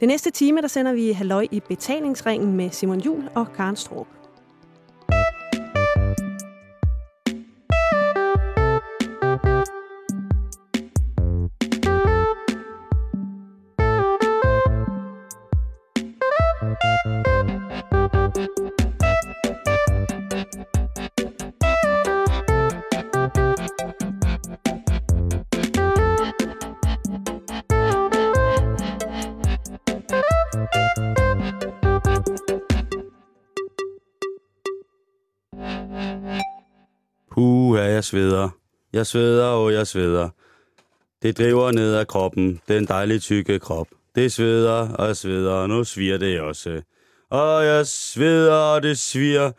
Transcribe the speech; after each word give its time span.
Det 0.00 0.08
næste 0.08 0.30
time, 0.30 0.60
der 0.60 0.68
sender 0.68 0.92
vi 0.92 1.12
Halløj 1.12 1.46
i 1.50 1.60
betalingsringen 1.60 2.56
med 2.56 2.70
Simon 2.70 3.00
Jul 3.00 3.28
og 3.34 3.52
Karen 3.52 3.76
Strup. 3.76 4.06
Jeg 37.96 38.04
sveder. 38.04 38.48
Jeg 38.92 39.06
sveder, 39.06 39.46
og 39.46 39.72
jeg 39.72 39.86
sveder. 39.86 40.28
Det 41.22 41.38
driver 41.38 41.72
ned 41.72 41.94
af 41.94 42.06
kroppen, 42.06 42.60
den 42.68 42.84
dejlige 42.86 43.18
tykke 43.18 43.58
krop. 43.58 43.86
Det 44.14 44.32
sveder 44.32 44.92
og 44.92 45.16
sveder, 45.16 45.52
og 45.52 45.68
nu 45.68 45.84
sviger 45.84 46.18
det 46.18 46.40
også. 46.40 46.82
Og 47.30 47.64
jeg 47.64 47.86
sveder, 47.86 48.54
og 48.54 48.82
det 48.82 48.98
sviger, 48.98 49.52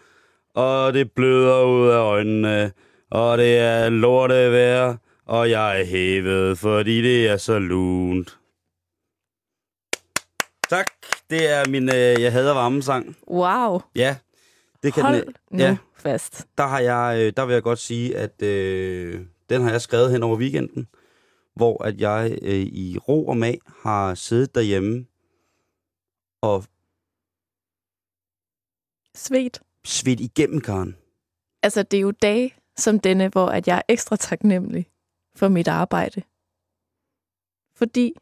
og 0.56 0.94
det 0.94 1.12
bløder 1.12 1.64
ud 1.64 1.88
af 1.88 1.98
øjnene. 1.98 2.72
Og 3.12 3.38
det 3.38 3.58
er 3.58 3.90
lorte 3.90 4.52
vejr, 4.52 4.98
og 5.26 5.50
jeg 5.50 5.82
er 5.82 5.86
hævet, 5.86 6.58
fordi 6.58 7.02
det 7.02 7.28
er 7.28 7.38
så 7.38 7.60
lunt. 7.60 8.38
Tak. 10.70 10.88
Det 11.30 11.52
er 11.52 11.70
min 11.70 11.90
øh, 11.90 12.22
Jeg 12.22 12.32
hader 12.32 12.54
varmesang. 12.54 13.18
Wow, 13.32 13.82
Ja, 13.96 14.16
det 14.84 14.94
kan 14.94 15.04
hold 15.04 15.26
den, 15.26 15.34
nu 15.52 15.64
ja, 15.64 15.78
fast. 16.12 16.48
der 16.58 16.68
har 16.68 16.80
jeg, 16.80 17.18
øh, 17.20 17.34
der 17.38 17.46
vil 17.46 17.54
jeg 17.54 17.64
godt 17.64 17.80
sige, 17.80 18.18
at 18.18 18.42
øh, 18.42 19.26
den 19.50 19.62
har 19.62 19.72
jeg 19.72 19.82
skrevet 19.82 20.12
hen 20.12 20.24
over 20.24 20.38
weekenden, 20.38 20.88
hvor 21.56 21.84
at 21.84 22.02
jeg 22.02 22.40
øh, 22.42 22.56
i 22.56 22.98
ro 22.98 23.28
og 23.28 23.38
mag 23.38 23.60
har 23.84 24.16
siddet 24.16 24.56
derhjemme 24.56 25.06
og 26.42 26.64
Svedt. 29.16 29.62
svedt 29.86 30.20
igennem 30.20 30.62
karen. 30.62 30.96
Altså, 31.64 31.84
det 31.84 31.98
er 31.98 32.02
jo 32.02 32.12
dage 32.12 32.54
som 32.78 33.00
denne, 33.00 33.28
hvor 33.28 33.48
at 33.48 33.68
jeg 33.68 33.78
er 33.78 33.82
ekstra 33.88 34.16
taknemmelig 34.16 34.90
for 35.36 35.48
mit 35.48 35.68
arbejde. 35.68 36.22
Fordi 37.76 38.14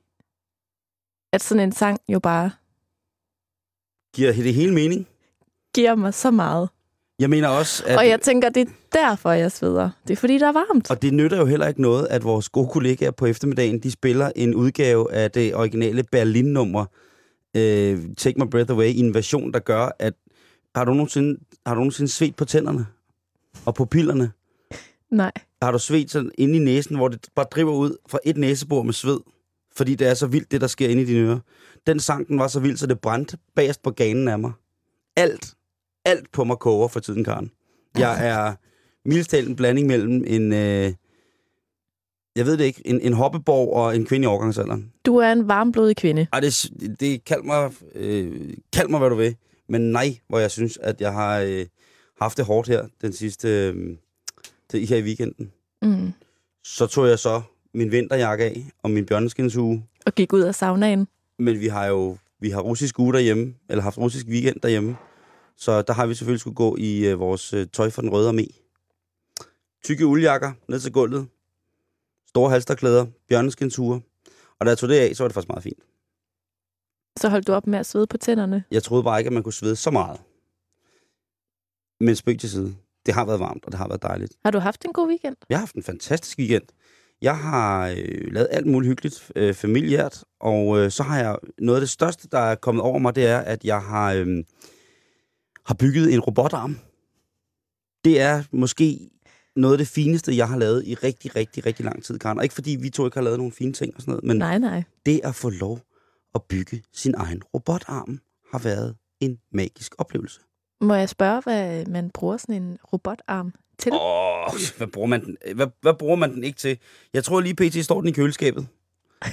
at 1.33 1.41
sådan 1.41 1.63
en 1.63 1.71
sang 1.71 1.99
jo 2.09 2.19
bare 2.19 2.51
Giver 4.15 4.31
det 4.33 4.53
hele 4.53 4.73
mening? 4.73 5.07
giver 5.75 5.95
mig 5.95 6.13
så 6.13 6.31
meget. 6.31 6.69
Jeg 7.19 7.29
mener 7.29 7.47
også, 7.47 7.83
at... 7.87 7.97
Og 7.97 8.07
jeg 8.07 8.21
tænker, 8.21 8.49
det 8.49 8.67
er 8.67 8.71
derfor, 8.93 9.31
jeg 9.31 9.51
sveder. 9.51 9.89
Det 10.07 10.13
er 10.13 10.17
fordi, 10.17 10.37
der 10.37 10.47
er 10.47 10.53
varmt. 10.53 10.91
Og 10.91 11.01
det 11.01 11.13
nytter 11.13 11.37
jo 11.37 11.45
heller 11.45 11.67
ikke 11.67 11.81
noget, 11.81 12.07
at 12.09 12.23
vores 12.23 12.49
gode 12.49 12.67
kollegaer 12.67 13.11
på 13.11 13.25
eftermiddagen, 13.25 13.79
de 13.79 13.91
spiller 13.91 14.31
en 14.35 14.55
udgave 14.55 15.13
af 15.13 15.31
det 15.31 15.55
originale 15.55 16.03
Berlin-nummer, 16.11 16.85
øh, 17.55 17.99
Take 18.17 18.39
My 18.39 18.49
Breath 18.49 18.71
Away, 18.71 18.87
i 18.87 18.99
en 18.99 19.13
version, 19.13 19.53
der 19.53 19.59
gør, 19.59 19.89
at... 19.99 20.13
Har 20.75 20.85
du 20.85 20.93
nogensinde, 20.93 21.39
har 21.65 21.73
du 21.73 21.79
nogensinde 21.79 22.11
svedt 22.11 22.35
på 22.35 22.45
tænderne? 22.45 22.85
Og 23.65 23.75
på 23.75 23.85
pillerne? 23.85 24.31
Nej. 25.11 25.31
Har 25.61 25.71
du 25.71 25.79
svedt 25.79 26.11
sådan 26.11 26.31
inde 26.37 26.55
i 26.55 26.59
næsen, 26.59 26.95
hvor 26.95 27.07
det 27.07 27.27
bare 27.35 27.45
driver 27.51 27.73
ud 27.73 27.97
fra 28.09 28.19
et 28.25 28.37
næsebor 28.37 28.83
med 28.83 28.93
sved? 28.93 29.19
Fordi 29.75 29.95
det 29.95 30.07
er 30.07 30.13
så 30.13 30.27
vildt, 30.27 30.51
det 30.51 30.61
der 30.61 30.67
sker 30.67 30.89
inde 30.89 31.01
i 31.01 31.05
dine 31.05 31.19
ører. 31.19 31.39
Den 31.87 31.99
sang, 31.99 32.27
den 32.27 32.39
var 32.39 32.47
så 32.47 32.59
vild, 32.59 32.77
så 32.77 32.87
det 32.87 32.99
brændte 32.99 33.37
bagerst 33.55 33.83
på 33.83 33.91
ganen 33.91 34.27
af 34.27 34.39
mig. 34.39 34.51
Alt, 35.15 35.53
alt 36.05 36.31
på 36.31 36.43
mig 36.43 36.59
koger 36.59 36.87
for 36.87 36.99
tiden, 36.99 37.23
Karen. 37.23 37.51
Jeg 37.97 38.27
er 38.27 38.53
mildest 39.05 39.29
talt 39.29 39.49
en 39.49 39.55
blanding 39.55 39.87
mellem 39.87 40.23
en, 40.27 40.53
øh, 40.53 40.93
jeg 42.35 42.45
ved 42.45 42.57
det 42.57 42.65
ikke, 42.65 42.81
en, 42.85 43.01
en 43.01 43.13
hoppeborg 43.13 43.73
og 43.73 43.95
en 43.95 44.05
kvinde 44.05 44.25
i 44.25 44.27
overgangsalderen. 44.27 44.91
Du 45.05 45.17
er 45.17 45.31
en 45.31 45.47
varmblodig 45.47 45.95
kvinde. 45.95 46.27
Ej, 46.33 46.39
det, 46.39 46.71
det 46.99 47.25
kald 47.25 47.43
mig, 47.43 47.71
øh, 47.95 48.53
kald 48.73 48.87
mig, 48.87 48.99
hvad 48.99 49.09
du 49.09 49.15
vil. 49.15 49.35
Men 49.69 49.91
nej, 49.91 50.17
hvor 50.27 50.39
jeg 50.39 50.51
synes, 50.51 50.77
at 50.77 51.01
jeg 51.01 51.13
har 51.13 51.39
øh, 51.39 51.65
haft 52.21 52.37
det 52.37 52.45
hårdt 52.45 52.67
her 52.67 52.85
den 53.01 53.13
sidste, 53.13 53.47
øh, 53.47 53.97
det, 54.71 54.87
her 54.87 54.97
i 54.97 55.03
weekenden. 55.03 55.51
Mm. 55.81 56.13
Så 56.63 56.87
tog 56.87 57.07
jeg 57.07 57.19
så 57.19 57.41
min 57.73 57.91
vinterjakke 57.91 58.43
af 58.43 58.65
og 58.83 58.91
min 58.91 59.05
bjørneskindshue. 59.05 59.83
Og 60.05 60.15
gik 60.15 60.33
ud 60.33 60.41
af 60.41 60.55
saunaen. 60.55 61.07
Men 61.39 61.59
vi 61.59 61.67
har 61.67 61.85
jo 61.85 62.17
vi 62.39 62.49
har 62.49 62.61
russisk 62.61 62.99
uge 62.99 63.13
derhjemme, 63.13 63.53
eller 63.69 63.83
haft 63.83 63.97
russisk 63.97 64.27
weekend 64.27 64.59
derhjemme. 64.63 64.95
Så 65.57 65.81
der 65.81 65.93
har 65.93 66.05
vi 66.05 66.15
selvfølgelig 66.15 66.39
skulle 66.39 66.55
gå 66.55 66.75
i 66.79 67.07
øh, 67.07 67.19
vores 67.19 67.53
øh, 67.53 67.67
tøj 67.67 67.89
for 67.89 68.01
den 68.01 68.11
røde 68.11 68.29
armé. 68.29 68.61
Tykke 69.83 70.05
uldjakker 70.05 70.53
ned 70.67 70.79
til 70.79 70.91
gulvet. 70.91 71.27
Store 72.27 72.49
halsterklæder, 72.49 73.05
bjørneskindshue. 73.29 74.01
Og 74.59 74.65
da 74.65 74.69
jeg 74.69 74.77
tog 74.77 74.89
det 74.89 74.95
af, 74.95 75.15
så 75.15 75.23
var 75.23 75.27
det 75.27 75.33
faktisk 75.33 75.49
meget 75.49 75.63
fint. 75.63 75.79
Så 77.19 77.29
holdt 77.29 77.47
du 77.47 77.53
op 77.53 77.67
med 77.67 77.79
at 77.79 77.85
svede 77.85 78.07
på 78.07 78.17
tænderne. 78.17 78.63
Jeg 78.71 78.83
troede 78.83 79.03
bare 79.03 79.19
ikke, 79.19 79.27
at 79.27 79.33
man 79.33 79.43
kunne 79.43 79.53
svede 79.53 79.75
så 79.75 79.91
meget. 79.91 80.21
Men 81.99 82.15
spøg 82.15 82.39
til 82.39 82.49
side. 82.49 82.75
Det 83.05 83.13
har 83.13 83.25
været 83.25 83.39
varmt, 83.39 83.65
og 83.65 83.71
det 83.71 83.77
har 83.77 83.87
været 83.87 84.03
dejligt. 84.03 84.33
Har 84.45 84.51
du 84.51 84.59
haft 84.59 84.85
en 84.85 84.93
god 84.93 85.07
weekend? 85.07 85.35
Jeg 85.49 85.57
har 85.57 85.61
haft 85.61 85.75
en 85.75 85.83
fantastisk 85.83 86.39
weekend. 86.39 86.63
Jeg 87.21 87.37
har 87.37 87.89
øh, 87.89 88.33
lavet 88.33 88.47
alt 88.51 88.67
muligt 88.67 88.89
hyggeligt 88.89 89.31
øh, 89.35 89.53
familiært, 89.53 90.23
og 90.39 90.79
øh, 90.79 90.91
så 90.91 91.03
har 91.03 91.19
jeg 91.19 91.37
noget 91.57 91.77
af 91.77 91.81
det 91.81 91.89
største, 91.89 92.27
der 92.31 92.39
er 92.39 92.55
kommet 92.55 92.81
over 92.81 92.99
mig, 92.99 93.15
det 93.15 93.25
er, 93.25 93.39
at 93.39 93.65
jeg 93.65 93.81
har, 93.81 94.13
øh, 94.13 94.43
har 95.65 95.73
bygget 95.73 96.13
en 96.13 96.19
robotarm. 96.19 96.77
Det 98.05 98.21
er 98.21 98.43
måske 98.51 99.09
noget 99.55 99.73
af 99.73 99.77
det 99.77 99.87
fineste, 99.87 100.37
jeg 100.37 100.47
har 100.49 100.57
lavet 100.57 100.83
i 100.87 100.95
rigtig, 100.95 101.35
rigtig, 101.35 101.65
rigtig 101.65 101.85
lang 101.85 102.03
tid, 102.03 102.19
Karen. 102.19 102.37
Og 102.37 102.43
ikke 102.43 102.55
fordi 102.55 102.77
vi 102.81 102.89
to 102.89 103.05
ikke 103.05 103.17
har 103.17 103.23
lavet 103.23 103.39
nogle 103.39 103.51
fine 103.51 103.73
ting 103.73 103.95
og 103.95 104.01
sådan 104.01 104.11
noget, 104.11 104.23
men 104.23 104.37
Nej, 104.37 104.57
nej. 104.57 104.83
det 105.05 105.21
at 105.23 105.35
få 105.35 105.49
lov 105.49 105.79
at 106.35 106.43
bygge 106.43 106.83
sin 106.93 107.13
egen 107.17 107.43
robotarm 107.43 108.19
har 108.51 108.59
været 108.59 108.95
en 109.19 109.37
magisk 109.51 109.95
oplevelse. 109.97 110.39
Må 110.81 110.93
jeg 110.93 111.09
spørge, 111.09 111.41
hvad 111.41 111.85
man 111.85 112.09
bruger 112.09 112.37
sådan 112.37 112.63
en 112.63 112.77
robotarm 112.93 113.53
til? 113.79 113.91
Åh, 113.93 114.59
hvad 114.77 114.87
bruger 114.87 115.07
man 115.07 115.25
den? 115.25 115.37
Hvad, 115.55 115.67
hvad 115.81 115.93
bruger 115.93 116.15
man 116.15 116.33
den 116.33 116.43
ikke 116.43 116.57
til? 116.57 116.77
Jeg 117.13 117.23
tror 117.23 117.41
lige 117.41 117.55
pt. 117.55 117.85
står 117.85 118.01
den 118.01 118.09
i 118.09 118.11
køleskabet. 118.11 118.67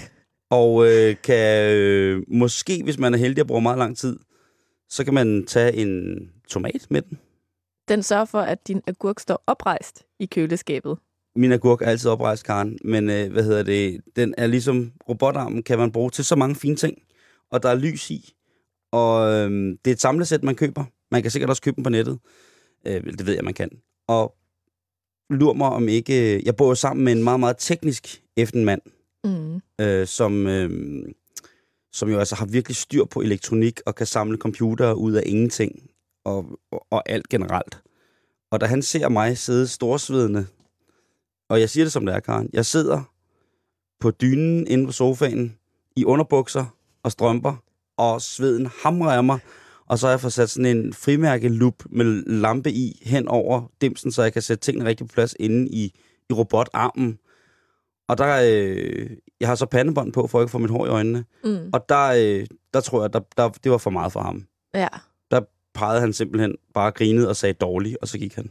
Og 0.50 0.86
øh, 0.86 1.16
kan 1.22 1.72
øh, 1.72 2.22
måske, 2.28 2.82
hvis 2.82 2.98
man 2.98 3.14
er 3.14 3.18
heldig 3.18 3.40
og 3.42 3.46
bruger 3.46 3.60
meget 3.60 3.78
lang 3.78 3.96
tid, 3.96 4.18
så 4.92 5.04
kan 5.04 5.14
man 5.14 5.44
tage 5.46 5.72
en 5.74 6.18
tomat 6.48 6.86
med 6.90 7.02
den. 7.02 7.18
Den 7.88 8.02
sørger 8.02 8.24
for, 8.24 8.40
at 8.40 8.68
din 8.68 8.80
agurk 8.86 9.20
står 9.20 9.44
oprejst 9.46 10.04
i 10.20 10.26
køleskabet. 10.26 10.98
Min 11.36 11.52
agurk 11.52 11.82
er 11.82 11.86
altid 11.86 12.10
oprejst, 12.10 12.44
Karen, 12.44 12.78
men 12.84 13.10
øh, 13.10 13.32
hvad 13.32 13.44
hedder 13.44 13.62
det? 13.62 14.00
Den 14.16 14.34
er 14.38 14.46
ligesom 14.46 14.92
robotarmen, 15.08 15.62
kan 15.62 15.78
man 15.78 15.92
bruge 15.92 16.10
til 16.10 16.24
så 16.24 16.36
mange 16.36 16.54
fine 16.54 16.76
ting. 16.76 16.98
Og 17.50 17.62
der 17.62 17.68
er 17.68 17.74
lys 17.74 18.10
i. 18.10 18.34
Og 18.92 19.30
øh, 19.32 19.50
det 19.84 19.90
er 19.90 19.92
et 19.92 20.00
samlesæt, 20.00 20.42
man 20.42 20.54
køber. 20.54 20.84
Man 21.10 21.22
kan 21.22 21.30
sikkert 21.30 21.50
også 21.50 21.62
købe 21.62 21.74
den 21.74 21.84
på 21.84 21.90
nettet. 21.90 22.18
Øh, 22.86 23.04
det 23.04 23.26
ved 23.26 23.34
jeg, 23.34 23.44
man 23.44 23.54
kan. 23.54 23.70
Og 24.08 24.34
lur 25.30 25.52
mig 25.52 25.68
om 25.68 25.88
ikke... 25.88 26.42
Jeg 26.46 26.56
bor 26.56 26.68
jo 26.68 26.74
sammen 26.74 27.04
med 27.04 27.12
en 27.12 27.24
meget, 27.24 27.40
meget 27.40 27.56
teknisk 27.58 28.22
eftermand, 28.36 28.80
Mm. 29.24 29.60
øh, 29.80 30.06
som, 30.06 30.46
øh, 30.46 31.04
som 31.92 32.10
jo 32.10 32.18
altså 32.18 32.34
har 32.34 32.46
virkelig 32.46 32.76
styr 32.76 33.04
på 33.04 33.20
elektronik 33.20 33.80
og 33.86 33.94
kan 33.94 34.06
samle 34.06 34.38
computere 34.38 34.96
ud 34.96 35.12
af 35.12 35.22
ingenting 35.26 35.90
og, 36.24 36.58
og, 36.70 36.86
og 36.90 37.02
alt 37.10 37.28
generelt. 37.28 37.82
Og 38.50 38.60
da 38.60 38.66
han 38.66 38.82
ser 38.82 39.08
mig 39.08 39.38
sidde 39.38 39.68
storsvedende, 39.68 40.46
og 41.48 41.60
jeg 41.60 41.70
siger 41.70 41.84
det 41.84 41.92
som 41.92 42.06
det 42.06 42.14
er, 42.14 42.20
Karen, 42.20 42.50
jeg 42.52 42.66
sidder 42.66 43.02
på 44.00 44.10
dynen 44.10 44.66
inde 44.66 44.86
på 44.86 44.92
sofaen 44.92 45.58
i 45.96 46.04
underbukser 46.04 46.76
og 47.02 47.12
strømper, 47.12 47.56
og 47.96 48.22
sveden 48.22 48.66
hamrer 48.66 49.10
af 49.10 49.24
mig, 49.24 49.38
og 49.86 49.98
så 49.98 50.06
har 50.06 50.12
jeg 50.12 50.20
fået 50.20 50.32
sat 50.32 50.50
sådan 50.50 50.76
en 50.76 50.92
frimærkelup 50.92 51.84
med 51.90 52.04
lampe 52.26 52.70
i 52.70 53.02
hen 53.02 53.28
over 53.28 53.70
dimsen, 53.80 54.12
så 54.12 54.22
jeg 54.22 54.32
kan 54.32 54.42
sætte 54.42 54.64
tingene 54.64 54.88
rigtig 54.88 55.08
på 55.08 55.12
plads 55.12 55.34
inde 55.40 55.68
i, 55.68 55.94
i 56.30 56.32
robotarmen. 56.32 57.18
Og 58.08 58.18
der, 58.18 58.42
øh, 58.44 59.10
jeg 59.42 59.50
har 59.50 59.54
så 59.54 59.66
pandebånd 59.66 60.12
på, 60.12 60.26
for 60.26 60.40
ikke 60.40 60.46
at 60.46 60.50
få 60.50 60.58
mit 60.58 60.70
hår 60.70 60.86
i 60.86 60.88
øjnene. 60.88 61.24
Mm. 61.44 61.70
Og 61.72 61.88
der, 61.88 62.06
øh, 62.08 62.46
der 62.74 62.80
tror 62.80 63.02
jeg, 63.02 63.12
der, 63.12 63.20
der, 63.36 63.48
det 63.48 63.72
var 63.72 63.78
for 63.78 63.90
meget 63.90 64.12
for 64.12 64.20
ham. 64.20 64.46
Ja. 64.74 64.88
Der 65.30 65.40
pegede 65.74 66.00
han 66.00 66.12
simpelthen 66.12 66.54
bare 66.74 66.90
grinede 66.90 67.28
og 67.28 67.36
sagde 67.36 67.52
dårligt, 67.52 67.96
og 68.02 68.08
så 68.08 68.18
gik 68.18 68.34
han. 68.34 68.50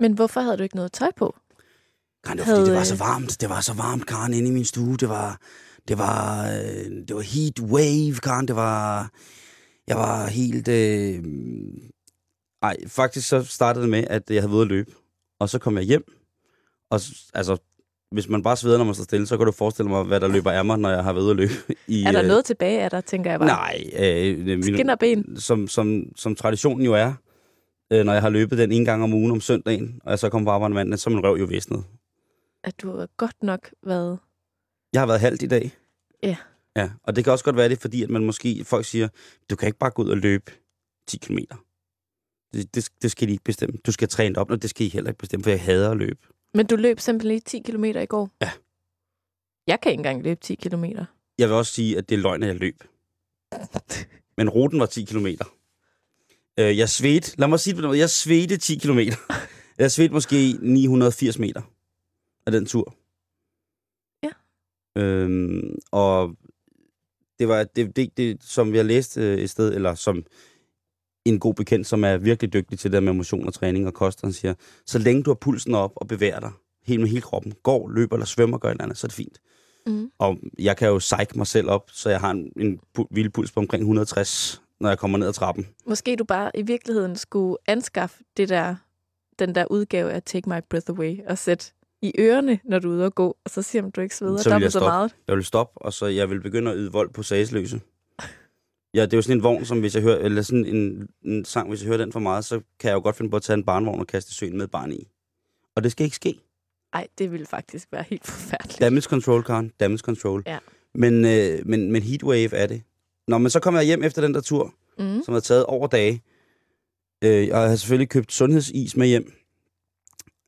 Men 0.00 0.12
hvorfor 0.12 0.40
havde 0.40 0.56
du 0.56 0.62
ikke 0.62 0.76
noget 0.76 0.92
tøj 0.92 1.10
på? 1.16 1.36
Karen, 2.24 2.38
det 2.38 2.46
var, 2.46 2.52
fordi 2.52 2.64
det 2.64 2.72
var 2.72 2.78
Havde, 2.78 2.86
så 2.86 2.96
varmt. 2.96 3.40
Det 3.40 3.48
var 3.48 3.60
så 3.60 3.74
varmt, 3.74 4.06
Karen, 4.06 4.34
inde 4.34 4.48
i 4.48 4.52
min 4.52 4.64
stue. 4.64 4.96
Det 4.96 5.08
var, 5.08 5.40
det 5.88 5.98
var, 5.98 6.46
øh, 6.46 6.90
det 7.08 7.16
var 7.16 7.20
heat 7.20 7.60
wave, 7.60 8.14
Karen. 8.14 8.48
Det 8.48 8.56
var, 8.56 9.10
jeg 9.86 9.96
var 9.96 10.26
helt... 10.26 10.68
Øh, 10.68 11.24
ej, 12.62 12.76
faktisk 12.86 13.28
så 13.28 13.42
startede 13.42 13.82
det 13.82 13.90
med, 13.90 14.04
at 14.10 14.30
jeg 14.30 14.42
havde 14.42 14.52
været 14.52 14.62
at 14.62 14.68
løbe. 14.68 14.92
Og 15.40 15.48
så 15.48 15.58
kom 15.58 15.76
jeg 15.76 15.84
hjem, 15.84 16.04
og 16.90 17.00
altså 17.34 17.56
hvis 18.12 18.28
man 18.28 18.42
bare 18.42 18.56
sveder, 18.56 18.78
når 18.78 18.84
man 18.84 18.94
står 18.94 19.04
stille, 19.04 19.26
så 19.26 19.36
kan 19.36 19.46
du 19.46 19.52
forestille 19.52 19.90
mig, 19.90 20.02
hvad 20.02 20.20
der 20.20 20.28
løber 20.28 20.50
af 20.50 20.64
mig, 20.64 20.78
når 20.78 20.90
jeg 20.90 21.04
har 21.04 21.12
været 21.12 21.30
at 21.30 21.36
løbe. 21.36 21.52
I, 21.86 22.02
Er 22.02 22.12
der 22.12 22.22
øh, 22.22 22.28
noget 22.28 22.44
tilbage 22.44 22.80
af 22.82 22.90
dig, 22.90 23.04
tænker 23.04 23.30
jeg 23.30 23.40
bare? 23.40 23.48
Nej, 23.48 23.84
øh, 23.98 24.38
min, 24.46 24.62
Skin 24.62 24.90
og 24.90 24.98
ben. 24.98 25.36
som, 25.40 25.68
som, 25.68 26.02
som 26.16 26.34
traditionen 26.34 26.84
jo 26.84 26.94
er, 26.94 27.12
øh, 27.92 28.04
når 28.04 28.12
jeg 28.12 28.22
har 28.22 28.28
løbet 28.28 28.58
den 28.58 28.72
en 28.72 28.84
gang 28.84 29.02
om 29.02 29.14
ugen 29.14 29.30
om 29.30 29.40
søndagen, 29.40 30.00
og 30.04 30.10
jeg 30.10 30.18
så 30.18 30.28
kommer 30.28 30.46
på 30.50 30.54
arbejde 30.54 30.74
mandag, 30.74 30.98
så 30.98 31.10
er 31.10 31.14
min 31.14 31.24
røv 31.24 31.36
jo 31.36 31.44
visnet. 31.44 31.84
At 32.64 32.74
du 32.82 32.96
har 32.96 33.08
godt 33.16 33.42
nok 33.42 33.70
været... 33.86 34.18
Jeg 34.92 35.00
har 35.00 35.06
været 35.06 35.20
halvt 35.20 35.42
i 35.42 35.46
dag. 35.46 35.70
Ja. 36.22 36.36
Ja, 36.76 36.90
og 37.04 37.16
det 37.16 37.24
kan 37.24 37.32
også 37.32 37.44
godt 37.44 37.56
være 37.56 37.68
det, 37.68 37.78
fordi 37.78 38.02
at 38.02 38.10
man 38.10 38.24
måske, 38.24 38.64
folk 38.64 38.84
siger, 38.86 39.08
du 39.50 39.56
kan 39.56 39.66
ikke 39.66 39.78
bare 39.78 39.90
gå 39.90 40.02
ud 40.02 40.08
og 40.08 40.16
løbe 40.16 40.52
10 41.08 41.18
km. 41.18 41.38
Det, 42.54 42.74
det, 42.74 42.88
det 43.02 43.10
skal 43.10 43.28
de 43.28 43.32
ikke 43.32 43.44
bestemme. 43.44 43.78
Du 43.86 43.92
skal 43.92 44.08
træne 44.08 44.38
op, 44.38 44.50
og 44.50 44.62
det 44.62 44.70
skal 44.70 44.86
I 44.86 44.88
heller 44.88 45.10
ikke 45.10 45.18
bestemme, 45.18 45.44
for 45.44 45.50
jeg 45.50 45.60
hader 45.60 45.90
at 45.90 45.96
løbe. 45.96 46.20
Men 46.54 46.66
du 46.66 46.76
løb 46.76 47.00
simpelthen 47.00 47.40
10 47.40 47.58
km 47.58 47.84
i 47.84 48.06
går? 48.06 48.30
Ja. 48.40 48.50
Jeg 49.66 49.80
kan 49.80 49.92
ikke 49.92 50.00
engang 50.00 50.22
løbe 50.22 50.40
10 50.40 50.54
km. 50.54 50.84
Jeg 51.38 51.48
vil 51.48 51.56
også 51.56 51.72
sige, 51.72 51.98
at 51.98 52.08
det 52.08 52.14
er 52.14 52.22
løgn, 52.22 52.42
at 52.42 52.48
jeg 52.48 52.56
løb. 52.56 52.84
Men 54.38 54.48
ruten 54.48 54.80
var 54.80 54.86
10 54.86 55.04
km. 55.04 55.26
Øh, 56.58 56.78
jeg 56.78 56.88
svedte, 56.88 57.38
lad 57.38 57.48
mig 57.48 57.60
sige 57.60 57.72
det 57.72 57.78
på 57.78 57.82
noget, 57.82 57.98
jeg 57.98 58.10
svedte 58.10 58.56
10 58.56 58.76
km. 58.78 58.98
Jeg 59.78 59.90
svedte 59.90 60.14
måske 60.14 60.56
980 60.60 61.38
meter 61.38 61.62
af 62.46 62.52
den 62.52 62.66
tur. 62.66 62.94
Ja. 64.22 64.30
Øhm, 65.02 65.78
og 65.90 66.36
det 67.38 67.48
var 67.48 67.64
det, 67.64 67.96
det, 67.96 68.16
det, 68.16 68.44
som 68.44 68.72
vi 68.72 68.76
har 68.76 68.84
læst 68.84 69.16
øh, 69.18 69.38
et 69.38 69.50
sted, 69.50 69.74
eller 69.74 69.94
som 69.94 70.24
en 71.24 71.38
god 71.38 71.54
bekendt, 71.54 71.86
som 71.86 72.04
er 72.04 72.16
virkelig 72.16 72.52
dygtig 72.52 72.78
til 72.78 72.90
det 72.92 72.96
der 72.96 73.00
med 73.00 73.12
motion 73.12 73.46
og 73.46 73.54
træning 73.54 73.86
og 73.86 73.94
kost, 73.94 74.20
han 74.20 74.32
siger, 74.32 74.54
så 74.86 74.98
længe 74.98 75.22
du 75.22 75.30
har 75.30 75.34
pulsen 75.34 75.74
op 75.74 75.92
og 75.96 76.08
bevæger 76.08 76.40
dig 76.40 76.50
helt 76.86 77.00
med 77.00 77.08
hele 77.08 77.20
kroppen, 77.22 77.52
går, 77.62 77.88
løber 77.88 78.16
eller 78.16 78.26
svømmer, 78.26 78.58
gør 78.58 78.68
et 78.68 78.72
eller 78.72 78.84
andet, 78.84 78.98
så 78.98 79.06
er 79.06 79.08
det 79.08 79.16
fint. 79.16 79.38
Mm. 79.86 80.10
Og 80.18 80.36
jeg 80.58 80.76
kan 80.76 80.88
jo 80.88 80.98
psyche 80.98 81.26
mig 81.36 81.46
selv 81.46 81.68
op, 81.70 81.90
så 81.92 82.10
jeg 82.10 82.20
har 82.20 82.30
en, 82.30 82.52
en 82.56 82.78
pu- 82.98 83.06
vildpuls 83.10 83.52
på 83.52 83.60
omkring 83.60 83.80
160, 83.82 84.62
når 84.80 84.88
jeg 84.88 84.98
kommer 84.98 85.18
ned 85.18 85.28
ad 85.28 85.32
trappen. 85.32 85.68
Måske 85.86 86.16
du 86.16 86.24
bare 86.24 86.50
i 86.54 86.62
virkeligheden 86.62 87.16
skulle 87.16 87.56
anskaffe 87.66 88.22
det 88.36 88.48
der, 88.48 88.74
den 89.38 89.54
der 89.54 89.64
udgave 89.70 90.12
af 90.12 90.22
Take 90.22 90.48
My 90.48 90.56
Breath 90.70 90.90
Away 90.90 91.18
og 91.28 91.38
sætte 91.38 91.72
i 92.02 92.12
ørerne, 92.18 92.58
når 92.64 92.78
du 92.78 92.90
er 92.90 92.94
ude 92.94 93.04
og 93.06 93.14
gå, 93.14 93.36
og 93.44 93.50
så 93.50 93.62
siger 93.62 93.82
om 93.82 93.90
du 93.92 94.00
ikke 94.00 94.16
sveder 94.16 94.36
Så 94.36 94.48
vil 94.48 94.50
jeg 94.52 94.54
dobbelt 94.60 94.72
så 94.72 94.80
meget. 94.80 95.14
Jeg 95.28 95.36
vil 95.36 95.44
stoppe, 95.44 95.82
og 95.82 95.92
så 95.92 96.06
jeg 96.06 96.30
vil 96.30 96.40
begynde 96.40 96.70
at 96.70 96.76
yde 96.78 96.92
vold 96.92 97.10
på 97.10 97.22
sagsløse. 97.22 97.80
Ja, 98.94 99.02
det 99.02 99.12
er 99.12 99.18
jo 99.18 99.22
sådan 99.22 99.36
en 99.36 99.42
vogn, 99.42 99.64
som 99.64 99.80
hvis 99.80 99.94
jeg 99.94 100.02
hører, 100.02 100.18
eller 100.18 100.42
sådan 100.42 100.64
en, 100.66 101.08
en 101.24 101.44
sang, 101.44 101.68
hvis 101.68 101.80
jeg 101.80 101.86
hører 101.86 101.98
den 101.98 102.12
for 102.12 102.20
meget, 102.20 102.44
så 102.44 102.60
kan 102.80 102.88
jeg 102.88 102.94
jo 102.94 103.00
godt 103.00 103.16
finde 103.16 103.30
på 103.30 103.36
at 103.36 103.42
tage 103.42 103.54
en 103.54 103.64
barnvogn 103.64 104.00
og 104.00 104.06
kaste 104.06 104.34
søen 104.34 104.58
med 104.58 104.68
barn 104.68 104.92
i. 104.92 105.08
Og 105.76 105.82
det 105.82 105.92
skal 105.92 106.04
ikke 106.04 106.16
ske. 106.16 106.38
Ej, 106.92 107.06
det 107.18 107.32
ville 107.32 107.46
faktisk 107.46 107.88
være 107.92 108.04
helt 108.08 108.26
forfærdeligt. 108.26 108.80
Damage 108.80 109.02
control, 109.02 109.42
Karen. 109.44 109.72
Damage 109.80 109.98
control. 109.98 110.42
Ja. 110.46 110.58
Men, 110.94 111.24
øh, 111.24 111.66
men, 111.66 111.92
men 111.92 112.02
heatwave 112.02 112.54
er 112.54 112.66
det. 112.66 112.82
Nå, 113.28 113.38
men 113.38 113.50
så 113.50 113.60
kommer 113.60 113.80
jeg 113.80 113.86
hjem 113.86 114.02
efter 114.04 114.22
den 114.22 114.34
der 114.34 114.40
tur, 114.40 114.74
Mm. 114.98 115.22
som 115.24 115.34
har 115.34 115.40
taget 115.40 115.64
over 115.64 115.86
dage. 115.86 116.22
Øh, 117.24 117.48
jeg 117.48 117.58
har 117.68 117.76
selvfølgelig 117.76 118.08
købt 118.08 118.32
sundhedsis 118.32 118.96
med 118.96 119.06
hjem. 119.06 119.32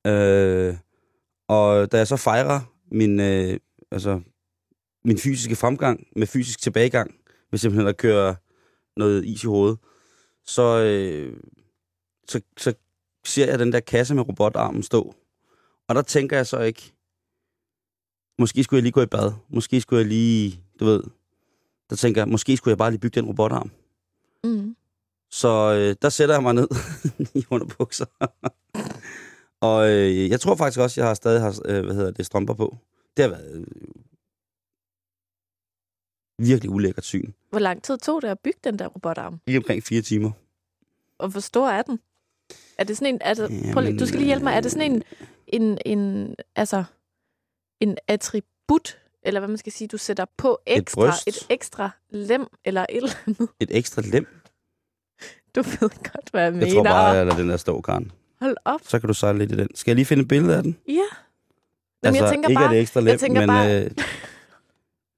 Øh, 0.07 0.75
og 1.49 1.93
da 1.93 1.97
jeg 1.97 2.07
så 2.07 2.17
fejrer 2.17 2.61
min, 2.93 3.21
øh, 3.21 3.59
altså, 3.91 4.21
min 5.05 5.19
fysiske 5.19 5.57
fremgang 5.57 6.07
med 6.17 6.27
fysisk 6.27 6.63
tilbagegang, 6.63 7.15
ved 7.55 7.59
simpelthen 7.59 7.89
at 7.89 7.97
køre 7.97 8.37
noget 8.97 9.25
is 9.25 9.45
i 9.45 9.47
hovedet, 9.47 9.79
så, 10.47 10.63
øh, 10.63 11.37
så, 12.29 12.41
så 12.57 12.75
ser 13.25 13.47
jeg 13.47 13.59
den 13.59 13.73
der 13.73 13.81
kasse 13.81 14.15
med 14.15 14.29
robotarmen 14.29 14.83
stå. 14.83 15.15
Og 15.89 15.95
der 15.95 16.03
tænker 16.03 16.37
jeg 16.37 16.47
så 16.47 16.61
ikke, 16.61 16.93
måske 18.39 18.65
skulle 18.65 18.79
jeg 18.79 18.83
lige 18.83 18.93
gå 18.93 19.03
i 19.03 19.07
bad. 19.07 19.33
Måske 19.49 19.81
skulle 19.81 20.01
jeg 20.01 20.09
lige, 20.09 20.61
du 20.81 20.85
ved, 20.85 21.03
der 21.91 21.97
tænker 21.97 22.21
jeg, 22.21 22.29
måske 22.29 22.57
skulle 22.57 22.73
jeg 22.73 22.79
bare 22.79 22.91
lige 22.91 23.01
bygge 23.01 23.21
den 23.21 23.29
robotarm. 23.29 23.71
Mm. 24.45 24.77
Så 25.31 25.75
øh, 25.79 25.97
der 26.03 26.09
sætter 26.09 26.35
jeg 26.35 26.43
mig 26.43 26.55
ned 26.55 26.69
i 27.41 27.45
underbukser. 27.51 28.07
og 29.61 29.91
øh, 29.91 30.31
jeg 30.31 30.41
tror 30.41 30.57
faktisk 30.57 30.81
også, 30.81 31.01
jeg 31.01 31.09
har 31.09 31.15
stadig 31.15 31.41
har, 31.41 31.61
øh, 31.65 31.85
hvad 31.85 31.95
hedder 31.95 32.11
det, 32.11 32.27
strømper 32.27 32.55
på. 32.55 32.77
Det 33.17 33.23
har 33.23 33.31
været 33.31 33.55
øh, 33.55 33.67
virkelig 36.39 36.71
ulækkert 36.71 37.05
syn. 37.05 37.33
Hvor 37.51 37.59
lang 37.59 37.83
tid 37.83 37.99
tog 37.99 38.23
det 38.23 38.29
at 38.29 38.39
bygge 38.39 38.59
den 38.65 38.79
der 38.79 38.87
robotarm? 38.87 39.41
Lige 39.47 39.59
omkring 39.59 39.83
fire 39.85 40.03
timer. 40.03 40.31
Og 41.19 41.29
hvor 41.29 41.41
stor 41.41 41.69
er 41.69 41.83
den? 41.83 42.01
Er 42.79 42.85
det 42.85 42.97
sådan 42.97 43.15
en... 43.15 43.21
Altså, 43.25 43.47
prøv 43.47 43.57
lige, 43.57 43.75
Jamen, 43.75 43.99
du 43.99 44.07
skal 44.07 44.19
lige 44.19 44.27
hjælpe 44.27 44.45
mig. 44.45 44.55
Er 44.55 44.61
det 44.61 44.71
sådan 44.73 44.93
en, 44.93 45.03
en, 45.47 45.79
en, 45.87 46.35
altså, 46.57 46.85
en 47.81 47.97
attribut, 48.09 48.99
eller 49.23 49.41
hvad 49.41 49.49
man 49.49 49.59
skal 49.59 49.73
sige, 49.73 49.89
du 49.89 49.97
sætter 49.99 50.25
på 50.37 50.59
ekstra, 50.67 51.07
bryst. 51.07 51.27
et 51.29 51.47
ekstra 51.51 51.91
lem, 52.11 52.47
eller 52.65 52.87
et 52.89 52.97
eller 52.97 53.11
andet? 53.27 53.49
Et 53.61 53.69
ekstra 53.77 54.03
lem. 54.05 54.27
Du 55.55 55.63
ved 55.63 55.79
godt, 56.13 56.31
hvad 56.31 56.43
jeg, 56.43 56.53
Jeg 56.53 56.59
mener. 56.61 56.75
tror 56.75 56.83
bare, 56.85 57.07
jeg 57.07 57.27
lader 57.27 57.39
den 57.39 57.49
der 57.49 57.57
stå, 57.57 57.81
Karen. 57.81 58.13
Hold 58.41 58.57
op. 58.65 58.81
Så 58.85 58.99
kan 59.01 59.07
du 59.09 59.15
sejle 59.15 59.39
lidt 59.39 59.53
i 59.53 59.57
den. 59.57 59.69
Skal 59.75 59.91
jeg 59.91 59.97
lige 59.97 60.07
finde 60.07 60.21
et 60.23 60.29
billede 60.29 60.57
af 60.57 60.63
den? 60.63 60.77
Ja. 60.89 60.93
Jamen, 62.05 62.21
jeg 62.21 62.31
tænker 62.31 62.49
ikke 62.49 62.59
bare, 62.59 62.65
er 62.69 62.73
det 62.73 62.81
ekstra 62.81 63.01
lem, 63.01 63.19
jeg 63.23 63.31
men 63.33 63.47
bare- 63.49 63.85
øh, 63.85 63.91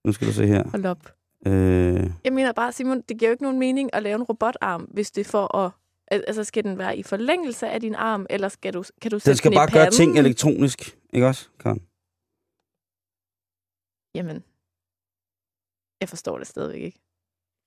nu 0.06 0.12
skal 0.12 0.26
du 0.28 0.32
se 0.32 0.46
her. 0.46 0.68
hold 0.70 0.86
op. 0.86 1.14
Øh, 1.46 2.10
Jeg 2.24 2.32
mener 2.32 2.52
bare, 2.52 2.72
Simon, 2.72 3.00
det 3.00 3.18
giver 3.18 3.28
jo 3.28 3.32
ikke 3.32 3.42
nogen 3.42 3.58
mening 3.58 3.90
at 3.94 4.02
lave 4.02 4.14
en 4.14 4.22
robotarm, 4.22 4.82
hvis 4.82 5.10
det 5.10 5.26
er 5.26 5.30
for 5.30 5.56
at... 5.56 5.72
al- 6.10 6.24
Altså, 6.26 6.44
skal 6.44 6.64
den 6.64 6.78
være 6.78 6.96
i 6.98 7.02
forlængelse 7.02 7.68
af 7.68 7.80
din 7.80 7.94
arm, 7.94 8.26
eller 8.30 8.48
skal 8.48 8.74
du, 8.74 8.84
kan 9.02 9.10
du 9.10 9.18
sætte 9.18 9.30
den 9.30 9.36
skal 9.36 9.50
den 9.50 9.56
bare 9.56 9.70
gøre 9.72 9.90
ting 9.90 10.18
elektronisk, 10.18 10.98
ikke 11.12 11.26
også, 11.26 11.48
Karen? 11.58 11.80
Jamen, 14.14 14.44
jeg 16.00 16.08
forstår 16.08 16.38
det 16.38 16.46
stadigvæk 16.46 16.82
ikke. 16.82 17.00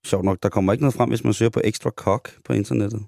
Sjovt 0.05 0.25
nok, 0.25 0.43
der 0.43 0.49
kommer 0.49 0.73
ikke 0.73 0.83
noget 0.83 0.93
frem, 0.93 1.09
hvis 1.09 1.23
man 1.23 1.33
søger 1.33 1.49
på 1.49 1.61
ekstra 1.63 1.89
cock 1.89 2.43
på 2.43 2.53
internettet. 2.53 2.99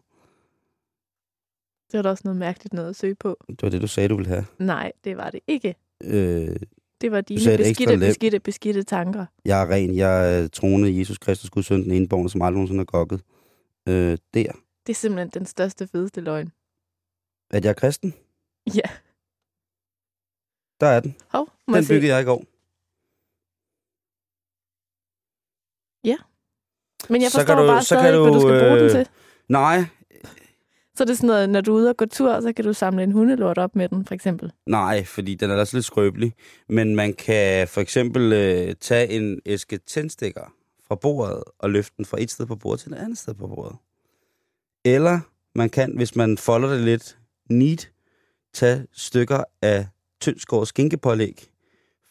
Det 1.92 1.98
var 1.98 2.02
da 2.02 2.10
også 2.10 2.22
noget 2.26 2.38
mærkeligt 2.40 2.74
noget 2.74 2.90
at 2.90 2.96
søge 2.96 3.16
på. 3.16 3.38
Det 3.50 3.64
var 3.64 3.70
det, 3.70 3.82
du 3.82 3.88
sagde, 3.88 4.10
du 4.10 4.16
ville 4.16 4.30
have. 4.30 4.46
Nej, 4.60 4.92
det 5.04 5.18
var 5.18 5.30
det 5.30 5.40
ikke. 5.48 5.76
Øh, 6.04 6.56
Det 7.02 7.12
var 7.12 7.22
dine 7.22 7.58
beskidte, 7.58 7.98
beskidte, 7.98 8.40
beskidte 8.40 8.84
tanker. 8.84 9.26
jeg 9.46 9.62
er 9.62 9.70
ren, 9.70 9.96
jeg 9.96 10.44
er 10.44 10.48
troende 10.48 11.00
Jesus 11.00 11.18
Kristus, 11.18 11.50
Guds 11.50 11.66
søn, 11.66 11.84
den 11.84 11.92
enborgne, 11.92 12.30
som 12.30 12.42
aldrig 12.42 12.54
nogensinde 12.54 12.80
har 12.80 12.86
gokket. 12.86 13.22
Øh, 13.88 14.18
der. 14.34 14.52
Det 14.88 14.90
er 14.90 14.94
simpelthen 14.94 15.30
den 15.30 15.46
største, 15.46 15.88
fedeste 15.88 16.22
løgn. 16.22 16.52
At 17.52 17.64
jeg 17.66 17.70
er 17.70 17.74
kristen? 17.74 18.14
Ja. 18.76 18.90
Der 20.80 20.88
er 20.88 21.00
den. 21.00 21.16
Hov, 21.30 21.50
må 21.68 21.78
Den 21.78 21.86
byggede 21.88 22.14
jeg 22.14 22.22
i 22.22 22.26
går. 22.26 22.44
Men 27.10 27.22
jeg 27.22 27.32
Så 27.32 27.38
forstår 27.38 27.56
kan 27.56 27.64
du- 27.64 27.68
bare 27.70 27.84
så 27.84 27.96
kan 27.96 28.02
stadig 28.04 28.16
ikke, 28.16 28.22
hvad 28.22 28.32
du 28.32 28.36
du, 28.36 28.42
skal 28.42 28.60
bruge 28.68 28.80
den 28.80 28.86
øh, 28.86 28.92
til. 28.92 29.08
Nej, 29.50 29.86
Så 31.02 31.04
er 31.04 31.08
det 31.08 31.18
sådan 31.18 31.28
noget, 31.28 31.50
når 31.50 31.62
du 31.62 31.72
er 31.72 31.76
ude 31.76 31.90
og 31.90 31.98
gå 31.98 32.06
tur, 32.06 32.42
så 32.42 32.54
kan 32.54 32.66
du 32.66 32.74
samle 32.74 33.04
en 33.04 33.12
hundelort 33.12 33.58
op 33.58 33.76
med 33.76 33.90
den, 33.90 34.06
for 34.06 34.14
eksempel. 34.14 34.52
nej, 34.66 35.04
fordi 35.04 35.36
den 35.36 35.52
er 35.52 35.56
da 35.56 35.66
lidt 35.74 35.86
skrøbelig. 35.86 36.34
Men 36.70 36.96
man 36.96 37.14
kan 37.14 37.68
for 37.68 37.82
eksempel 37.82 38.34
øh, 38.34 38.76
tage 38.76 39.10
en 39.10 39.40
æske 39.46 39.78
tændstikker 39.78 40.54
fra 40.88 40.96
bordet 40.96 41.44
og 41.60 41.70
løfte 41.70 41.94
den 41.98 42.06
fra 42.06 42.18
et 42.22 42.32
sted 42.32 42.46
på 42.46 42.56
bordet 42.56 42.80
til 42.80 42.92
et 42.94 42.98
andet 42.98 43.18
sted 43.18 43.34
på 43.34 43.48
bordet. 43.48 43.76
Eller 44.86 45.20
man 45.56 45.70
kan, 45.70 45.96
hvis 45.96 46.16
man 46.16 46.38
folder 46.38 46.70
det 46.70 46.80
lidt 46.80 47.18
neat, 47.50 47.92
tage 48.54 48.88
stykker 48.94 49.44
af 49.62 49.88
tyndskåret 50.20 50.68
skinkepålæg 50.68 51.52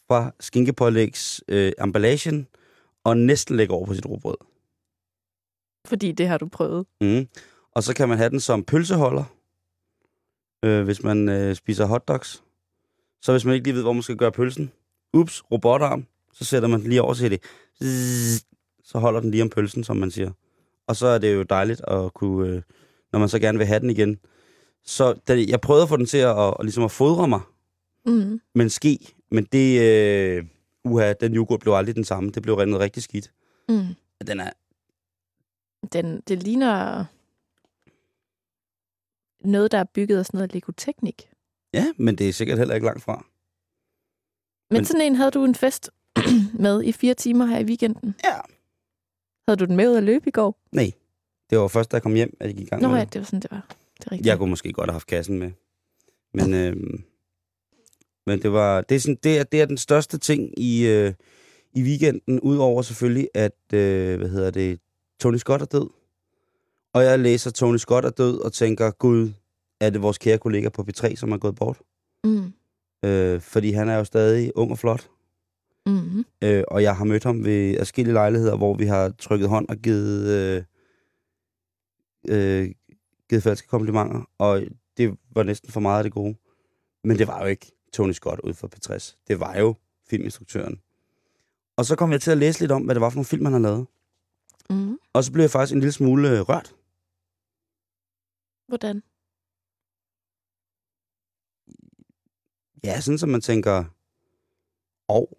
fra 0.07 0.31
skinkepålægs 0.39 1.41
øh, 1.47 1.71
emballagen 1.83 2.47
og 3.03 3.17
næsten 3.17 3.57
lægge 3.57 3.73
over 3.73 3.85
på 3.85 3.93
sit 3.93 4.05
råbrød. 4.05 4.37
Fordi 5.85 6.11
det 6.11 6.27
har 6.27 6.37
du 6.37 6.47
prøvet. 6.47 6.85
Mm. 7.01 7.27
Og 7.75 7.83
så 7.83 7.93
kan 7.95 8.09
man 8.09 8.17
have 8.17 8.29
den 8.29 8.39
som 8.39 8.63
pølseholder, 8.63 9.23
øh, 10.65 10.83
hvis 10.83 11.03
man 11.03 11.29
øh, 11.29 11.55
spiser 11.55 11.85
hotdogs. 11.85 12.43
Så 13.21 13.31
hvis 13.31 13.45
man 13.45 13.53
ikke 13.55 13.67
lige 13.67 13.75
ved, 13.75 13.81
hvor 13.81 13.93
man 13.93 14.03
skal 14.03 14.15
gøre 14.17 14.31
pølsen, 14.31 14.71
ups, 15.13 15.43
robotarm, 15.51 16.05
så 16.33 16.45
sætter 16.45 16.69
man 16.69 16.81
den 16.81 16.89
lige 16.89 17.01
over 17.01 17.13
til 17.13 17.31
det. 17.31 17.41
Zzz, 17.83 18.43
Så 18.83 18.99
holder 18.99 19.19
den 19.19 19.31
lige 19.31 19.43
om 19.43 19.49
pølsen, 19.49 19.83
som 19.83 19.97
man 19.97 20.11
siger. 20.11 20.31
Og 20.87 20.95
så 20.95 21.07
er 21.07 21.17
det 21.17 21.33
jo 21.35 21.43
dejligt 21.43 21.81
at 21.87 22.13
kunne, 22.13 22.49
øh, 22.49 22.61
når 23.11 23.19
man 23.19 23.29
så 23.29 23.39
gerne 23.39 23.57
vil 23.57 23.67
have 23.67 23.79
den 23.79 23.89
igen. 23.89 24.19
Så 24.83 25.13
da, 25.27 25.43
jeg 25.47 25.61
prøvede 25.61 25.83
at 25.83 25.89
få 25.89 25.97
den 25.97 26.05
til 26.05 26.17
at, 26.17 26.39
at, 26.39 26.53
at, 26.59 26.65
ligesom 26.65 26.83
at 26.83 26.91
fodre 26.91 27.27
mig 27.27 27.39
Mm. 28.05 28.41
med 28.55 28.65
en 28.65 28.69
ski, 28.69 29.13
men 29.31 29.43
det, 29.51 29.81
øh, 29.81 30.45
uha, 30.83 31.13
den 31.13 31.35
yoghurt 31.35 31.59
blev 31.59 31.73
aldrig 31.73 31.95
den 31.95 32.03
samme. 32.03 32.31
Det 32.31 32.43
blev 32.43 32.55
rendet 32.55 32.79
rigtig 32.79 33.03
skidt. 33.03 33.31
Mm. 33.69 33.85
Den 34.27 34.39
er, 34.39 34.49
Den, 35.93 36.21
det 36.27 36.43
ligner 36.43 37.05
noget, 39.43 39.71
der 39.71 39.77
er 39.77 39.83
bygget 39.83 40.17
af 40.19 40.25
sådan 40.25 40.37
noget 40.37 40.53
Lego-teknik. 40.53 41.29
ja, 41.73 41.85
men 41.97 42.15
det 42.17 42.29
er 42.29 42.33
sikkert 42.33 42.57
heller 42.57 42.75
ikke 42.75 42.85
langt 42.85 43.03
fra. 43.03 43.25
Men, 44.69 44.77
Men- 44.77 44.85
sådan 44.85 45.01
en 45.01 45.15
havde 45.15 45.31
du 45.31 45.43
en 45.45 45.55
fest 45.55 45.89
med 46.65 46.83
i 46.83 46.91
fire 46.91 47.13
timer 47.13 47.45
her 47.45 47.59
i 47.59 47.63
weekenden. 47.63 48.15
Ja. 48.23 48.35
Havde 49.47 49.57
du 49.59 49.65
den 49.65 49.75
med 49.75 49.89
ud 49.89 49.95
at 49.95 50.03
løbe 50.03 50.27
i 50.27 50.31
går? 50.31 50.59
Nej, 50.71 50.91
det 51.49 51.57
var 51.59 51.67
først, 51.67 51.91
da 51.91 51.95
jeg 51.95 52.01
kom 52.03 52.13
hjem, 52.15 52.37
at 52.39 52.47
jeg 52.47 52.55
gik 52.55 52.65
i 52.65 52.69
gang 52.69 52.81
Nå 52.81 52.87
med 52.87 52.97
ja, 52.97 53.03
det. 53.05 53.19
var 53.19 53.25
sådan, 53.25 53.39
det 53.39 53.51
var. 53.51 53.65
Det 53.97 54.05
er 54.07 54.11
rigtigt. 54.11 54.27
Jeg 54.27 54.37
kunne 54.37 54.49
måske 54.49 54.73
godt 54.73 54.89
have 54.89 54.93
haft 54.95 55.07
kassen 55.07 55.39
med. 55.39 55.51
Men 56.33 56.53
øhm, 56.53 57.03
Men 58.25 58.41
det 58.41 58.51
var 58.51 58.81
det 58.81 58.95
er, 58.95 58.99
sådan, 58.99 59.17
det 59.23 59.39
er, 59.39 59.43
det 59.43 59.61
er 59.61 59.65
den 59.65 59.77
største 59.77 60.17
ting 60.17 60.59
i, 60.59 60.87
øh, 60.87 61.13
i 61.73 61.81
weekenden, 61.83 62.39
udover 62.39 62.81
selvfølgelig, 62.81 63.29
at 63.33 63.73
øh, 63.73 64.17
hvad 64.17 64.29
hedder 64.29 64.51
det, 64.51 64.79
Tony 65.19 65.37
Scott 65.37 65.61
er 65.61 65.65
død. 65.65 65.89
Og 66.93 67.03
jeg 67.03 67.19
læser 67.19 67.51
Tony 67.51 67.77
Scott 67.77 68.05
er 68.05 68.09
død 68.09 68.39
og 68.39 68.53
tænker, 68.53 68.91
gud, 68.91 69.31
er 69.79 69.89
det 69.89 70.01
vores 70.01 70.17
kære 70.17 70.37
kollega 70.37 70.69
på 70.69 70.85
P3, 70.89 71.15
som 71.15 71.31
er 71.31 71.37
gået 71.37 71.55
bort? 71.55 71.81
Mm. 72.23 72.53
Øh, 73.05 73.41
fordi 73.41 73.71
han 73.71 73.89
er 73.89 73.97
jo 73.97 74.03
stadig 74.03 74.51
ung 74.55 74.71
og 74.71 74.79
flot. 74.79 75.09
Mm. 75.85 76.25
Øh, 76.43 76.63
og 76.67 76.83
jeg 76.83 76.95
har 76.95 77.05
mødt 77.05 77.23
ham 77.23 77.45
ved 77.45 77.77
forskellige 77.77 78.13
lejligheder, 78.13 78.57
hvor 78.57 78.73
vi 78.73 78.85
har 78.85 79.09
trykket 79.09 79.49
hånd 79.49 79.69
og 79.69 79.77
givet, 79.77 80.27
øh, 80.27 80.63
øh, 82.27 82.69
givet 83.29 83.43
falske 83.43 83.67
komplimenter. 83.67 84.29
Og 84.37 84.61
det 84.97 85.17
var 85.31 85.43
næsten 85.43 85.71
for 85.71 85.79
meget 85.79 85.97
af 85.97 86.03
det 86.03 86.13
gode. 86.13 86.35
Men 87.03 87.17
det 87.17 87.27
var 87.27 87.41
jo 87.41 87.45
ikke 87.45 87.71
Tony 87.93 88.11
Scott 88.11 88.39
ud 88.39 88.53
for 88.53 88.69
P60. 88.75 89.23
Det 89.27 89.39
var 89.39 89.57
jo 89.57 89.75
filminstruktøren. 90.09 90.79
Og 91.77 91.85
så 91.85 91.95
kom 91.95 92.11
jeg 92.11 92.21
til 92.21 92.31
at 92.31 92.37
læse 92.37 92.59
lidt 92.59 92.71
om, 92.71 92.81
hvad 92.81 92.95
det 92.95 93.01
var 93.01 93.09
for 93.09 93.15
nogle 93.15 93.25
film, 93.25 93.45
han 93.45 93.53
har 93.53 93.59
lavet. 93.59 93.87
Mm. 94.69 94.97
Og 95.13 95.23
så 95.23 95.31
blev 95.31 95.43
jeg 95.43 95.51
faktisk 95.51 95.73
en 95.73 95.79
lille 95.79 95.91
smule 95.91 96.29
øh, 96.29 96.39
rørt. 96.39 96.75
Hvordan? 98.71 99.03
Ja, 102.83 103.01
sådan 103.01 103.17
som 103.17 103.29
man 103.29 103.41
tænker, 103.41 103.85
og 105.07 105.37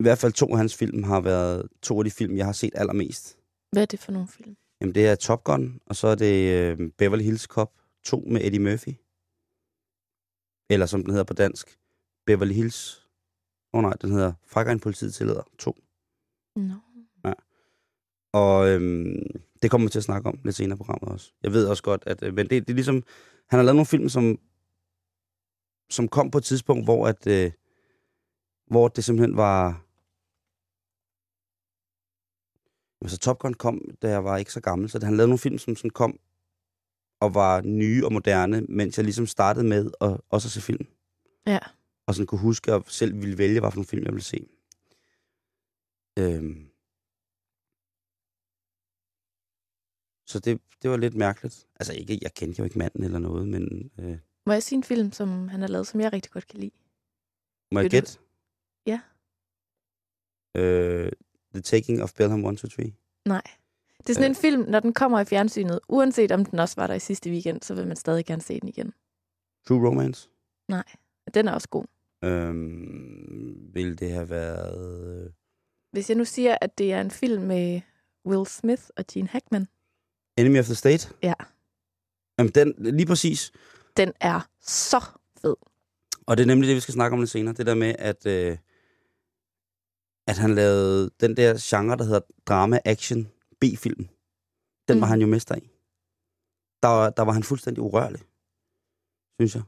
i 0.00 0.02
hvert 0.02 0.18
fald 0.18 0.32
to 0.32 0.46
af 0.52 0.56
hans 0.56 0.76
film 0.76 1.02
har 1.02 1.20
været 1.20 1.68
to 1.82 1.98
af 1.98 2.04
de 2.04 2.10
film, 2.10 2.36
jeg 2.36 2.46
har 2.46 2.52
set 2.52 2.72
allermest. 2.74 3.38
Hvad 3.72 3.82
er 3.82 3.86
det 3.86 4.00
for 4.00 4.12
nogle 4.12 4.28
film? 4.28 4.56
Jamen, 4.80 4.94
det 4.94 5.06
er 5.06 5.14
Top 5.14 5.44
Gun, 5.44 5.80
og 5.86 5.96
så 5.96 6.06
er 6.06 6.14
det 6.14 6.52
øh, 6.52 6.90
Beverly 6.98 7.22
Hills 7.22 7.42
Cop 7.42 7.72
2 8.04 8.24
med 8.26 8.40
Eddie 8.44 8.60
Murphy. 8.60 8.94
Eller 10.70 10.86
som 10.86 11.02
den 11.02 11.10
hedder 11.10 11.24
på 11.24 11.34
dansk, 11.34 11.78
Beverly 12.26 12.52
Hills... 12.52 13.08
Åh 13.72 13.78
oh, 13.78 13.82
nej, 13.82 13.92
den 13.92 14.10
hedder 14.10 14.32
Frakker 14.42 14.72
en 14.72 14.80
politiet 14.80 15.14
tillader 15.14 15.42
2. 15.58 15.76
No. 16.56 16.74
Og 18.32 18.68
øhm, 18.68 19.42
det 19.62 19.70
kommer 19.70 19.86
vi 19.86 19.90
til 19.90 19.98
at 19.98 20.04
snakke 20.04 20.28
om 20.28 20.38
lidt 20.44 20.56
senere 20.56 20.76
i 20.76 20.76
programmet 20.76 21.08
også. 21.08 21.32
Jeg 21.42 21.52
ved 21.52 21.66
også 21.66 21.82
godt, 21.82 22.02
at... 22.06 22.22
Øh, 22.22 22.34
men 22.34 22.50
det, 22.50 22.66
det 22.66 22.70
er 22.70 22.74
ligesom... 22.74 23.02
Han 23.48 23.58
har 23.58 23.62
lavet 23.62 23.76
nogle 23.76 23.86
film, 23.86 24.08
som, 24.08 24.38
som 25.90 26.08
kom 26.08 26.30
på 26.30 26.38
et 26.38 26.44
tidspunkt, 26.44 26.84
hvor, 26.84 27.06
at, 27.06 27.26
øh, 27.26 27.52
hvor 28.66 28.88
det 28.88 29.04
simpelthen 29.04 29.36
var... 29.36 29.86
Altså 33.02 33.18
Top 33.18 33.38
Gun 33.38 33.54
kom, 33.54 33.80
da 34.02 34.08
jeg 34.08 34.24
var 34.24 34.36
ikke 34.36 34.52
så 34.52 34.60
gammel, 34.60 34.90
så 34.90 35.00
han 35.04 35.16
lavede 35.16 35.28
nogle 35.28 35.38
film, 35.38 35.58
som 35.58 35.76
sådan 35.76 35.90
kom 35.90 36.18
og 37.20 37.34
var 37.34 37.60
nye 37.60 38.04
og 38.04 38.12
moderne, 38.12 38.60
mens 38.60 38.98
jeg 38.98 39.04
ligesom 39.04 39.26
startede 39.26 39.66
med 39.66 39.90
at 40.00 40.20
også 40.30 40.48
at 40.48 40.52
se 40.52 40.60
film. 40.60 40.86
Ja. 41.46 41.58
Og 42.06 42.14
sådan 42.14 42.26
kunne 42.26 42.40
huske 42.40 42.74
og 42.74 42.84
selv 42.86 43.20
ville 43.20 43.38
vælge, 43.38 43.60
hvad 43.60 43.70
for 43.70 43.76
nogle 43.76 43.86
film 43.86 44.04
jeg 44.04 44.12
ville 44.12 44.24
se. 44.24 44.46
Øhm. 46.18 46.69
Så 50.30 50.38
det, 50.38 50.60
det 50.82 50.90
var 50.90 50.96
lidt 50.96 51.14
mærkeligt. 51.14 51.66
Altså 51.80 51.92
ikke, 51.92 52.18
jeg 52.22 52.34
kendte 52.34 52.58
jo 52.58 52.64
ikke 52.64 52.78
manden 52.78 53.04
eller 53.04 53.18
noget, 53.18 53.48
men 53.48 53.90
øh, 53.98 54.18
Må 54.46 54.52
jeg 54.52 54.62
sige 54.62 54.76
en 54.76 54.84
film, 54.84 55.12
som 55.12 55.48
han 55.48 55.60
har 55.60 55.68
lavet, 55.68 55.86
som 55.86 56.00
jeg 56.00 56.12
rigtig 56.12 56.32
godt 56.32 56.46
kan 56.46 56.60
lide? 56.60 56.70
må 57.72 57.80
jeg 57.80 57.90
gætte? 57.90 58.18
Ja. 58.86 59.00
Øh, 60.56 61.12
The 61.54 61.62
Taking 61.62 62.02
of 62.02 62.12
Pelham 62.14 62.44
1, 62.44 62.58
2, 62.58 62.68
3. 62.68 62.92
Nej. 63.28 63.42
Det 63.98 64.10
er 64.10 64.14
sådan 64.14 64.30
en 64.30 64.34
film, 64.34 64.62
når 64.68 64.80
den 64.80 64.92
kommer 64.92 65.20
i 65.20 65.24
fjernsynet, 65.24 65.80
uanset 65.88 66.32
om 66.32 66.44
den 66.44 66.58
også 66.58 66.76
var 66.76 66.86
der 66.86 66.94
i 66.94 66.98
sidste 66.98 67.30
weekend, 67.30 67.62
så 67.62 67.74
vil 67.74 67.86
man 67.86 67.96
stadig 67.96 68.24
gerne 68.26 68.42
se 68.42 68.60
den 68.60 68.68
igen. 68.68 68.92
True 69.68 69.88
Romance. 69.88 70.28
Nej, 70.68 70.84
den 71.34 71.48
er 71.48 71.52
også 71.52 71.68
god. 71.68 71.84
Øhm, 72.24 73.74
ville 73.74 73.96
det 73.96 74.10
have 74.10 74.30
været... 74.30 75.24
øh, 75.26 75.32
Hvis 75.92 76.08
jeg 76.10 76.16
nu 76.16 76.24
siger, 76.24 76.56
at 76.60 76.78
det 76.78 76.92
er 76.92 77.00
en 77.00 77.10
film 77.10 77.42
med 77.42 77.80
Will 78.26 78.46
Smith 78.46 78.82
og 78.96 79.04
Gene 79.12 79.28
Hackman, 79.28 79.68
Enemy 80.40 80.58
of 80.58 80.64
the 80.64 80.74
State? 80.74 81.08
Ja. 81.22 81.32
Jamen, 82.38 82.52
den, 82.52 82.74
lige 82.78 83.06
præcis. 83.06 83.52
den 83.96 84.12
er 84.20 84.40
så 84.60 85.04
fed. 85.42 85.56
Og 86.26 86.36
det 86.36 86.42
er 86.42 86.46
nemlig 86.46 86.68
det, 86.68 86.76
vi 86.76 86.80
skal 86.80 86.94
snakke 86.94 87.14
om 87.14 87.20
lidt 87.20 87.30
senere. 87.30 87.54
Det 87.54 87.66
der 87.66 87.74
med, 87.74 87.94
at, 87.98 88.26
øh, 88.26 88.56
at 90.28 90.38
han 90.38 90.54
lavede 90.54 91.10
den 91.20 91.36
der 91.36 91.58
genre, 91.60 91.96
der 91.96 92.04
hedder 92.04 92.20
drama-action 92.46 93.28
B-film. 93.60 94.08
Den 94.88 94.96
mm. 94.96 95.00
var 95.00 95.06
han 95.06 95.20
jo 95.20 95.26
mester 95.26 95.54
i. 95.54 95.70
Der, 96.82 96.88
var- 96.88 97.10
der 97.10 97.22
var 97.22 97.32
han 97.32 97.42
fuldstændig 97.42 97.82
urørlig, 97.82 98.20
synes 99.40 99.54
jeg. 99.54 99.62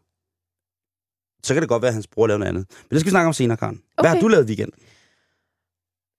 Så 1.44 1.54
kan 1.54 1.60
det 1.62 1.68
godt 1.68 1.82
være, 1.82 1.88
at 1.88 1.94
hans 1.94 2.06
bror 2.06 2.26
lavede 2.26 2.38
noget 2.38 2.48
andet. 2.48 2.66
Men 2.70 2.90
det 2.90 3.00
skal 3.00 3.06
vi 3.06 3.10
snakke 3.10 3.26
om 3.26 3.32
senere, 3.32 3.56
Karen. 3.56 3.82
Hvad 3.94 4.04
Okay. 4.04 4.08
har 4.14 4.20
du 4.20 4.28
lavet 4.28 4.44
i 4.44 4.46
weekend? 4.48 4.72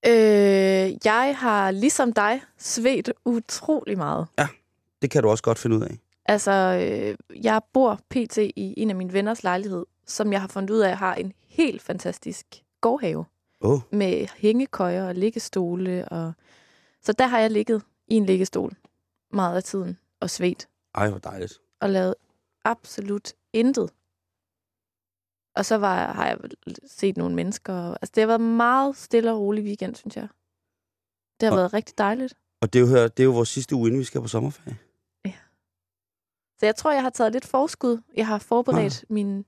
Øh, 0.05 0.91
jeg 1.05 1.35
har 1.37 1.71
ligesom 1.71 2.13
dig 2.13 2.41
svedt 2.57 3.11
utrolig 3.25 3.97
meget. 3.97 4.27
Det 5.01 5.11
kan 5.11 5.23
du 5.23 5.29
også 5.29 5.43
godt 5.43 5.59
finde 5.59 5.75
ud 5.75 5.81
af. 5.81 5.97
Altså, 6.25 6.51
øh, 6.51 7.43
jeg 7.45 7.61
bor 7.73 7.99
pt. 8.09 8.37
i 8.37 8.73
en 8.77 8.89
af 8.89 8.95
mine 8.95 9.13
venners 9.13 9.43
lejlighed, 9.43 9.85
som 10.07 10.33
jeg 10.33 10.41
har 10.41 10.47
fundet 10.47 10.69
ud 10.69 10.79
af 10.79 10.97
har 10.97 11.15
en 11.15 11.33
helt 11.47 11.81
fantastisk 11.81 12.45
gårdhave 12.81 13.25
oh, 13.61 13.79
med 13.91 14.27
hængekøjer 14.37 15.07
og 15.07 15.15
liggestole. 15.15 16.07
Og... 16.09 16.33
Så 17.01 17.13
der 17.13 17.27
har 17.27 17.39
jeg 17.39 17.51
ligget 17.51 17.81
i 18.07 18.15
en 18.15 18.25
liggestol 18.25 18.73
meget 19.33 19.55
af 19.55 19.63
tiden 19.63 19.97
og 20.19 20.29
svedt 20.29 20.67
ej, 20.95 21.09
hvor 21.09 21.17
dejligt. 21.17 21.61
og 21.81 21.89
lavet 21.89 22.15
absolut 22.65 23.33
intet. 23.53 23.89
Og 25.55 25.65
så 25.65 25.75
var, 25.77 26.13
har 26.13 26.27
jeg 26.27 26.37
set 26.87 27.17
nogle 27.17 27.35
mennesker. 27.35 27.73
Altså, 27.73 28.11
det 28.15 28.21
har 28.21 28.27
været 28.27 28.41
meget 28.41 28.97
stille 28.97 29.31
og 29.31 29.39
rolig 29.39 29.63
weekend, 29.63 29.95
synes 29.95 30.15
jeg. 30.15 30.27
Det 31.39 31.47
har 31.47 31.51
Og- 31.51 31.57
været 31.57 31.73
rigtig 31.73 31.97
dejligt. 31.97 32.33
Og 32.61 32.73
det 32.73 32.79
er, 32.81 32.85
jo, 33.01 33.03
det 33.03 33.19
er 33.19 33.23
jo 33.23 33.31
vores 33.31 33.49
sidste 33.49 33.75
uge, 33.75 33.87
inden 33.87 33.99
vi 33.99 34.03
skal 34.05 34.21
på 34.21 34.27
sommerferie. 34.27 34.77
Så 36.59 36.65
jeg 36.65 36.75
tror, 36.75 36.91
jeg 36.91 37.01
har 37.01 37.09
taget 37.09 37.31
lidt 37.33 37.45
forskud. 37.45 37.97
Jeg 38.15 38.27
har 38.27 38.37
forberedt 38.37 39.05
min, 39.09 39.45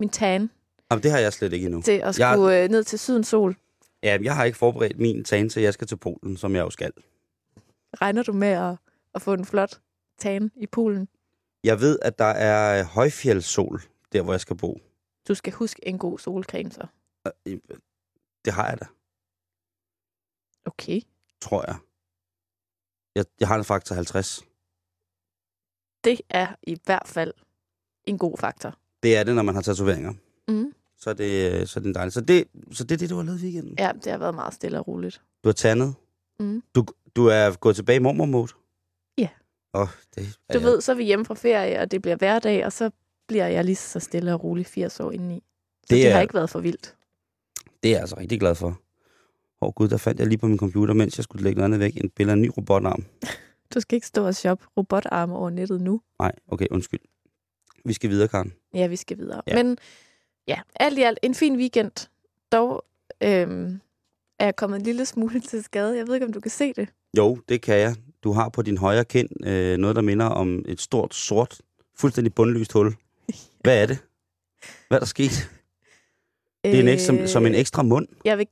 min 0.00 0.08
tan 0.08 0.50
Jamen, 0.90 1.02
det 1.02 1.10
har 1.10 1.18
jeg 1.18 1.32
slet 1.32 1.52
ikke 1.52 1.66
endnu. 1.66 1.82
til 1.82 1.92
at 1.92 2.14
skulle 2.14 2.50
jeg... 2.50 2.68
ned 2.68 2.84
til 2.84 2.98
Sydens 2.98 3.28
Sol. 3.28 3.56
Ja, 4.02 4.18
jeg 4.22 4.36
har 4.36 4.44
ikke 4.44 4.58
forberedt 4.58 4.98
min 4.98 5.24
tan 5.24 5.48
til, 5.48 5.62
jeg 5.62 5.74
skal 5.74 5.86
til 5.86 5.96
Polen, 5.96 6.36
som 6.36 6.54
jeg 6.54 6.60
jo 6.60 6.70
skal. 6.70 6.92
Regner 8.00 8.22
du 8.22 8.32
med 8.32 8.48
at, 8.48 8.76
at 9.14 9.22
få 9.22 9.32
en 9.32 9.44
flot 9.44 9.80
tan 10.18 10.50
i 10.56 10.66
poolen? 10.66 11.08
Jeg 11.64 11.80
ved, 11.80 11.98
at 12.02 12.18
der 12.18 12.24
er 12.24 12.80
øh, 12.80 12.84
højfjeldssol, 12.86 13.82
der 14.12 14.22
hvor 14.22 14.32
jeg 14.32 14.40
skal 14.40 14.56
bo. 14.56 14.80
Du 15.28 15.34
skal 15.34 15.52
huske 15.52 15.88
en 15.88 15.98
god 15.98 16.18
solcreme, 16.18 16.70
så. 16.70 16.86
Øh, 17.46 17.58
Det 18.44 18.52
har 18.52 18.68
jeg 18.68 18.80
da, 18.80 18.86
Okay. 20.66 21.00
tror 21.40 21.64
jeg. 21.66 21.76
Jeg, 23.14 23.24
jeg 23.40 23.48
har 23.48 23.56
en 23.56 23.64
faktor 23.64 23.94
50. 23.94 24.44
Det 26.04 26.20
er 26.28 26.54
i 26.62 26.76
hvert 26.84 27.06
fald 27.08 27.34
en 28.04 28.18
god 28.18 28.38
faktor. 28.38 28.78
Det 29.02 29.16
er 29.16 29.24
det, 29.24 29.34
når 29.34 29.42
man 29.42 29.54
har 29.54 29.62
tatoveringer. 29.62 30.12
Mm. 30.48 30.74
Så 30.98 31.10
er 31.10 31.14
det, 31.14 31.60
øh, 31.60 31.66
så 31.66 31.80
er 31.80 31.82
det 31.82 31.94
dejligt. 31.94 32.14
Så 32.14 32.20
det, 32.20 32.48
så 32.72 32.84
det 32.84 32.94
er 32.94 32.98
det, 32.98 33.10
du 33.10 33.16
har 33.16 33.22
lavet 33.22 33.40
i 33.40 33.44
weekenden. 33.44 33.74
Ja, 33.78 33.92
det 34.04 34.12
har 34.12 34.18
været 34.18 34.34
meget 34.34 34.54
stille 34.54 34.78
og 34.78 34.88
roligt. 34.88 35.22
Du 35.44 35.48
har 35.48 35.52
tandet. 35.52 35.94
Mm. 36.40 36.62
Du, 36.74 36.86
du 37.16 37.26
er 37.26 37.56
gået 37.56 37.76
tilbage 37.76 37.96
i 37.96 38.02
mormor-mode. 38.02 38.52
Ja. 39.18 39.28
Åh, 39.74 39.80
oh, 39.82 39.88
det 40.14 40.22
er 40.26 40.30
Du 40.52 40.58
jeg- 40.58 40.62
ved, 40.62 40.80
så 40.80 40.92
er 40.92 40.96
vi 40.96 41.04
hjemme 41.04 41.24
fra 41.24 41.34
ferie, 41.34 41.80
og 41.80 41.90
det 41.90 42.02
bliver 42.02 42.16
hverdag, 42.16 42.66
og 42.66 42.72
så 42.72 42.90
bliver 43.28 43.46
jeg 43.46 43.64
lige 43.64 43.76
så 43.76 44.00
stille 44.00 44.34
og 44.34 44.44
rolig 44.44 44.66
80 44.66 45.00
år 45.00 45.10
indeni. 45.10 45.34
Så 45.34 45.80
det, 45.82 45.90
Det 45.90 46.08
er- 46.08 46.12
har 46.14 46.20
ikke 46.20 46.34
været 46.34 46.50
for 46.50 46.60
vildt. 46.60 46.94
Det 47.82 47.88
er 47.88 47.92
jeg 47.92 48.00
altså 48.00 48.16
rigtig 48.18 48.40
glad 48.40 48.54
for. 48.54 48.66
Åh 48.68 48.74
oh, 49.68 49.72
gud, 49.72 49.88
der 49.88 49.96
fandt 49.96 50.20
jeg 50.20 50.28
lige 50.28 50.38
på 50.38 50.46
min 50.46 50.58
computer, 50.58 50.94
mens 50.94 51.16
jeg 51.18 51.24
skulle 51.24 51.44
lægge 51.44 51.56
noget 51.56 51.64
andet 51.64 51.80
væk, 51.80 51.96
en 51.96 52.10
billede 52.10 52.32
af 52.32 52.36
en 52.36 52.42
ny 52.42 52.50
robotarm. 52.56 53.04
Du 53.74 53.80
skal 53.80 53.96
ikke 53.96 54.06
stå 54.06 54.26
og 54.26 54.34
shoppe 54.34 54.64
robotarme 54.76 55.36
over 55.36 55.50
nettet 55.50 55.80
nu. 55.80 56.00
Nej, 56.20 56.32
okay, 56.48 56.66
undskyld. 56.70 57.00
Vi 57.84 57.92
skal 57.92 58.10
videre, 58.10 58.28
Karen. 58.28 58.52
Ja, 58.74 58.86
vi 58.86 58.96
skal 58.96 59.18
videre. 59.18 59.42
Ja. 59.46 59.62
Men 59.62 59.78
ja, 60.48 60.60
alt 60.76 60.98
i 60.98 61.02
alt 61.02 61.18
en 61.22 61.34
fin 61.34 61.56
weekend. 61.56 62.08
Dog 62.52 62.84
øhm, 63.22 63.80
er 64.38 64.44
jeg 64.44 64.56
kommet 64.56 64.76
en 64.78 64.82
lille 64.82 65.06
smule 65.06 65.40
til 65.40 65.62
skade. 65.64 65.96
Jeg 65.96 66.06
ved 66.06 66.14
ikke, 66.14 66.26
om 66.26 66.32
du 66.32 66.40
kan 66.40 66.50
se 66.50 66.72
det. 66.72 66.88
Jo, 67.16 67.38
det 67.48 67.62
kan 67.62 67.78
jeg. 67.78 67.96
Du 68.24 68.32
har 68.32 68.48
på 68.48 68.62
din 68.62 68.78
højre 68.78 69.04
kind 69.04 69.46
øh, 69.46 69.76
noget, 69.76 69.96
der 69.96 70.02
minder 70.02 70.26
om 70.26 70.64
et 70.68 70.80
stort, 70.80 71.14
sort, 71.14 71.60
fuldstændig 71.98 72.34
bundløst 72.34 72.72
hul. 72.72 72.94
Hvad 73.64 73.82
er 73.82 73.86
det? 73.86 73.98
Hvad 74.88 74.98
er 74.98 75.00
der 75.00 75.06
sket? 75.06 75.50
Det 76.64 76.74
er 76.74 76.80
en 76.80 76.88
ekstra, 76.88 77.06
som, 77.06 77.26
som 77.26 77.46
en 77.46 77.54
ekstra 77.54 77.82
mund. 77.82 78.08
Jeg 78.24 78.38
vil 78.38 78.46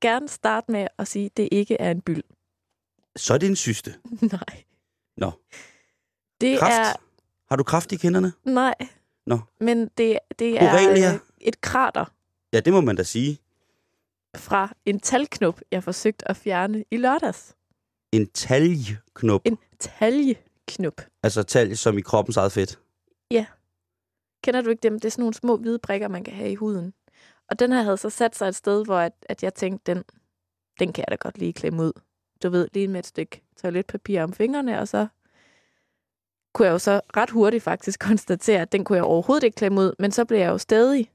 gerne 0.00 0.28
starte 0.28 0.72
med 0.72 0.86
at 0.98 1.08
sige, 1.08 1.26
at 1.26 1.36
det 1.36 1.48
ikke 1.52 1.76
er 1.80 1.90
en 1.90 2.00
byld. 2.00 2.22
Så 3.16 3.34
er 3.34 3.38
det 3.38 3.48
en 3.48 3.56
syste. 3.56 3.94
Nej. 4.32 4.64
Nå. 5.16 5.30
Det 6.40 6.58
Kraft? 6.58 6.72
er... 6.74 7.02
Har 7.48 7.56
du 7.56 7.62
kraft 7.62 7.92
i 7.92 7.96
kinderne? 7.96 8.32
Nej. 8.44 8.74
Nå. 9.26 9.38
Men 9.60 9.88
det, 9.98 10.18
det 10.38 10.62
er 10.62 10.70
Borrelia? 10.70 11.14
øh, 11.14 11.20
et 11.40 11.60
krater 11.60 12.04
Ja, 12.52 12.60
det 12.60 12.72
må 12.72 12.80
man 12.80 12.96
da 12.96 13.02
sige. 13.02 13.38
fra 14.36 14.74
en 14.84 15.00
talknop, 15.00 15.60
jeg 15.72 15.84
forsøgte 15.84 16.28
at 16.28 16.36
fjerne 16.36 16.84
i 16.90 16.96
lørdags. 16.96 17.54
En 18.12 18.26
taljeknop. 18.28 19.40
En 19.44 19.58
taljeknop. 19.80 21.00
Altså 21.22 21.42
talje 21.42 21.76
som 21.76 21.98
i 21.98 22.00
kroppens 22.00 22.36
eget 22.36 22.52
fedt. 22.52 22.78
Kender 24.46 24.60
du 24.60 24.70
ikke 24.70 24.80
dem? 24.80 24.94
Det 24.94 25.04
er 25.04 25.10
sådan 25.10 25.22
nogle 25.22 25.34
små 25.34 25.56
hvide 25.56 25.78
prikker, 25.78 26.08
man 26.08 26.24
kan 26.24 26.34
have 26.34 26.50
i 26.50 26.54
huden. 26.54 26.94
Og 27.50 27.58
den 27.58 27.72
her 27.72 27.82
havde 27.82 27.96
så 27.96 28.10
sat 28.10 28.36
sig 28.36 28.48
et 28.48 28.54
sted, 28.54 28.84
hvor 28.84 28.98
at, 28.98 29.12
at 29.28 29.42
jeg 29.42 29.54
tænkte, 29.54 29.94
den, 29.94 30.04
den 30.80 30.92
kan 30.92 31.04
jeg 31.08 31.10
da 31.10 31.16
godt 31.16 31.38
lige 31.38 31.52
klemme 31.52 31.82
ud. 31.82 31.92
Du 32.42 32.48
ved, 32.48 32.68
lige 32.72 32.88
med 32.88 32.98
et 32.98 33.06
stykke 33.06 33.42
toiletpapir 33.56 34.22
om 34.22 34.32
fingrene, 34.32 34.80
og 34.80 34.88
så 34.88 35.06
kunne 36.54 36.66
jeg 36.66 36.72
jo 36.72 36.78
så 36.78 37.00
ret 37.16 37.30
hurtigt 37.30 37.62
faktisk 37.62 38.00
konstatere, 38.08 38.60
at 38.60 38.72
den 38.72 38.84
kunne 38.84 38.96
jeg 38.96 39.04
overhovedet 39.04 39.44
ikke 39.44 39.54
klemme 39.54 39.80
ud, 39.80 39.92
men 39.98 40.12
så 40.12 40.24
blev 40.24 40.38
jeg 40.38 40.48
jo 40.48 40.58
stadig. 40.58 41.12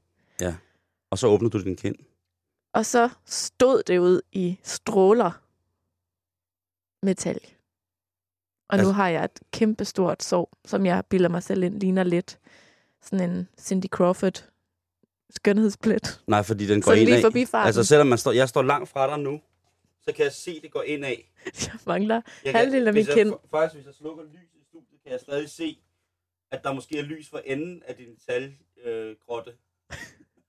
Og 1.10 1.18
så 1.18 1.26
åbner 1.26 1.48
du 1.48 1.62
din 1.62 1.76
kind. 1.76 1.96
Og 2.74 2.86
så 2.86 3.08
stod 3.24 3.82
det 3.82 3.98
ud 3.98 4.20
i 4.32 4.58
stråler 4.62 5.42
metal. 7.02 7.40
Og 8.68 8.74
altså, 8.74 8.86
nu 8.86 8.92
har 8.92 9.08
jeg 9.08 9.24
et 9.24 9.40
kæmpe 9.52 9.84
stort 9.84 10.22
sår, 10.22 10.52
som 10.64 10.86
jeg 10.86 11.04
bilder 11.06 11.28
mig 11.28 11.42
selv 11.42 11.62
ind, 11.62 11.80
ligner 11.80 12.04
lidt 12.04 12.38
sådan 13.02 13.30
en 13.30 13.48
Cindy 13.60 13.86
Crawford 13.86 14.44
skønhedsplet. 15.30 16.20
Nej, 16.26 16.42
fordi 16.42 16.66
den 16.66 16.82
går 16.82 16.92
ind 16.92 17.08
lige 17.08 17.20
forbi 17.22 17.46
farten. 17.46 17.66
Altså 17.66 17.84
selvom 17.84 18.06
man 18.06 18.18
står, 18.18 18.32
jeg 18.32 18.48
står 18.48 18.62
langt 18.62 18.88
fra 18.88 19.06
dig 19.10 19.18
nu, 19.18 19.40
så 20.02 20.12
kan 20.12 20.24
jeg 20.24 20.32
se, 20.32 20.60
det 20.60 20.70
går 20.72 20.82
ind 20.82 21.04
af. 21.04 21.32
Jeg 21.66 21.72
mangler 21.86 22.20
Jeg 22.44 22.52
Halvdelen 22.52 22.88
af 22.88 22.94
min 22.94 23.06
jeg, 23.06 23.14
kind. 23.14 23.32
Faktisk, 23.50 23.74
hvis 23.74 23.86
jeg 23.86 23.94
slukker 23.94 24.24
lys 24.24 24.54
i 24.54 24.62
studiet, 24.68 25.02
kan 25.02 25.12
jeg 25.12 25.20
stadig 25.20 25.50
se, 25.50 25.78
at 26.50 26.64
der 26.64 26.72
måske 26.72 26.98
er 26.98 27.02
lys 27.02 27.28
for 27.30 27.40
enden 27.44 27.82
af 27.86 27.94
din 27.94 28.16
talgrotte. 28.26 29.50
Øh. 29.50 29.56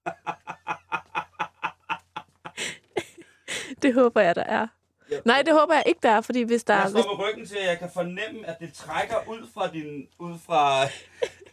Det 3.81 3.93
håber 3.93 4.21
jeg, 4.21 4.35
der 4.35 4.43
er. 4.43 4.67
Jeg- 5.11 5.21
Nej, 5.25 5.41
det 5.41 5.53
håber 5.53 5.73
jeg 5.73 5.83
ikke, 5.85 5.99
der 6.03 6.09
er, 6.09 6.21
fordi 6.21 6.41
hvis 6.41 6.63
der 6.63 6.73
Jeg 6.73 6.85
er... 6.85 6.89
Hvis, 6.91 7.03
står 7.03 7.17
med 7.17 7.25
ryggen 7.27 7.45
til, 7.45 7.55
at 7.57 7.67
jeg 7.67 7.79
kan 7.79 7.89
fornemme, 7.93 8.47
at 8.47 8.59
det 8.59 8.73
trækker 8.73 9.15
ud 9.29 9.47
fra 9.53 9.67
din... 9.71 10.07
Ud 10.19 10.39
fra, 10.39 10.83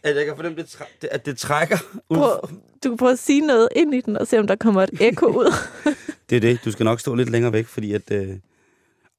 at 0.03 0.15
jeg 0.15 0.25
kan 0.25 0.35
fornemme, 0.35 0.57
det 0.61 0.69
træ, 0.69 0.85
at 1.11 1.25
det 1.25 1.37
trækker 1.37 1.77
ud. 2.09 2.17
prøv, 2.17 2.39
du 2.83 2.89
kan 2.89 2.97
prøve 2.97 3.11
at 3.11 3.19
sige 3.19 3.41
noget 3.47 3.69
ind 3.75 3.95
i 3.95 4.01
den, 4.01 4.17
og 4.17 4.27
se, 4.27 4.39
om 4.39 4.47
der 4.47 4.55
kommer 4.55 4.83
et 4.83 4.89
ekko 5.01 5.25
ud. 5.25 5.53
Det 6.29 6.35
er 6.35 6.39
det. 6.41 6.59
Du 6.65 6.71
skal 6.71 6.83
nok 6.83 6.99
stå 6.99 7.15
lidt 7.15 7.29
længere 7.29 7.53
væk, 7.53 7.65
fordi 7.67 7.93
at... 7.93 8.11
Øh... 8.11 8.37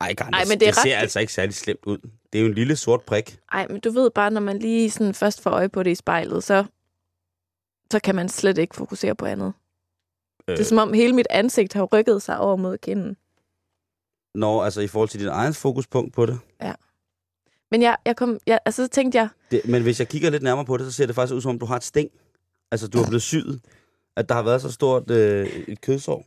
Ej, 0.00 0.14
Garn, 0.14 0.32
Ej, 0.34 0.40
men 0.44 0.50
det 0.50 0.60
det, 0.60 0.68
er 0.68 0.72
ret- 0.72 0.82
ser 0.82 0.96
altså 0.96 1.20
ikke 1.20 1.32
særlig 1.32 1.54
slemt 1.54 1.80
ud. 1.86 1.98
Det 2.32 2.38
er 2.38 2.42
jo 2.42 2.48
en 2.48 2.54
lille 2.54 2.76
sort 2.76 3.02
prik. 3.02 3.38
Ej, 3.52 3.66
men 3.70 3.80
du 3.80 3.90
ved 3.90 4.10
bare, 4.10 4.30
når 4.30 4.40
man 4.40 4.58
lige 4.58 4.90
sådan 4.90 5.14
først 5.14 5.42
får 5.42 5.50
øje 5.50 5.68
på 5.68 5.82
det 5.82 5.90
i 5.90 5.94
spejlet, 5.94 6.44
så, 6.44 6.64
så 7.92 8.00
kan 8.04 8.14
man 8.14 8.28
slet 8.28 8.58
ikke 8.58 8.74
fokusere 8.76 9.14
på 9.14 9.24
andet. 9.26 9.52
Øh, 10.48 10.56
Det 10.56 10.60
er 10.62 10.66
som 10.66 10.78
om 10.78 10.92
hele 10.92 11.12
mit 11.12 11.26
ansigt 11.30 11.72
har 11.72 11.82
rykket 11.84 12.22
sig 12.22 12.38
over 12.38 12.56
mod 12.56 12.78
kinden. 12.78 13.16
Når, 14.34 14.64
altså 14.64 14.80
i 14.80 14.86
forhold 14.86 15.08
til 15.08 15.20
dit 15.20 15.28
egen 15.28 15.54
fokuspunkt 15.54 16.14
på 16.14 16.26
det. 16.26 16.38
Men 17.72 17.82
jeg, 17.82 17.96
jeg 18.04 18.16
kom, 18.16 18.38
jeg, 18.46 18.58
altså, 18.64 18.84
så 18.84 18.88
tænkte 18.88 19.18
jeg, 19.18 19.28
det. 19.50 19.60
Men 19.68 19.82
hvis 19.82 20.00
jeg 20.00 20.08
kigger 20.08 20.30
lidt 20.30 20.42
nærmere 20.42 20.64
på 20.64 20.76
det, 20.76 20.86
så 20.86 20.92
ser 20.92 21.06
det 21.06 21.14
faktisk 21.14 21.34
ud 21.34 21.40
som 21.40 21.48
om, 21.48 21.58
du 21.58 21.66
har 21.66 21.76
et 21.76 21.84
sting. 21.84 22.10
Altså, 22.70 22.88
du 22.88 22.98
har 22.98 23.06
blevet 23.06 23.22
syet. 23.22 23.60
At 24.16 24.28
der 24.28 24.34
har 24.34 24.42
været 24.42 24.62
så 24.62 24.72
stort 24.72 25.10
øh, 25.10 25.46
et 25.68 25.80
kødsår. 25.80 26.24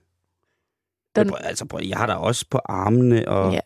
Den-. 1.16 1.30
Prøv, 1.30 1.38
altså, 1.42 1.66
prøv, 1.66 1.80
jeg 1.84 1.98
har 1.98 2.08
der 2.08 2.14
også 2.14 2.46
på 2.50 2.60
armene, 2.66 3.28
og 3.28 3.54
ja. 3.54 3.60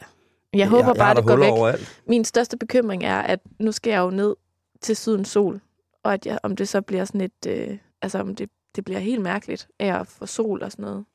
Jeg 0.53 0.69
håber 0.69 0.87
jeg, 0.87 0.95
bare, 0.95 1.07
jeg 1.07 1.15
det 1.15 1.25
går 1.25 1.35
væk. 1.35 1.51
overalt. 1.51 2.01
Min 2.07 2.25
største 2.25 2.57
bekymring 2.57 3.03
er, 3.03 3.19
at 3.21 3.39
nu 3.59 3.71
skal 3.71 3.91
jeg 3.91 3.99
jo 3.99 4.09
ned 4.09 4.35
til 4.81 4.95
sydens 4.95 5.27
sol, 5.27 5.61
og 6.03 6.13
at 6.13 6.25
jeg, 6.25 6.39
om 6.43 6.55
det 6.55 6.69
så 6.69 6.81
bliver 6.81 7.05
sådan 7.05 7.21
et, 7.21 7.45
øh, 7.47 7.77
altså 8.01 8.19
om 8.19 8.35
det, 8.35 8.49
det 8.75 8.85
bliver 8.85 8.99
helt 8.99 9.21
mærkeligt 9.21 9.67
af 9.79 9.99
at 9.99 10.07
få 10.07 10.25
sol 10.25 10.63
og 10.63 10.71
sådan 10.71 10.83
noget. 10.85 11.05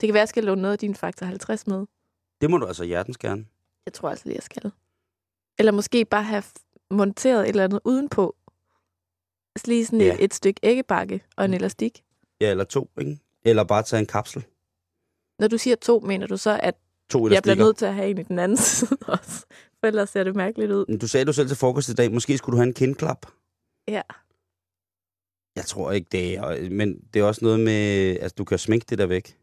Det 0.00 0.06
kan 0.06 0.14
være, 0.14 0.20
at 0.20 0.22
jeg 0.22 0.28
skal 0.28 0.44
låne 0.44 0.62
noget 0.62 0.72
af 0.72 0.78
din 0.78 0.94
faktor 0.94 1.26
50 1.26 1.66
med. 1.66 1.86
Det 2.40 2.50
må 2.50 2.58
du 2.58 2.66
altså 2.66 2.84
hjertens 2.84 3.18
gerne. 3.18 3.46
Jeg 3.86 3.92
tror 3.92 4.10
altså 4.10 4.24
lige, 4.26 4.36
jeg 4.36 4.42
skal. 4.42 4.72
Eller 5.60 5.72
måske 5.72 6.04
bare 6.04 6.22
have 6.22 6.42
monteret 6.90 7.42
et 7.42 7.48
eller 7.48 7.64
andet 7.64 7.80
udenpå. 7.84 8.36
Altså 9.56 9.66
lige 9.66 9.86
sådan 9.86 10.00
Ja. 10.00 10.14
et, 10.14 10.24
et 10.24 10.34
stykke 10.34 10.60
æggebakke 10.62 11.24
og 11.36 11.44
en 11.44 11.50
Mm. 11.50 11.54
elastik. 11.54 12.04
Ja, 12.40 12.50
eller 12.50 12.64
to, 12.64 12.90
ikke? 13.00 13.18
Eller 13.44 13.64
bare 13.64 13.82
tage 13.82 14.00
en 14.00 14.06
kapsel. 14.06 14.46
Når 15.38 15.48
du 15.48 15.58
siger 15.58 15.76
to, 15.76 16.00
mener 16.00 16.26
du 16.26 16.36
så, 16.36 16.60
at 16.62 16.74
To 17.10 17.28
jeg 17.28 17.42
bliver 17.42 17.54
nødt 17.56 17.76
til 17.76 17.86
at 17.86 17.94
have 17.94 18.10
en 18.10 18.18
i 18.18 18.22
den 18.22 18.38
anden 18.38 18.56
side 18.66 18.98
også? 19.08 19.46
For 19.80 19.86
ellers 19.86 20.10
ser 20.10 20.24
det 20.24 20.36
mærkeligt 20.36 20.72
ud. 20.72 20.98
Du 20.98 21.08
sagde 21.08 21.24
du 21.26 21.32
selv 21.32 21.48
til 21.48 21.56
frokost 21.56 21.88
i 21.88 21.94
dag, 21.94 22.12
måske 22.12 22.38
skulle 22.38 22.54
du 22.54 22.58
have 22.58 22.66
en 22.68 22.74
kindklap. 22.74 23.26
Ja. 23.88 24.02
Jeg 25.56 25.64
tror 25.66 25.92
ikke 25.92 26.08
det, 26.12 26.34
er- 26.34 26.70
men 26.70 27.00
det 27.14 27.20
er 27.20 27.24
også 27.24 27.44
noget 27.44 27.60
med, 27.60 28.16
altså 28.20 28.34
du 28.38 28.44
kan 28.44 28.58
sminke 28.58 28.86
det 28.90 28.98
der 28.98 29.06
væk. 29.06 29.36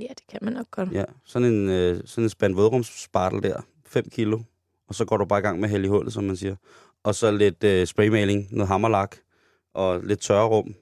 Ja, 0.00 0.08
det 0.18 0.26
kan 0.28 0.38
man 0.42 0.52
nok 0.52 0.70
godt. 0.70 0.92
Ja, 0.92 1.04
sådan 1.24 1.48
en, 1.54 1.68
øh, 1.68 2.02
sådan 2.06 2.24
en 2.24 2.28
spand 2.30 2.54
vådrumsspartel 2.54 3.42
der, 3.42 3.60
5 3.88 4.08
kilo. 4.10 4.40
Og 4.88 4.94
så 4.94 5.04
går 5.04 5.16
du 5.16 5.24
bare 5.24 5.38
i 5.38 5.42
gang 5.42 5.60
med 5.60 5.68
held 5.68 5.84
i 5.84 5.88
hullet, 5.88 6.12
som 6.12 6.24
man 6.24 6.36
siger. 6.36 6.56
Og 7.02 7.14
så 7.14 7.30
lidt 7.30 7.64
øh, 7.64 7.86
spraymaling, 7.86 8.48
noget 8.50 8.68
hammerlak 8.68 9.16
og 9.74 10.00
lidt 10.04 10.20
tørrerum. 10.20 10.74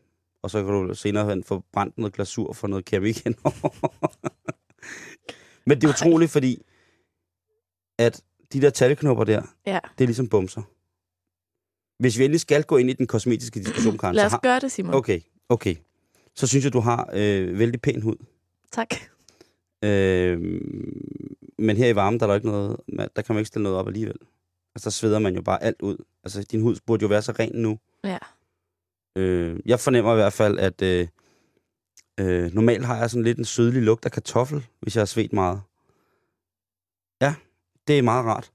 Og 0.42 0.50
så 0.50 0.64
kan 0.64 0.72
du 0.72 0.94
senere 0.94 1.28
hen 1.30 1.44
få 1.44 1.64
brændt 1.72 1.98
noget 1.98 2.12
glasur 2.14 2.52
for 2.52 2.68
noget 2.68 2.84
keramik 2.84 3.24
henover. 3.24 3.96
Men 5.66 5.80
det 5.80 5.84
er 5.84 5.88
utroligt, 5.92 6.30
fordi 6.30 6.62
at 7.98 8.22
de 8.52 8.60
der 8.60 8.70
talknopper 8.70 9.24
der, 9.24 9.42
Ja. 9.66 9.78
det 9.98 10.04
er 10.04 10.06
ligesom 10.06 10.28
bumser. 10.28 10.62
Hvis 12.02 12.18
vi 12.18 12.24
endelig 12.24 12.40
skal 12.40 12.62
gå 12.64 12.76
ind 12.76 12.90
i 12.90 12.92
den 12.92 13.06
kosmetiske 13.06 13.60
diskussion, 13.60 13.98
Karen, 13.98 14.14
Lad 14.14 14.24
os 14.26 14.32
har... 14.32 14.40
gøre 14.42 14.60
det, 14.60 14.72
Simon. 14.72 14.94
Okay, 14.94 15.20
okay. 15.48 15.74
Så 16.34 16.46
synes 16.46 16.64
jeg, 16.64 16.72
du 16.72 16.80
har 16.80 17.10
øh, 17.14 17.58
vældig 17.58 17.80
pæn 17.80 18.02
hud. 18.02 18.16
Tak. 18.72 18.94
Øh, 19.84 20.60
men 21.58 21.76
her 21.76 21.88
i 21.88 21.96
varmen, 21.96 22.20
der 22.20 22.26
er 22.26 22.30
der 22.30 22.34
ikke 22.34 22.46
noget, 22.46 22.76
der 23.16 23.22
kan 23.22 23.34
man 23.34 23.38
ikke 23.38 23.48
stille 23.48 23.62
noget 23.62 23.78
op 23.78 23.86
alligevel. 23.86 24.16
Altså, 24.74 24.84
der 24.84 24.90
sveder 24.90 25.18
man 25.18 25.34
jo 25.34 25.42
bare 25.42 25.62
alt 25.62 25.82
ud. 25.82 25.96
Altså, 26.24 26.42
din 26.42 26.60
hud 26.62 26.76
burde 26.86 27.02
jo 27.02 27.08
være 27.08 27.22
så 27.22 27.32
ren 27.38 27.52
nu. 27.54 27.78
Ja. 28.04 28.18
Øh, 29.16 29.60
jeg 29.66 29.80
fornemmer 29.80 30.12
i 30.12 30.16
hvert 30.16 30.32
fald, 30.32 30.58
at 30.58 30.82
øh, 30.82 31.08
øh, 32.20 32.54
normalt 32.54 32.84
har 32.86 32.96
jeg 32.96 33.10
sådan 33.10 33.24
lidt 33.24 33.38
en 33.38 33.44
sødlig 33.44 33.82
lugt 33.82 34.04
af 34.04 34.12
kartoffel, 34.12 34.66
hvis 34.80 34.96
jeg 34.96 35.00
har 35.00 35.06
svedt 35.06 35.32
meget. 35.32 35.60
Ja, 37.20 37.34
det 37.88 37.98
er 37.98 38.02
meget 38.02 38.24
rart. 38.26 38.50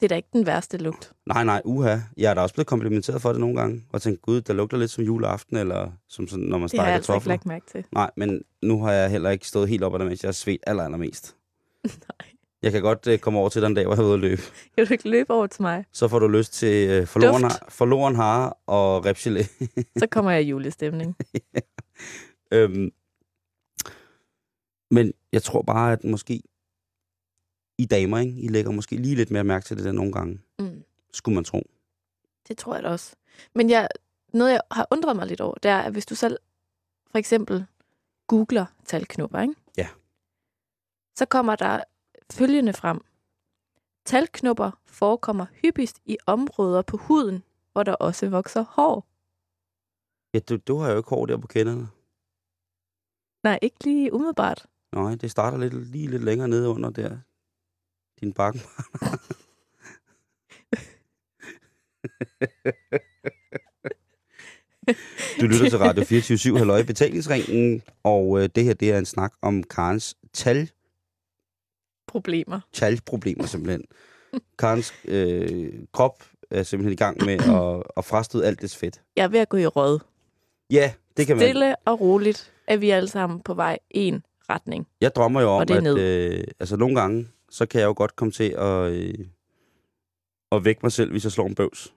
Det 0.00 0.06
er 0.06 0.08
da 0.08 0.14
ikke 0.16 0.28
den 0.32 0.46
værste 0.46 0.76
lugt. 0.78 1.12
Nej, 1.26 1.44
nej, 1.44 1.62
uha. 1.64 1.96
Jeg 2.16 2.30
er 2.30 2.34
da 2.34 2.40
også 2.40 2.54
blevet 2.54 2.66
komplimenteret 2.66 3.22
for 3.22 3.30
det 3.32 3.40
nogle 3.40 3.60
gange. 3.60 3.84
Og 3.92 4.02
tænkt, 4.02 4.22
gud, 4.22 4.40
der 4.40 4.52
lugter 4.52 4.76
lidt 4.76 4.90
som 4.90 5.04
juleaften, 5.04 5.56
eller 5.56 5.92
som 6.08 6.28
sådan, 6.28 6.44
når 6.44 6.58
man 6.58 6.62
Det 6.62 6.62
har 6.62 6.68
steger 6.68 6.86
jeg 6.86 6.94
altså 6.94 7.12
ikke 7.12 7.20
kartofler. 7.20 7.32
lagt 7.32 7.46
mærke 7.46 7.66
til. 7.70 7.84
Nej, 7.92 8.10
men 8.16 8.42
nu 8.62 8.82
har 8.82 8.92
jeg 8.92 9.10
heller 9.10 9.30
ikke 9.30 9.48
stået 9.48 9.68
helt 9.68 9.82
op 9.84 9.94
ad 9.94 9.98
det, 9.98 10.06
mens 10.08 10.22
jeg 10.22 10.28
har 10.28 10.32
svedt 10.32 10.62
aller, 10.66 10.84
allermest. 10.84 11.36
Nej. 12.08 12.32
Jeg 12.62 12.72
kan 12.72 12.82
godt 12.82 13.06
øh, 13.06 13.18
komme 13.18 13.38
over 13.38 13.48
til 13.48 13.62
den 13.62 13.74
dag, 13.74 13.84
hvor 13.84 13.94
jeg 13.94 14.02
er 14.02 14.06
ude 14.06 14.14
at 14.14 14.20
løbe. 14.20 14.42
Kan 14.76 14.86
du 14.86 14.92
ikke 14.92 15.10
løbe 15.10 15.32
over 15.32 15.46
til 15.46 15.62
mig? 15.62 15.84
Så 15.92 16.08
får 16.08 16.18
du 16.18 16.28
lyst 16.28 16.52
til 16.52 16.90
øh, 16.90 17.06
forloren, 17.06 17.42
har, 17.42 17.66
forloren 17.68 18.16
hare 18.16 18.52
og 18.66 19.06
repgelé. 19.06 19.66
Så 19.98 20.06
kommer 20.14 20.30
jeg 20.30 20.42
i 20.42 20.48
julestemning. 20.48 21.16
øhm, 22.52 22.90
men 24.90 25.12
jeg 25.32 25.42
tror 25.42 25.62
bare, 25.62 25.92
at 25.92 26.04
måske 26.04 26.42
I 27.78 27.84
damer, 27.84 28.18
ikke? 28.18 28.40
I 28.40 28.48
lægger 28.48 28.70
måske 28.70 28.96
lige 28.96 29.16
lidt 29.16 29.30
mere 29.30 29.44
mærke 29.44 29.64
til 29.64 29.76
det 29.76 29.84
der 29.84 29.92
nogle 29.92 30.12
gange. 30.12 30.40
Mm. 30.58 30.82
Skulle 31.12 31.34
man 31.34 31.44
tro. 31.44 31.62
Det 32.48 32.58
tror 32.58 32.74
jeg 32.74 32.82
da 32.82 32.88
også. 32.88 33.16
Men 33.54 33.70
jeg, 33.70 33.88
noget, 34.32 34.52
jeg 34.52 34.60
har 34.70 34.86
undret 34.90 35.16
mig 35.16 35.26
lidt 35.26 35.40
over, 35.40 35.54
det 35.54 35.70
er, 35.70 35.78
at 35.78 35.92
hvis 35.92 36.06
du 36.06 36.14
selv 36.14 36.38
for 37.10 37.18
eksempel 37.18 37.66
googler 38.26 38.66
talknopper, 38.84 39.40
ikke? 39.40 39.54
Så 41.18 41.26
kommer 41.26 41.56
der 41.56 41.84
følgende 42.32 42.72
frem. 42.72 43.00
Talknopper 44.04 44.70
forekommer 44.86 45.46
hyppigst 45.62 45.98
i 46.04 46.16
områder 46.26 46.82
på 46.82 46.96
huden, 46.96 47.42
hvor 47.72 47.82
der 47.82 47.94
også 47.94 48.28
vokser 48.28 48.64
hår. 48.68 49.06
Ja, 50.34 50.38
du, 50.38 50.56
du 50.56 50.76
har 50.78 50.90
jo 50.90 50.96
ikke 50.96 51.08
hår 51.08 51.26
der 51.26 51.36
på 51.36 51.46
kenderne. 51.46 51.88
Nej, 53.44 53.58
ikke 53.62 53.84
lige 53.84 54.12
umiddelbart. 54.12 54.66
Nej, 54.92 55.14
det 55.14 55.30
starter 55.30 55.58
lidt, 55.58 55.74
lige 55.74 56.10
lidt 56.10 56.24
længere 56.24 56.48
nede 56.48 56.68
under 56.68 56.90
der. 56.90 57.18
Din 58.20 58.32
bakken. 58.32 58.60
Du 65.40 65.46
lytter 65.46 65.68
til 65.70 65.78
Radio 65.78 66.04
24 66.14 66.58
Halløj 66.58 66.82
Betalingsringen, 66.82 67.82
og 68.02 68.42
øh, 68.42 68.48
det 68.54 68.64
her 68.64 68.74
det 68.74 68.92
er 68.92 68.98
en 68.98 69.06
snak 69.06 69.32
om 69.42 69.62
Karens 69.62 70.16
tal, 70.32 70.70
Problemer. 72.08 72.60
talproblemer 72.72 73.46
simpelthen. 73.46 73.84
Karens 74.58 74.94
øh, 75.04 75.72
krop 75.92 76.24
er 76.50 76.62
simpelthen 76.62 76.92
i 76.92 76.96
gang 76.96 77.24
med 77.24 77.34
at, 77.34 77.82
at 77.96 78.04
frastøde 78.04 78.46
alt 78.46 78.62
det 78.62 78.76
fedt. 78.76 79.00
Jeg 79.16 79.24
er 79.24 79.28
ved 79.28 79.40
at 79.40 79.48
gå 79.48 79.56
i 79.56 79.66
råd. 79.66 79.98
Ja, 80.70 80.92
det 81.16 81.26
kan 81.26 81.36
man. 81.36 81.44
Stille 81.46 81.76
og 81.84 82.00
roligt 82.00 82.52
er 82.66 82.76
vi 82.76 82.90
alle 82.90 83.08
sammen 83.08 83.40
på 83.40 83.54
vej 83.54 83.78
i 83.90 84.00
en 84.00 84.22
retning. 84.50 84.86
Jeg 85.00 85.14
drømmer 85.14 85.40
jo 85.40 85.48
om, 85.48 85.62
at 85.62 85.82
ned. 85.82 85.98
øh, 85.98 86.44
altså 86.60 86.76
nogle 86.76 87.00
gange, 87.00 87.28
så 87.50 87.66
kan 87.66 87.80
jeg 87.80 87.86
jo 87.86 87.94
godt 87.96 88.16
komme 88.16 88.32
til 88.32 88.54
at, 88.58 88.92
øh, 88.92 89.14
at 90.52 90.64
vække 90.64 90.80
mig 90.82 90.92
selv, 90.92 91.10
hvis 91.10 91.24
jeg 91.24 91.32
slår 91.32 91.46
en 91.46 91.54
bøvs. 91.54 91.94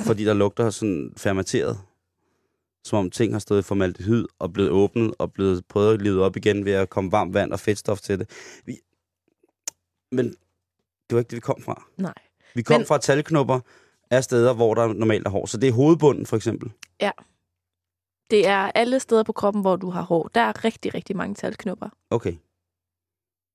Fordi 0.00 0.24
der 0.24 0.34
lugter 0.34 0.70
sådan 0.70 1.12
fermenteret. 1.16 1.78
Som 2.84 2.98
om 2.98 3.10
ting 3.10 3.32
har 3.34 3.38
stået 3.38 3.58
i 3.58 3.62
formaldehyd 3.62 4.26
og 4.38 4.52
blevet 4.52 4.70
åbnet 4.70 5.14
og 5.18 5.32
blevet 5.32 5.64
prøvet 5.68 5.94
at 5.94 6.02
leve 6.02 6.24
op 6.24 6.36
igen 6.36 6.64
ved 6.64 6.72
at 6.72 6.90
komme 6.90 7.12
varmt 7.12 7.34
vand 7.34 7.52
og 7.52 7.60
fedtstof 7.60 8.00
til 8.00 8.18
det. 8.18 8.30
Men 10.12 10.26
det 10.26 10.36
var 11.14 11.18
ikke 11.18 11.28
det, 11.30 11.36
vi 11.36 11.40
kom 11.40 11.62
fra. 11.62 11.84
Nej. 11.96 12.14
Vi 12.54 12.62
kom 12.62 12.80
Men- 12.80 12.86
fra 12.86 12.98
talknopper, 12.98 13.60
er 14.10 14.20
steder, 14.20 14.54
hvor 14.54 14.74
der 14.74 14.86
normalt 14.92 15.26
er 15.26 15.30
hår. 15.30 15.46
Så 15.46 15.56
det 15.58 15.68
er 15.68 15.72
hovedbunden, 15.72 16.26
for 16.26 16.36
eksempel. 16.36 16.70
Det 18.30 18.46
er 18.46 18.70
alle 18.74 19.00
steder 19.00 19.22
på 19.22 19.32
kroppen, 19.32 19.60
hvor 19.62 19.76
du 19.76 19.90
har 19.90 20.02
hår. 20.02 20.30
Der 20.34 20.40
er 20.40 20.64
rigtig, 20.64 20.94
rigtig 20.94 21.16
mange 21.16 21.34
talknupper. 21.34 21.88
Okay. 22.10 22.34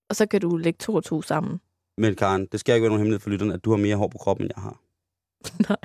Og 0.09 0.15
så 0.15 0.25
kan 0.25 0.41
du 0.41 0.57
lægge 0.57 0.77
to 0.77 0.93
og 0.95 1.03
to 1.03 1.21
sammen. 1.21 1.61
Men 1.97 2.15
Karen, 2.15 2.45
det 2.45 2.59
skal 2.59 2.75
ikke 2.75 2.83
være 2.83 2.89
nogen 2.89 2.99
hemmelighed 2.99 3.19
for 3.19 3.29
lytterne, 3.29 3.53
at 3.53 3.65
du 3.65 3.69
har 3.69 3.77
mere 3.77 3.95
hår 3.95 4.07
på 4.07 4.17
kroppen, 4.17 4.45
end 4.45 4.51
jeg 4.55 4.63
har. 4.63 4.81
Nej, 5.69 5.77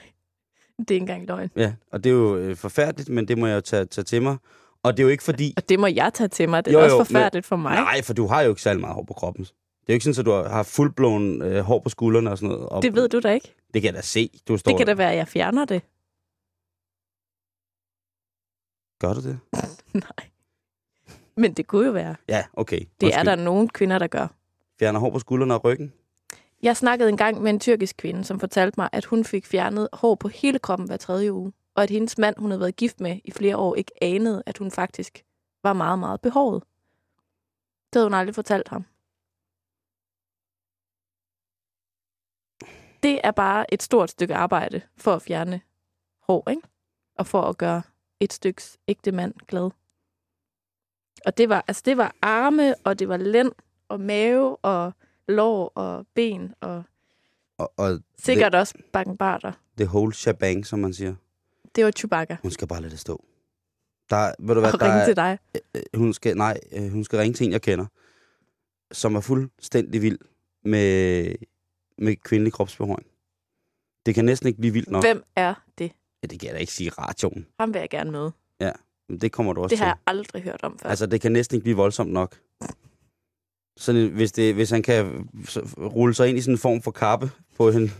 det 0.79 0.90
er 0.90 0.94
ikke 0.94 0.96
engang 1.02 1.26
løgn. 1.26 1.50
Ja, 1.57 1.74
og 1.92 2.05
det 2.05 2.11
er 2.11 2.14
jo 2.14 2.37
øh, 2.37 2.57
forfærdeligt, 2.57 3.09
men 3.09 3.29
det 3.29 3.38
må 3.38 3.46
jeg 3.46 3.55
jo 3.57 3.61
tage, 3.61 3.85
tage 3.85 4.05
til 4.05 4.22
mig. 4.22 4.37
Og 4.83 4.96
det 4.96 5.02
er 5.02 5.05
jo 5.05 5.11
ikke 5.11 5.24
fordi... 5.24 5.55
Og 5.57 5.68
det 5.68 5.81
må 5.81 5.87
jeg 5.87 6.12
tage 6.14 6.29
til 6.29 6.48
mig. 6.48 6.64
Det 6.64 6.70
er 6.70 6.79
Jo, 6.79 6.85
jo, 6.85 6.90
jo, 6.90 6.98
også 6.98 7.12
forfærdeligt 7.12 7.46
for 7.46 7.57
mig. 7.57 7.74
Nej, 7.74 8.02
for 8.02 8.12
du 8.14 8.26
har 8.26 8.42
jo 8.42 8.48
ikke 8.50 8.62
særlig 8.62 8.81
meget 8.81 8.94
hår 8.94 9.02
på 9.05 9.14
kroppen. 9.14 9.46
Det 9.87 9.92
er 9.92 9.94
jo 9.94 9.96
ikke 9.96 10.05
sådan, 10.14 10.20
at 10.20 10.44
du 10.46 10.49
har 10.49 10.62
fuldblåen 10.62 11.42
øh, 11.42 11.61
hår 11.64 11.79
på 11.79 11.88
skuldrene 11.88 12.31
og 12.31 12.38
sådan 12.38 12.49
noget. 12.49 12.68
Og 12.68 12.83
Det 12.83 12.94
ved 12.94 13.09
du 13.09 13.20
da 13.20 13.33
ikke. 13.33 13.55
Det 13.75 13.83
kan 13.83 13.87
jeg 13.87 13.94
da 13.94 14.01
se. 14.01 14.31
Du 14.49 14.57
står 14.57 14.70
Det 14.70 14.79
kan 14.79 14.87
da 14.87 14.94
være, 14.94 15.11
at 15.11 15.16
jeg 15.16 15.29
fjerner 15.29 15.64
det. 15.64 15.83
Gør 19.01 19.14
du 19.14 19.20
det? 19.29 19.38
Nej. 20.05 20.31
Men 21.37 21.53
det 21.55 21.66
kunne 21.66 21.87
jo 21.87 21.92
være. 21.92 22.16
Ja, 22.29 22.44
okay. 22.53 22.79
Det 22.81 22.87
er 23.03 23.07
Undskyld. 23.07 23.25
der 23.27 23.35
nogle 23.37 23.68
kvinder, 23.68 23.99
der 23.99 24.07
gør. 24.07 24.27
Fjerner 24.79 25.01
hår 25.01 25.11
på 25.11 25.18
skuldrene 25.18 25.55
og 25.55 25.64
ryggen? 25.64 25.92
Jeg 26.62 26.77
snakkede 26.77 27.09
engang 27.09 27.42
med 27.42 27.51
en 27.51 27.61
tyrkisk 27.61 27.96
kvinde, 27.96 28.25
som 28.25 28.40
fortalte 28.40 28.81
mig, 28.81 28.88
at 28.92 29.05
hun 29.05 29.25
fik 29.25 29.46
fjernet 29.46 29.88
hår 29.92 30.14
på 30.14 30.29
hele 30.29 30.59
kroppen 30.59 30.87
hver 30.87 30.96
tredje 30.96 31.33
uge. 31.33 31.53
Og 31.75 31.83
at 31.83 31.90
hendes 31.90 32.18
mand, 32.18 32.37
hun 32.38 32.51
havde 32.51 32.61
været 32.61 32.77
gift 32.77 33.01
med 33.01 33.20
i 33.25 33.31
flere 33.31 33.57
år, 33.57 33.75
ikke 33.75 33.92
anede, 34.03 34.42
at 34.46 34.59
hun 34.59 34.70
faktisk 34.70 35.22
var 35.62 35.72
meget, 35.72 35.99
meget 35.99 36.20
behåret. 36.20 36.62
Det 37.92 37.94
havde 37.94 38.07
hun 38.07 38.14
aldrig 38.14 38.35
fortalt 38.35 38.68
ham. 38.68 38.85
Det 43.07 43.21
er 43.25 43.31
bare 43.31 43.75
et 43.75 43.83
stort 43.83 44.11
stykke 44.11 44.35
arbejde 44.35 44.81
for 44.97 45.14
at 45.14 45.23
fjerne 45.23 45.61
hår, 46.23 46.51
ikke? 46.51 46.62
Og 47.19 47.27
for 47.27 47.42
at 47.42 47.59
gøre 47.59 47.83
et 48.21 48.33
styks 48.33 48.79
ægte 48.88 49.12
mand 49.12 49.35
glad. 49.49 49.71
Og 51.27 51.38
det 51.38 51.49
var, 51.49 51.64
altså 51.69 51.83
det 51.85 51.97
var 51.97 52.14
arme, 52.23 52.75
og 52.85 52.99
det 52.99 53.09
var 53.09 53.16
lænd, 53.16 53.53
og 53.88 54.01
mave, 54.01 54.57
og 54.57 54.92
lår, 55.29 55.73
og 55.75 56.07
ben, 56.14 56.55
og 56.61 56.83
Og, 57.59 57.73
og 57.77 58.01
sikkert 58.19 58.55
også 58.55 58.75
bakkenbarter. 58.92 59.53
the 59.77 59.87
whole 59.87 60.12
shebang, 60.14 60.66
som 60.66 60.79
man 60.79 60.95
siger. 60.95 61.14
Det 61.75 61.85
var 61.85 61.90
Chewbacca. 61.90 62.37
Hun 62.42 62.51
skal 62.51 62.69
bare 62.69 62.81
lade 62.81 62.90
det 62.90 63.01
stå. 63.01 63.25
Der, 64.11 64.33
ved 64.38 64.55
du 64.55 64.61
hvad, 64.61 64.73
Og 64.75 64.81
der 64.81 64.87
ringe 64.87 65.01
er, 65.01 65.05
til 65.05 65.16
dig. 65.16 65.38
øh, 65.75 65.83
hun 65.95 66.12
skal, 66.12 66.37
nej, 66.37 66.59
øh, 66.73 66.88
hun 66.92 67.05
skal 67.05 67.19
ringe 67.19 67.35
til 67.35 67.47
en, 67.47 67.53
jeg 67.53 67.62
kender, 67.62 67.87
som 68.92 69.14
er 69.14 69.21
fuldstændig 69.21 70.03
vild 70.03 70.19
med, 70.64 71.35
med 71.98 72.16
kvindelig 72.16 72.52
kropsbehåring. 72.52 73.06
Det 74.06 74.14
kan 74.14 74.24
næsten 74.24 74.46
ikke 74.48 74.61
blive 74.61 74.72
vildt 74.72 74.90
nok. 74.90 75.04
Hvem 75.04 75.22
er 75.37 75.54
det? 75.78 75.92
Ja, 76.22 76.26
det 76.26 76.40
kan 76.40 76.46
jeg 76.46 76.54
da 76.54 76.59
ikke 76.61 76.72
sige 76.72 76.90
radioen. 76.90 77.46
Ham 77.61 77.74
vil 77.74 77.80
jeg 77.80 77.90
gerne 77.90 78.11
møde. 78.11 78.32
Men 79.09 79.20
det 79.20 79.32
kommer 79.32 79.52
du 79.52 79.62
også 79.62 79.70
Det 79.72 79.78
har 79.78 79.85
til. 79.85 79.88
jeg 79.88 79.98
aldrig 80.06 80.42
hørt 80.42 80.62
om 80.62 80.78
før. 80.78 80.88
Altså, 80.88 81.06
det 81.06 81.20
kan 81.20 81.32
næsten 81.32 81.54
ikke 81.54 81.62
blive 81.62 81.76
voldsomt 81.76 82.12
nok. 82.12 82.40
Sådan, 83.76 84.09
hvis, 84.11 84.32
det, 84.32 84.54
hvis 84.54 84.70
han 84.70 84.82
kan 84.82 85.28
rulle 85.78 86.14
sig 86.14 86.28
ind 86.28 86.38
i 86.38 86.40
sådan 86.40 86.54
en 86.54 86.59
form 86.59 86.82
for 86.82 86.90
kappe, 86.90 87.30
på 87.56 87.70
hende, 87.70 87.90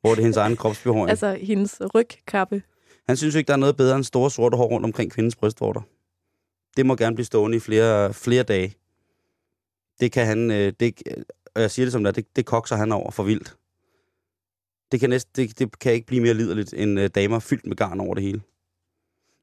hvor 0.00 0.10
det 0.10 0.18
er 0.18 0.22
hendes 0.22 0.36
egen 0.36 0.56
kropsbehåring. 0.56 1.10
Altså, 1.10 1.26
altså 1.26 1.46
hendes 1.46 1.80
rygkappe. 1.94 2.62
han 3.06 3.16
synes 3.16 3.34
jo 3.34 3.38
ikke, 3.38 3.48
der 3.48 3.52
er 3.54 3.58
noget 3.58 3.76
bedre 3.76 3.96
end 3.96 4.04
store 4.04 4.30
sorte 4.30 4.56
hår 4.56 4.66
rundt 4.66 4.84
omkring 4.84 5.12
kvindens 5.12 5.36
brystvorter. 5.36 5.80
Det 6.76 6.86
må 6.86 6.96
gerne 6.96 7.16
blive 7.16 7.26
stående 7.26 7.56
i 7.56 7.60
flere, 7.60 8.14
flere 8.14 8.42
dage. 8.42 8.74
Det 10.00 10.12
kan 10.12 10.26
han, 10.26 10.50
øh, 10.50 10.72
det, 10.80 11.02
og 11.56 11.62
jeg 11.62 11.70
siger 11.70 11.86
det 11.86 11.92
som 11.92 12.04
det 12.04 12.08
er, 12.08 12.12
det, 12.12 12.36
det 12.36 12.46
kokser 12.46 12.76
han 12.76 12.92
over 12.92 13.10
for 13.10 13.22
vildt. 13.22 13.56
Det 14.92 15.00
kan, 15.00 15.10
næsten, 15.10 15.32
det, 15.36 15.58
det 15.58 15.78
kan 15.78 15.92
ikke 15.92 16.06
blive 16.06 16.22
mere 16.22 16.34
liderligt 16.34 16.74
end 16.74 17.00
øh, 17.00 17.10
damer 17.14 17.38
fyldt 17.38 17.66
med 17.66 17.76
garn 17.76 18.00
over 18.00 18.14
det 18.14 18.22
hele. 18.22 18.42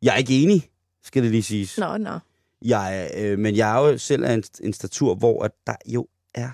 Jeg 0.02 0.14
er 0.14 0.18
ikke 0.18 0.44
enig, 0.44 0.72
skal 1.04 1.24
det 1.24 1.32
lige 1.32 1.44
siges. 1.44 1.78
Nå, 1.78 1.98
nå. 1.98 2.20
Jeg, 2.62 3.02
er, 3.04 3.32
øh, 3.32 3.40
men 3.40 3.56
jeg 3.56 3.76
er 3.78 3.88
jo 3.90 3.98
selv 3.98 4.26
af 4.26 4.34
en, 4.34 4.44
en 4.64 4.74
statur, 4.74 5.16
hvor 5.16 5.44
at 5.44 5.52
der 5.68 5.76
jo 5.86 6.08
er... 6.34 6.50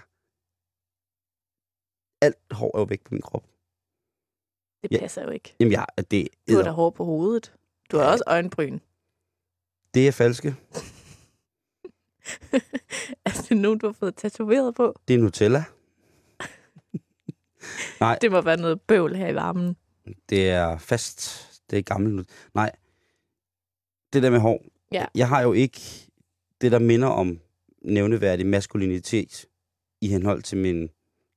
Alt 2.26 2.38
hår 2.52 2.72
er 2.78 2.80
jo 2.80 2.86
væk 2.86 3.02
på 3.04 3.14
min 3.14 3.22
krop. 3.22 3.44
Det 4.84 4.92
Ja. 4.92 5.00
passer 5.00 5.24
jo 5.24 5.30
ikke. 5.30 5.56
Jamen, 5.60 5.72
jeg, 5.72 5.86
det, 6.12 6.28
Du 6.50 6.56
har 6.56 6.64
da 6.64 6.70
hår 6.72 6.90
på 6.90 7.06
hovedet. 7.06 7.54
Du 7.92 7.98
har 7.98 8.04
Ja. 8.04 8.12
også 8.12 8.24
øjenbryn. 8.28 8.80
det 9.94 10.08
er 10.08 10.12
falske. 10.12 10.56
er 13.26 13.46
det 13.50 13.58
nogen, 13.58 13.80
du 13.80 13.86
har 13.86 13.94
fået 13.94 14.16
tatoveret 14.16 14.76
på? 14.76 15.00
Det 15.08 15.14
er 15.14 15.18
Nutella. 15.18 15.64
Nej, 18.00 18.18
Det 18.22 18.32
må 18.32 18.42
være 18.42 18.58
noget 18.58 18.82
bøvl 18.82 19.16
her 19.16 19.28
i 19.28 19.36
varmen. 19.36 19.76
det 20.30 20.50
er 20.50 20.78
fast. 20.78 21.46
Det 21.70 21.80
er 21.80 21.84
gammelt. 21.84 22.30
Nej, 22.54 22.72
det 24.14 24.24
der 24.24 24.30
med 24.30 24.40
hår. 24.40 24.64
Ja. 24.92 25.06
Jeg 25.16 25.28
har 25.30 25.42
jo 25.42 25.54
ikke 25.54 25.82
det, 26.62 26.72
der 26.72 26.80
minder 26.80 27.08
om 27.08 27.40
nævneværdig 27.82 28.46
maskulinitet 28.46 29.46
i 30.02 30.08
henhold 30.08 30.44
til 30.44 30.58
min 30.58 30.90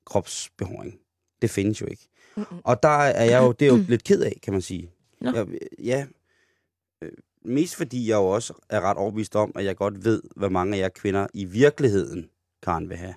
kropsbehåring. 0.04 0.98
Det 1.42 1.50
findes 1.50 1.80
jo 1.80 1.86
ikke. 1.86 2.08
Mm-mm. 2.36 2.60
Og 2.64 2.82
der 2.82 2.88
er 2.88 3.24
jeg 3.24 3.42
jo, 3.42 3.52
det 3.52 3.68
er 3.68 3.72
jo 3.72 3.84
lidt 3.88 4.04
ked 4.04 4.22
af, 4.22 4.38
kan 4.42 4.52
man 4.52 4.62
sige. 4.62 4.90
Nå. 5.20 5.30
Jeg, 5.32 5.46
ja, 5.78 6.06
øh, 7.02 7.12
mest 7.44 7.76
fordi 7.76 8.08
jeg 8.08 8.16
jo 8.16 8.26
også 8.26 8.52
er 8.68 8.80
ret 8.80 8.96
overbevist 8.96 9.36
om, 9.36 9.52
at 9.54 9.64
jeg 9.64 9.76
godt 9.76 10.04
ved, 10.04 10.22
hvad 10.36 10.50
mange 10.50 10.76
af 10.76 10.80
jer 10.80 10.88
kvinder 10.88 11.26
i 11.34 11.44
virkeligheden, 11.44 12.28
Karen, 12.62 12.88
vil 12.88 12.96
have. 12.96 13.14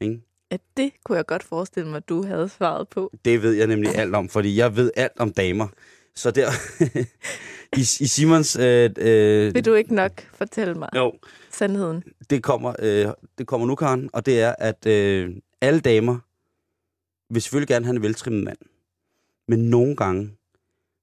Ikke? 0.00 0.20
Ja, 0.50 0.56
det 0.76 0.92
kunne 1.04 1.16
jeg 1.16 1.26
godt 1.26 1.42
forestille 1.42 1.88
mig, 1.88 1.96
at 1.96 2.08
du 2.08 2.22
havde 2.22 2.48
svaret 2.48 2.88
på. 2.88 3.12
Det 3.24 3.42
ved 3.42 3.52
jeg 3.52 3.66
nemlig 3.66 3.94
alt 3.94 4.14
om, 4.14 4.28
fordi 4.28 4.56
jeg 4.56 4.76
ved 4.76 4.90
alt 4.96 5.12
om 5.18 5.32
damer. 5.32 5.68
Så 6.14 6.30
der, 6.30 6.50
i, 7.80 7.80
i 7.80 8.06
Simons... 8.06 8.56
Øh, 8.56 8.90
øh, 8.98 9.54
Vil 9.54 9.64
du 9.64 9.74
ikke 9.74 9.94
nok 9.94 10.12
fortælle 10.34 10.74
mig 10.74 10.88
jo, 10.94 11.12
sandheden? 11.50 12.04
det 12.30 12.42
kommer, 12.42 12.72
øh, 12.78 13.06
det 13.38 13.46
kommer 13.46 13.66
nu, 13.66 13.74
Karen, 13.74 14.10
og 14.12 14.26
det 14.26 14.40
er, 14.40 14.54
at 14.58 14.86
øh, 14.86 15.30
alle 15.60 15.80
damer 15.80 16.18
vil 17.34 17.42
selvfølgelig 17.42 17.68
gerne 17.68 17.84
have 17.84 17.96
en 17.96 18.02
veltrimmet 18.02 18.44
mand. 18.44 18.58
Men 19.48 19.58
nogle 19.58 19.96
gange, 19.96 20.30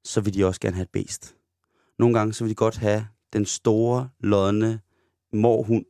så 0.03 0.21
vil 0.21 0.33
de 0.33 0.45
også 0.45 0.61
gerne 0.61 0.75
have 0.75 0.83
et 0.83 0.89
bæst. 0.89 1.35
Nogle 1.99 2.17
gange, 2.19 2.33
så 2.33 2.43
vil 2.43 2.49
de 2.49 2.55
godt 2.55 2.77
have 2.77 3.07
den 3.33 3.45
store, 3.45 4.09
lodne 4.19 4.79
morhund, 5.33 5.85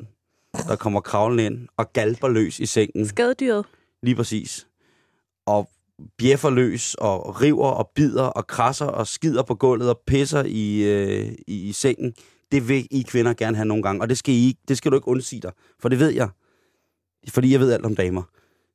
der 0.68 0.76
kommer 0.76 1.02
kravlende 1.02 1.46
ind 1.46 1.68
og 1.78 1.94
galper 1.94 2.28
løs 2.28 2.60
i 2.60 2.65
sengen. 2.65 3.08
Skadedyret? 3.08 3.65
Lige 4.04 4.15
præcis. 4.15 4.68
Og 5.46 5.70
bjeffer 6.18 6.50
løs 6.50 6.96
og 6.96 7.41
river 7.41 7.68
og 7.68 7.91
bider 7.96 8.24
og 8.24 8.48
krasser 8.48 8.86
og 8.86 9.08
skider 9.08 9.44
på 9.44 9.56
gulvet 9.56 9.89
og 9.89 10.02
pisser 10.08 10.44
i, 10.48 10.84
øh, 10.84 11.32
i, 11.48 11.70
i 11.70 11.72
sengen. 11.72 12.13
Det 12.52 12.68
vil 12.70 12.88
I 12.91 13.02
kvinder 13.08 13.34
gerne 13.34 13.56
have 13.58 13.65
nogle 13.65 13.84
gange, 13.84 14.02
og 14.02 14.10
det 14.10 14.18
skal, 14.18 14.34
I, 14.34 14.48
ikke- 14.48 14.62
det 14.68 14.78
skal 14.78 14.91
du 14.91 14.98
ikke 14.98 15.08
undsige 15.08 15.41
dig, 15.41 15.52
for 15.80 15.89
det 15.89 16.00
ved 16.00 16.10
jeg. 16.10 16.30
Fordi 17.30 17.52
jeg 17.52 17.60
ved 17.60 17.72
alt 17.72 17.86
om 17.86 17.96
damer. 17.96 18.24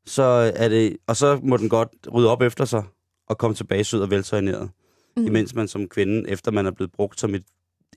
Så 0.07 0.23
er 0.57 0.69
det, 0.69 0.97
og 1.07 1.16
så 1.16 1.40
må 1.43 1.57
den 1.57 1.69
godt 1.69 1.88
rydde 2.12 2.31
op 2.31 2.43
efter 2.43 2.64
sig 2.64 2.85
og 3.29 3.38
komme 3.38 3.55
tilbage 3.55 3.85
sød 3.85 4.01
og 4.03 4.11
veltøjneret. 4.11 4.71
Mm. 5.16 5.27
Imens 5.27 5.55
man 5.55 5.68
som 5.68 5.88
kvinde, 5.88 6.29
efter 6.31 6.51
man 6.51 6.66
er 6.66 6.70
blevet 6.70 6.92
brugt 6.92 7.20
som 7.20 7.35
et, 7.35 7.44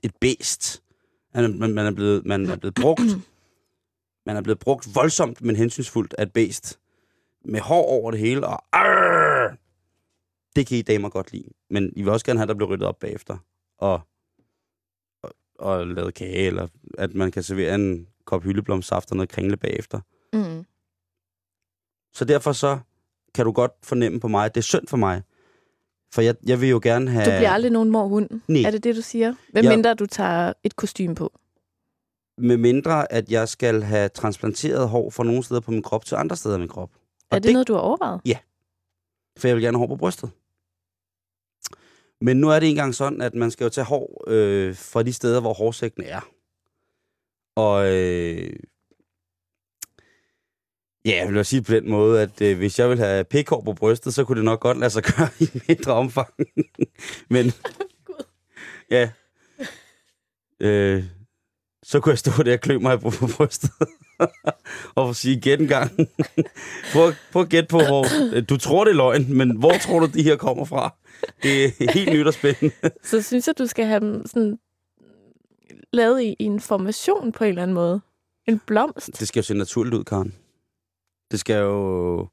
et 0.02 0.12
bæst, 0.20 0.82
man, 1.34 1.44
er- 1.44 1.48
man, 1.58 1.74
man, 1.74 1.86
er 1.86 1.92
blevet, 1.92 2.26
man 2.26 2.46
er 2.46 2.56
blevet 2.56 2.74
brugt, 2.74 3.00
man 4.26 4.36
er 4.36 4.42
blevet 4.42 4.58
brugt 4.58 4.94
voldsomt, 4.94 5.42
men 5.42 5.56
hensynsfuldt 5.56 6.14
af 6.18 6.22
et 6.22 6.32
bæst 6.32 6.80
med 7.44 7.60
hår 7.60 7.82
over 7.86 8.10
det 8.10 8.20
hele, 8.20 8.46
og 8.46 8.64
arrr, 8.72 9.56
det 10.56 10.66
kan 10.66 10.78
I 10.78 10.82
damer 10.82 11.08
godt 11.08 11.32
lide. 11.32 11.48
Men 11.70 11.92
I 11.96 12.02
vil 12.02 12.12
også 12.12 12.26
gerne 12.26 12.38
have, 12.38 12.42
at 12.44 12.48
der 12.48 12.54
bliver 12.54 12.70
ryddet 12.70 12.86
op 12.86 12.98
bagefter, 12.98 13.36
og, 13.78 14.00
og, 15.22 15.30
og 15.58 15.86
lavet 15.86 16.14
kage, 16.14 16.46
eller 16.46 16.68
at 16.98 17.14
man 17.14 17.30
kan 17.32 17.42
servere 17.42 17.74
en 17.74 18.08
kop 18.24 18.42
hyldeblomsaft 18.44 19.10
og 19.10 19.16
noget 19.16 19.28
kringle 19.30 19.56
bagefter. 19.56 20.00
Mm. 20.32 20.64
Så 22.12 22.24
derfor 22.24 22.52
så 22.52 22.78
kan 23.34 23.44
du 23.44 23.52
godt 23.52 23.72
fornemme 23.82 24.20
på 24.20 24.28
mig, 24.28 24.44
at 24.44 24.54
det 24.54 24.60
er 24.60 24.64
synd 24.64 24.88
for 24.88 24.96
mig. 24.96 25.22
For 26.14 26.22
jeg, 26.22 26.34
jeg 26.46 26.60
vil 26.60 26.68
jo 26.68 26.80
gerne 26.82 27.10
have... 27.10 27.24
Du 27.24 27.30
bliver 27.30 27.50
aldrig 27.50 27.72
nogen 27.72 27.90
morhund. 27.90 28.28
Nej. 28.48 28.62
Er 28.66 28.70
det 28.70 28.84
det, 28.84 28.96
du 28.96 29.02
siger? 29.02 29.34
Hvem 29.52 29.64
Ja. 29.64 29.70
mindre 29.70 29.94
du 29.94 30.06
tager 30.06 30.52
et 30.64 30.76
kostume 30.76 31.14
på? 31.14 31.32
Med 32.38 32.56
mindre, 32.56 33.12
at 33.12 33.30
jeg 33.30 33.48
skal 33.48 33.82
have 33.82 34.08
transplanteret 34.08 34.88
hår 34.88 35.10
fra 35.10 35.24
nogle 35.24 35.42
steder 35.44 35.60
på 35.60 35.70
min 35.70 35.82
krop 35.82 36.04
til 36.04 36.14
andre 36.14 36.36
steder 36.36 36.54
af 36.54 36.58
min 36.58 36.68
krop. 36.68 36.90
Og 37.30 37.36
Er 37.36 37.38
det, 37.38 37.52
noget, 37.52 37.68
du 37.68 37.72
har 37.74 37.80
overvejet? 37.80 38.20
for 39.38 39.48
jeg 39.48 39.56
vil 39.56 39.64
gerne 39.64 39.78
have 39.78 39.86
hår 39.88 39.94
på 39.94 39.96
brystet. 39.96 40.30
Men 42.20 42.36
nu 42.36 42.48
er 42.50 42.60
det 42.60 42.68
engang 42.68 42.94
sådan, 42.94 43.20
at 43.20 43.34
man 43.34 43.50
skal 43.50 43.64
jo 43.64 43.70
tage 43.70 43.84
hår 43.84 44.24
øh, 44.26 44.74
fra 44.76 45.02
de 45.02 45.12
steder, 45.12 45.40
hvor 45.40 45.52
hårsækken 45.52 46.04
er. 46.04 46.20
Og 47.56 47.92
øh, 47.92 48.56
ja, 51.04 51.16
jeg 51.16 51.28
vil 51.28 51.36
jo 51.36 51.44
sige 51.44 51.62
på 51.62 51.72
den 51.72 51.90
måde, 51.90 52.22
at 52.22 52.40
øh, 52.40 52.56
hvis 52.56 52.78
jeg 52.78 52.90
vil 52.90 52.98
have 52.98 53.24
pikhår 53.24 53.62
på 53.64 53.72
brystet, 53.72 54.14
så 54.14 54.24
kunne 54.24 54.36
det 54.36 54.44
nok 54.44 54.60
godt 54.60 54.78
lade 54.78 54.90
sig 54.90 55.02
gøre 55.16 55.28
i 55.40 55.48
mindre 55.68 55.92
omfang. 55.92 56.28
Men 57.30 57.52
ja, 58.90 59.10
øh, 60.60 61.04
så 61.82 62.00
kunne 62.00 62.10
jeg 62.10 62.18
stå 62.18 62.42
der 62.42 62.52
og 62.52 62.60
klø 62.60 62.78
mig 62.78 63.00
på, 63.00 63.10
på 63.10 63.26
brystet 63.36 63.70
og 64.94 65.16
sige, 65.16 65.40
gæt 65.40 65.60
en 65.60 65.66
gang. 65.66 65.90
prøv, 66.92 67.12
prøv 67.32 67.42
at 67.42 67.48
gætte 67.48 67.68
på, 67.68 67.78
hvor... 67.78 68.06
Du 68.48 68.56
tror, 68.56 68.84
det 68.84 68.90
er 68.90 68.94
løgn, 68.96 69.34
men 69.34 69.56
hvor 69.56 69.72
tror 69.72 70.00
du, 70.00 70.06
de 70.06 70.22
her 70.22 70.36
kommer 70.36 70.64
fra? 70.64 70.94
det 71.42 71.64
er 71.64 71.92
helt 71.92 72.12
nyt 72.12 72.26
og 72.26 72.34
spændende. 72.34 72.74
Så 73.02 73.22
synes 73.22 73.46
jeg, 73.46 73.58
du 73.58 73.66
skal 73.66 73.86
have 73.86 74.00
dem 74.00 74.26
sådan 74.26 74.58
lavet 75.92 76.22
i, 76.22 76.36
i 76.38 76.44
en 76.44 76.60
formation 76.60 77.32
på 77.32 77.44
en 77.44 77.48
eller 77.48 77.62
anden 77.62 77.74
måde. 77.74 78.00
En 78.48 78.60
blomst. 78.66 79.20
Det 79.20 79.28
skal 79.28 79.40
jo 79.40 79.44
se 79.44 79.54
naturligt 79.54 79.94
ud, 79.94 80.04
Karen. 80.04 80.34
Det 81.30 81.40
skal 81.40 81.60
jo... 81.60 82.28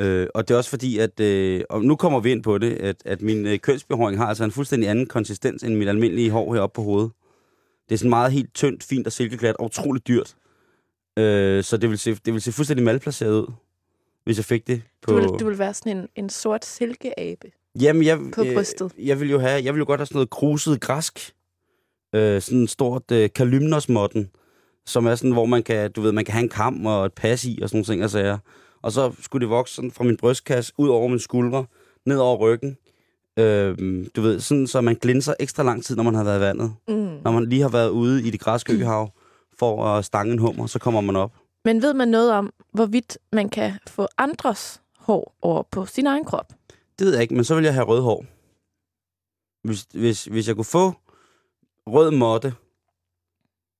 Øh, 0.00 0.26
og 0.34 0.48
det 0.48 0.54
er 0.54 0.58
også 0.58 0.70
fordi, 0.70 0.98
at... 0.98 1.20
Øh, 1.20 1.62
og 1.70 1.84
nu 1.84 1.96
kommer 1.96 2.20
vi 2.20 2.30
ind 2.30 2.42
på 2.42 2.58
det, 2.58 2.72
at, 2.72 3.02
at 3.04 3.22
min 3.22 3.46
øh, 3.46 3.58
kønsbehåring 3.58 4.18
har 4.18 4.26
altså 4.26 4.44
en 4.44 4.50
fuldstændig 4.50 4.88
anden 4.88 5.06
konsistens 5.06 5.62
end 5.62 5.76
mit 5.76 5.88
almindelige 5.88 6.30
hår 6.30 6.54
heroppe 6.54 6.74
på 6.74 6.82
hovedet. 6.82 7.10
Det 7.88 7.94
er 7.94 7.98
sådan 7.98 8.10
meget 8.10 8.32
helt 8.32 8.54
tyndt, 8.54 8.82
fint 8.82 9.06
og 9.06 9.12
silkeglat 9.12 9.56
og 9.56 9.64
utroligt 9.64 10.08
dyrt. 10.08 10.36
Øh, 11.18 11.64
så 11.64 11.76
det 11.76 11.90
vil, 11.90 11.98
se, 11.98 12.14
det 12.14 12.32
vil 12.32 12.42
se 12.42 12.52
fuldstændig 12.52 12.84
malplaceret 12.84 13.40
ud, 13.40 13.52
hvis 14.24 14.36
jeg 14.36 14.44
fik 14.44 14.66
det 14.66 14.82
på... 15.02 15.12
Du 15.12 15.16
vil, 15.16 15.40
du 15.40 15.48
vil 15.48 15.58
være 15.58 15.74
sådan 15.74 15.96
en, 15.96 16.08
en 16.16 16.30
sort 16.30 16.64
silkeabe. 16.64 17.50
Jamen, 17.80 18.04
jeg, 18.04 18.18
på 18.18 18.44
brystet. 18.54 18.92
Øh, 18.98 19.06
jeg 19.06 19.20
vil 19.20 19.30
jo 19.30 19.38
have, 19.38 19.64
jeg 19.64 19.74
vil 19.74 19.78
jo 19.78 19.86
godt 19.86 20.00
have 20.00 20.06
sådan 20.06 20.16
noget 20.16 20.30
kruset 20.30 20.80
græsk. 20.80 21.32
Øh, 22.14 22.42
sådan 22.42 22.58
en 22.58 22.68
stort 22.68 23.10
øh, 23.12 23.30
kalymnosmotten, 23.34 24.30
som 24.86 25.06
er 25.06 25.14
sådan, 25.14 25.32
hvor 25.32 25.46
man 25.46 25.62
kan, 25.62 25.92
du 25.92 26.00
ved, 26.00 26.12
man 26.12 26.24
kan 26.24 26.32
have 26.32 26.42
en 26.42 26.48
kam 26.48 26.86
og 26.86 27.06
et 27.06 27.12
pas 27.12 27.44
i 27.44 27.58
og 27.62 27.68
sådan 27.68 27.76
nogle 27.76 27.84
ting 27.84 28.04
og 28.04 28.10
sager. 28.10 28.38
Og 28.82 28.92
så 28.92 29.12
skulle 29.20 29.40
det 29.40 29.50
vokse 29.50 29.74
sådan 29.74 29.90
fra 29.90 30.04
min 30.04 30.16
brystkasse 30.16 30.72
ud 30.78 30.88
over 30.88 31.08
min 31.08 31.18
skuldre, 31.18 31.66
ned 32.06 32.18
over 32.18 32.36
ryggen. 32.36 32.76
Øh, 33.38 34.06
du 34.16 34.20
ved, 34.20 34.40
sådan 34.40 34.66
så 34.66 34.80
man 34.80 34.94
glinser 34.94 35.34
ekstra 35.40 35.62
lang 35.62 35.84
tid, 35.84 35.96
når 35.96 36.02
man 36.02 36.14
har 36.14 36.24
været 36.24 36.38
i 36.38 36.40
vandet. 36.40 36.74
Mm. 36.88 36.94
Når 37.24 37.30
man 37.30 37.48
lige 37.48 37.62
har 37.62 37.68
været 37.68 37.88
ude 37.88 38.26
i 38.26 38.30
det 38.30 38.40
græske 38.40 38.72
øhav 38.72 39.10
for 39.58 39.84
at 39.84 40.04
stange 40.04 40.32
en 40.32 40.38
hummer, 40.38 40.66
så 40.66 40.78
kommer 40.78 41.00
man 41.00 41.16
op. 41.16 41.32
Men 41.64 41.82
ved 41.82 41.94
man 41.94 42.08
noget 42.08 42.32
om, 42.32 42.52
hvorvidt 42.72 43.18
man 43.32 43.48
kan 43.48 43.72
få 43.86 44.08
andres 44.18 44.80
hår 44.98 45.36
over 45.42 45.62
på 45.70 45.86
sin 45.86 46.06
egen 46.06 46.24
krop? 46.24 46.52
Det 46.98 47.06
ved 47.06 47.12
jeg 47.12 47.22
ikke, 47.22 47.34
men 47.34 47.44
så 47.44 47.54
vil 47.54 47.64
jeg 47.64 47.74
have 47.74 47.86
rød 47.86 48.00
hår. 48.00 48.24
Hvis, 49.66 49.86
hvis, 49.94 50.24
hvis 50.24 50.48
jeg 50.48 50.56
kunne 50.56 50.64
få 50.64 50.92
rød 51.86 52.10
måtte, 52.10 52.54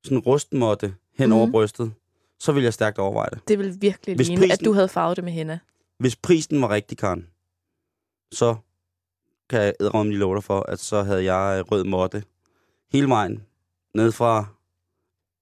sådan 0.04 0.16
en 0.18 0.22
rustmåtte 0.22 0.94
hen 1.18 1.28
mm. 1.28 1.32
over 1.36 1.46
Mhm. 1.46 1.52
brystet, 1.52 1.92
så 2.38 2.52
vil 2.52 2.62
jeg 2.62 2.74
stærkt 2.74 2.98
overveje 2.98 3.28
det. 3.30 3.48
Det 3.48 3.58
vil 3.58 3.76
virkelig 3.82 4.16
Hvis 4.16 4.26
ligne, 4.28 4.40
prisen- 4.40 4.52
at 4.52 4.64
du 4.64 4.72
havde 4.72 4.88
farvet 4.88 5.16
det 5.16 5.24
med 5.24 5.32
henna. 5.32 5.58
Hvis 5.98 6.16
prisen 6.16 6.62
var 6.62 6.70
rigtig, 6.70 6.98
Karen, 6.98 7.26
så 8.32 8.56
kan 9.50 9.60
jeg 9.62 9.74
ædre 9.80 10.04
lige 10.06 10.18
love 10.18 10.34
dig 10.34 10.44
for, 10.44 10.60
at 10.62 10.78
så 10.80 11.02
havde 11.02 11.32
jeg 11.34 11.58
øh, 11.58 11.64
rød 11.72 11.84
måtte 11.84 12.24
hele 12.92 13.08
vejen 13.08 13.46
ned 13.94 14.12
fra 14.12 14.46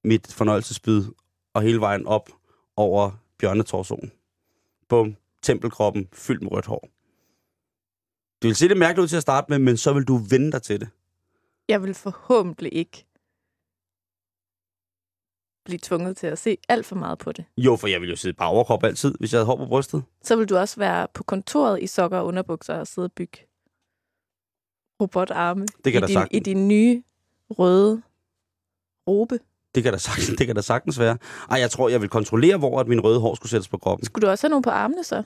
mit 0.04 0.32
fornøjelsesbyd 0.32 1.04
og 1.54 1.62
hele 1.62 1.80
vejen 1.80 2.06
op 2.06 2.30
over 2.76 3.10
bjørnetorsonen. 3.38 4.12
Bum, 4.88 5.16
tempelkroppen 5.42 6.08
fyldt 6.12 6.42
med 6.42 6.52
rødt 6.52 6.66
hår. 6.66 6.88
Det 8.42 8.48
vil 8.48 8.56
se 8.56 8.68
lidt 8.68 8.78
mærkeligt 8.78 9.02
ud 9.02 9.08
til 9.08 9.16
at 9.16 9.22
starte 9.22 9.46
med, 9.48 9.58
men 9.58 9.76
så 9.76 9.92
vil 9.92 10.04
du 10.04 10.16
vende 10.16 10.52
dig 10.52 10.62
til 10.62 10.80
det. 10.80 10.88
Jeg 11.68 11.82
vil 11.82 11.94
forhåbentlig 11.94 12.72
ikke 12.74 13.04
blive 15.68 15.78
tvunget 15.82 16.16
til 16.16 16.26
at 16.26 16.38
se 16.38 16.58
alt 16.68 16.86
for 16.86 16.96
meget 16.96 17.18
på 17.18 17.32
det. 17.32 17.44
Jo, 17.56 17.76
for 17.76 17.86
jeg 17.86 18.00
ville 18.00 18.10
jo 18.10 18.16
sidde 18.16 18.34
bare 18.34 18.48
overkrop 18.48 18.84
altid, 18.84 19.14
hvis 19.18 19.32
jeg 19.32 19.38
havde 19.38 19.46
hår 19.46 19.56
på 19.56 19.66
brystet. 19.66 20.02
Så 20.24 20.36
vil 20.36 20.48
du 20.48 20.56
også 20.56 20.76
være 20.76 21.06
på 21.14 21.22
kontoret 21.22 21.82
i 21.82 21.86
sokker 21.86 22.18
og 22.18 22.26
underbukser 22.26 22.74
og 22.74 22.86
sidde 22.86 23.06
og 23.06 23.12
bygge 23.12 23.38
robotarme 25.02 25.66
Det 25.84 25.92
kan 25.92 26.02
i, 26.02 26.06
din, 26.06 26.12
sagtens. 26.14 26.36
i 26.36 26.38
din 26.40 26.68
nye 26.68 27.02
røde 27.50 28.02
robe. 29.08 29.38
Det 29.74 29.82
kan 29.82 29.92
da 29.92 29.98
sagtens, 29.98 30.28
det 30.38 30.46
kan 30.46 30.56
da 30.56 30.62
sagtens 30.62 30.98
være. 30.98 31.18
Ej, 31.50 31.60
jeg 31.60 31.70
tror, 31.70 31.88
jeg 31.88 32.00
vil 32.00 32.08
kontrollere, 32.08 32.56
hvor 32.56 32.80
at 32.80 32.88
min 32.88 33.00
røde 33.00 33.20
hår 33.20 33.34
skulle 33.34 33.50
sættes 33.50 33.68
på 33.68 33.78
kroppen. 33.78 34.06
Skulle 34.06 34.26
du 34.26 34.30
også 34.30 34.46
have 34.46 34.50
nogle 34.50 34.62
på 34.62 34.70
armene 34.70 35.04
så? 35.04 35.22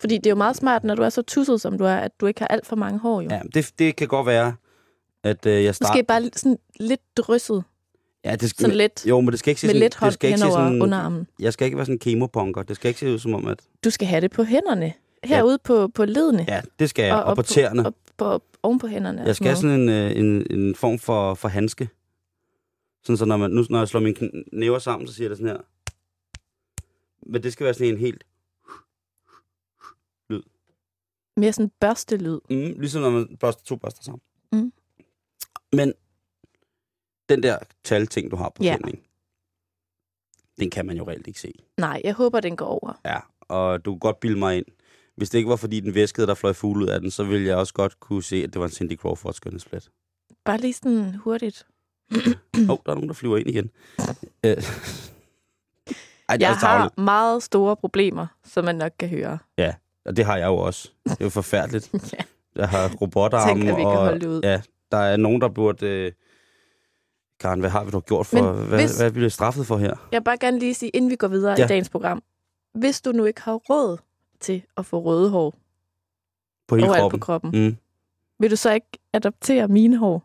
Fordi 0.00 0.16
det 0.16 0.26
er 0.26 0.30
jo 0.30 0.36
meget 0.36 0.56
smart, 0.56 0.84
når 0.84 0.94
du 0.94 1.02
er 1.02 1.08
så 1.08 1.22
tusset, 1.22 1.60
som 1.60 1.78
du 1.78 1.84
er, 1.84 1.94
at 1.96 2.20
du 2.20 2.26
ikke 2.26 2.40
har 2.40 2.46
alt 2.46 2.66
for 2.66 2.76
mange 2.76 2.98
hår 2.98 3.20
jo. 3.20 3.28
Ja, 3.30 3.40
det, 3.54 3.72
det 3.78 3.96
kan 3.96 4.08
godt 4.08 4.26
være, 4.26 4.54
at 5.24 5.46
øh, 5.46 5.64
jeg 5.64 5.74
starter... 5.74 5.92
Måske 5.92 6.04
bare 6.04 6.30
sådan 6.36 6.58
lidt 6.80 7.00
drysset, 7.16 7.64
Ja, 8.24 8.36
det 8.36 8.50
skal, 8.50 8.62
sådan 8.62 8.76
lidt, 8.76 9.06
Jo, 9.06 9.20
men 9.20 9.30
det 9.30 9.38
skal 9.38 9.50
ikke 9.50 9.60
se 9.60 9.66
sådan... 9.66 9.80
lidt 9.80 9.94
hånd 9.94 10.10
det 10.10 10.14
skal 10.14 10.28
ikke 10.28 10.40
se 10.40 10.50
sådan, 10.50 10.82
underarmen. 10.82 11.26
Jeg 11.40 11.52
skal 11.52 11.64
ikke 11.64 11.76
være 11.76 11.86
sådan 11.86 11.94
en 11.94 11.98
kemopunker. 11.98 12.62
Det 12.62 12.76
skal 12.76 12.88
ikke 12.88 13.00
se 13.00 13.12
ud 13.12 13.18
som 13.18 13.34
om, 13.34 13.46
at... 13.46 13.60
Du 13.84 13.90
skal 13.90 14.08
have 14.08 14.20
det 14.20 14.30
på 14.30 14.44
hænderne. 14.44 14.92
Herude 15.24 15.58
på, 15.64 15.88
på 15.88 16.04
ledene. 16.04 16.44
Ja, 16.48 16.62
det 16.78 16.90
skal 16.90 17.04
jeg. 17.04 17.14
Og, 17.14 17.24
og, 17.24 17.36
på 17.36 17.42
tæerne. 17.42 17.86
Og 17.86 17.94
på, 18.16 18.42
oven 18.62 18.78
på 18.78 18.86
hænderne. 18.86 19.22
Jeg 19.22 19.36
skal 19.36 19.46
have 19.46 19.56
sådan 19.56 19.80
en, 19.80 19.88
øh, 19.88 20.16
en, 20.16 20.46
en 20.58 20.74
form 20.74 20.98
for, 20.98 21.34
for 21.34 21.48
handske. 21.48 21.88
Sådan 23.04 23.16
så 23.16 23.24
når, 23.24 23.36
man, 23.36 23.50
nu, 23.50 23.64
når 23.70 23.78
jeg 23.78 23.88
slår 23.88 24.00
mine 24.00 24.30
næver 24.52 24.78
sammen, 24.78 25.08
så 25.08 25.14
siger 25.14 25.28
det 25.28 25.38
sådan 25.38 25.50
her. 25.50 25.60
Men 27.26 27.42
det 27.42 27.52
skal 27.52 27.64
være 27.64 27.74
sådan 27.74 27.88
en 27.88 27.98
helt... 27.98 28.24
noget. 30.30 30.44
Mere 31.36 31.52
sådan 31.52 31.70
børstelyd. 31.80 32.38
Mm, 32.50 32.80
ligesom 32.80 33.02
når 33.02 33.10
man 33.10 33.36
børster 33.40 33.64
to 33.64 33.76
børster 33.76 34.02
sammen. 34.02 34.20
Mm. 34.52 34.72
Men 35.72 35.92
den 37.28 37.42
der 37.42 37.58
talting, 37.84 38.30
du 38.30 38.36
har 38.36 38.48
på 38.48 38.64
Ja. 38.64 38.76
ja. 38.86 38.90
den 40.58 40.70
kan 40.70 40.86
man 40.86 40.96
jo 40.96 41.08
reelt 41.08 41.26
ikke 41.26 41.40
se. 41.40 41.52
Nej, 41.78 42.00
jeg 42.04 42.14
håber, 42.14 42.40
den 42.40 42.56
går 42.56 42.66
over. 42.66 43.00
Ja, 43.04 43.18
og 43.40 43.84
du 43.84 43.92
kan 43.92 43.98
godt 43.98 44.20
bilde 44.20 44.38
mig 44.38 44.56
ind. 44.56 44.66
Hvis 45.16 45.30
det 45.30 45.38
ikke 45.38 45.50
var 45.50 45.56
fordi 45.56 45.80
den 45.80 45.94
væskede, 45.94 46.26
der 46.26 46.34
fløj 46.34 46.52
fugle 46.52 46.84
ud 46.84 46.88
af 46.90 47.00
den, 47.00 47.10
så 47.10 47.24
ville 47.24 47.46
jeg 47.46 47.56
også 47.56 47.74
godt 47.74 48.00
kunne 48.00 48.22
se, 48.22 48.36
at 48.36 48.52
det 48.52 48.58
var 48.60 48.66
en 48.66 48.72
Cindy 48.72 48.96
Crawford 48.96 49.32
skønhedsplet. 49.34 49.90
Bare 50.44 50.58
lige 50.58 50.72
sådan 50.72 51.14
hurtigt. 51.14 51.66
Åh, 52.14 52.70
oh, 52.70 52.78
der 52.86 52.90
er 52.90 52.94
nogen, 52.94 53.08
der 53.08 53.14
flyver 53.14 53.36
ind 53.36 53.48
igen. 53.48 53.70
Øh. 54.44 54.56
Ej, 56.28 56.36
Jeg 56.40 56.50
også 56.50 56.66
har 56.66 56.76
tarveligt. 56.78 56.98
meget 56.98 57.42
store 57.42 57.76
problemer, 57.76 58.26
som 58.44 58.64
man 58.64 58.74
nok 58.76 58.92
kan 58.98 59.08
høre. 59.08 59.38
Og 60.06 60.16
det 60.16 60.24
har 60.24 60.36
jeg 60.36 60.46
jo 60.46 60.56
også. 60.56 60.90
Det 61.04 61.20
er 61.20 61.24
jo 61.24 61.30
forfærdeligt. 61.30 61.90
Ja. 62.12 62.24
Jeg 62.60 62.68
har 62.68 62.94
robotarme, 63.00 63.50
Tænk, 63.60 63.68
at 63.70 63.76
vi 63.76 63.80
kan 63.82 63.86
og 63.86 63.96
holde 63.96 64.20
det 64.20 64.26
ud. 64.26 64.40
ja, 64.42 64.62
der 64.90 64.96
er 64.98 65.16
nogen, 65.16 65.40
der 65.40 65.48
burde... 65.48 65.86
Øh... 65.86 66.12
Karen, 67.40 67.60
hvad 67.60 67.70
har 67.70 67.84
vi 67.84 67.90
dog 67.90 68.04
gjort 68.04 68.26
for? 68.26 68.52
Men 68.52 68.68
Hvad, 68.68 68.78
hvis- 68.78 68.98
hvad 69.00 69.10
bliver 69.12 69.26
vi 69.26 69.30
straffet 69.30 69.66
for 69.66 69.76
her? 69.76 69.94
Jeg 70.12 70.20
vil 70.20 70.24
bare 70.24 70.38
gerne 70.38 70.58
lige 70.58 70.74
sige, 70.74 70.90
inden 70.90 71.10
vi 71.10 71.16
går 71.16 71.28
videre 71.28 71.54
Ja. 71.58 71.64
i 71.64 71.68
dagens 71.68 71.88
program. 71.88 72.22
Hvis 72.74 73.00
du 73.00 73.12
nu 73.12 73.24
ikke 73.24 73.40
har 73.42 73.54
råd 73.54 73.98
til 74.40 74.62
at 74.76 74.86
få 74.86 74.98
røde 75.02 75.30
hår 75.30 75.54
På 76.68 76.74
hele 76.76 76.86
overalt 76.88 77.00
kroppen? 77.02 77.20
på 77.20 77.24
kroppen, 77.24 77.50
Mm. 77.66 77.76
vil 78.38 78.50
du 78.50 78.56
så 78.56 78.72
ikke 78.72 78.86
adoptere 79.12 79.68
mine 79.68 79.96
hår 79.96 80.22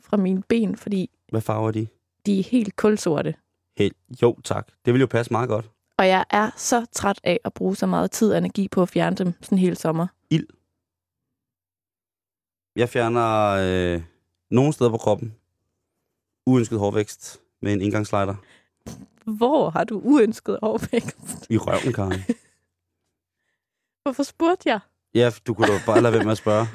fra 0.00 0.16
mine 0.16 0.42
ben, 0.48 0.76
fordi 0.76 1.10
Hvad 1.28 1.40
farver 1.40 1.68
er 1.68 1.72
de? 1.72 1.86
de 2.26 2.38
er 2.40 2.42
helt 2.44 2.76
kulsorte. 2.76 3.34
Helt. 3.76 3.96
Jo, 4.22 4.36
tak. 4.44 4.68
Det 4.84 4.92
vil 4.94 5.00
jo 5.00 5.06
passe 5.06 5.32
meget 5.32 5.48
godt. 5.48 5.70
Og 5.98 6.08
jeg 6.08 6.24
er 6.30 6.50
så 6.56 6.86
træt 6.92 7.20
af 7.24 7.40
at 7.44 7.52
bruge 7.54 7.76
så 7.76 7.86
meget 7.86 8.10
tid 8.10 8.32
og 8.32 8.38
energi 8.38 8.68
på 8.68 8.82
at 8.82 8.88
fjerne 8.88 9.16
dem 9.16 9.32
sådan 9.42 9.58
hele 9.58 9.76
sommer. 9.76 10.06
Jeg 12.76 12.88
fjerner 12.88 13.56
øh, 13.60 14.02
nogle 14.50 14.72
steder 14.72 14.90
på 14.90 14.96
kroppen. 14.96 15.34
Uønsket 16.46 16.78
hårvækst 16.78 17.40
med 17.62 17.72
en 17.72 17.80
indgangslighter 17.80 18.34
Hvor 19.24 19.70
har 19.70 19.84
du 19.84 20.00
uønsket 20.04 20.58
overvækst? 20.62 21.46
i 21.50 21.58
røven, 21.58 21.92
Karen. 21.92 22.20
Hvorfor 24.02 24.22
spurgte 24.22 24.68
jeg? 24.68 24.80
Ja, 25.14 25.32
du 25.46 25.54
kunne 25.54 25.66
da 25.66 25.80
bare 25.86 26.00
lade 26.02 26.12
være 26.12 26.24
med 26.24 26.32
at 26.32 26.38
spørge. 26.38 26.66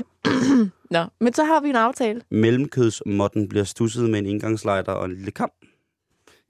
Nå, 0.91 1.04
men 1.19 1.34
så 1.34 1.43
har 1.43 1.60
vi 1.62 1.69
en 1.69 1.75
aftale. 1.75 2.21
Mellemkødsmotten 2.32 3.49
bliver 3.49 3.63
stusset 3.63 4.10
med 4.10 4.19
en 4.19 4.25
indgangslighter 4.25 4.91
og 4.91 5.06
en 5.06 5.15
lille 5.15 5.32
kam. 5.32 5.51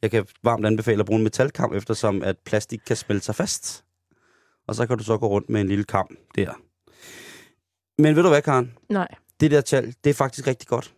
Jeg 0.02 0.12
kan 0.12 0.26
varmt 0.44 0.66
anbefale 0.66 1.00
at 1.00 1.06
bruge 1.06 1.18
en 1.18 1.24
metalkam, 1.24 1.74
eftersom 1.74 2.24
at 2.24 2.38
plastik 2.46 2.80
kan 2.88 2.96
smelte 2.96 3.26
sig 3.26 3.36
fast. 3.36 3.86
Og 4.68 4.76
så 4.76 4.88
kan 4.88 4.98
du 4.98 5.04
så 5.04 5.18
gå 5.18 5.28
rundt 5.28 5.50
med 5.50 5.62
en 5.62 5.68
lille 5.68 5.84
kam 5.84 6.18
der. 6.36 6.54
Men 8.02 8.16
ved 8.16 8.24
du 8.24 8.30
hvad, 8.30 8.42
Karen? 8.42 8.74
Nej. 8.90 9.08
Det 9.40 9.52
der 9.52 9.62
tal, 9.62 9.96
det 10.04 10.10
er 10.10 10.14
faktisk 10.14 10.48
rigtig 10.48 10.68
godt. 10.68 10.94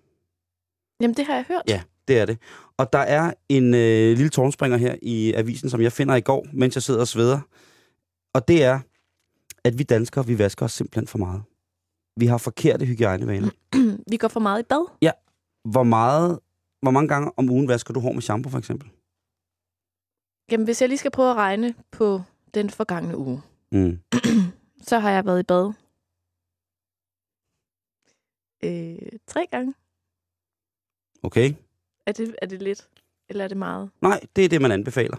Jamen, 1.01 1.15
det 1.17 1.25
har 1.25 1.33
jeg 1.35 1.45
hørt. 1.47 1.61
Ja, 1.67 1.81
det 2.07 2.19
er 2.19 2.25
det. 2.25 2.37
Og 2.77 2.93
der 2.93 2.99
er 2.99 3.33
en 3.49 3.73
øh, 3.73 4.17
lille 4.17 4.29
tårnspringer 4.29 4.77
her 4.77 4.95
i 5.01 5.33
avisen, 5.33 5.69
som 5.69 5.81
jeg 5.81 5.91
finder 5.91 6.15
i 6.15 6.21
går, 6.21 6.47
mens 6.53 6.75
jeg 6.75 6.83
sidder 6.83 6.99
og 6.99 7.07
sveder. 7.07 7.39
Og 8.33 8.47
det 8.47 8.63
er, 8.63 8.79
at 9.63 9.77
vi 9.77 9.83
danskere, 9.83 10.25
vi 10.25 10.37
vasker 10.37 10.65
os 10.65 10.71
simpelthen 10.73 11.07
for 11.07 11.17
meget. 11.17 11.43
Vi 12.19 12.25
har 12.25 12.37
forkerte 12.37 12.85
hygiejnevaner. 12.85 13.49
vi 14.11 14.17
går 14.17 14.27
for 14.27 14.39
meget 14.39 14.59
i 14.59 14.63
bad. 14.63 15.11
Hvor 15.71 15.83
meget, 15.83 16.39
hvor 16.81 16.91
mange 16.91 17.07
gange 17.07 17.31
om 17.37 17.49
ugen 17.49 17.67
vasker 17.67 17.93
du 17.93 17.99
hår 17.99 18.11
med 18.11 18.21
shampoo, 18.21 18.51
for 18.51 18.57
eksempel? 18.57 18.89
Jamen, 20.51 20.65
hvis 20.65 20.81
jeg 20.81 20.89
lige 20.89 20.97
skal 20.99 21.11
prøve 21.11 21.29
at 21.31 21.35
regne 21.35 21.73
på 21.91 22.21
den 22.53 22.69
forgangne 22.69 23.17
uge, 23.17 23.41
Mm. 23.71 23.99
så 24.89 24.99
har 24.99 25.11
jeg 25.11 25.25
været 25.25 25.39
i 25.39 25.43
bad 25.43 25.73
øh, 28.63 29.19
tre 29.27 29.47
gange. 29.51 29.73
Okay? 31.23 31.53
Er 32.07 32.11
det, 32.11 32.35
er 32.41 32.45
det 32.45 32.61
lidt? 32.61 32.87
Eller 33.29 33.43
er 33.43 33.47
det 33.47 33.57
meget? 33.57 33.89
Nej, 34.01 34.19
det 34.35 34.45
er 34.45 34.49
det, 34.49 34.61
man 34.61 34.71
anbefaler. 34.71 35.17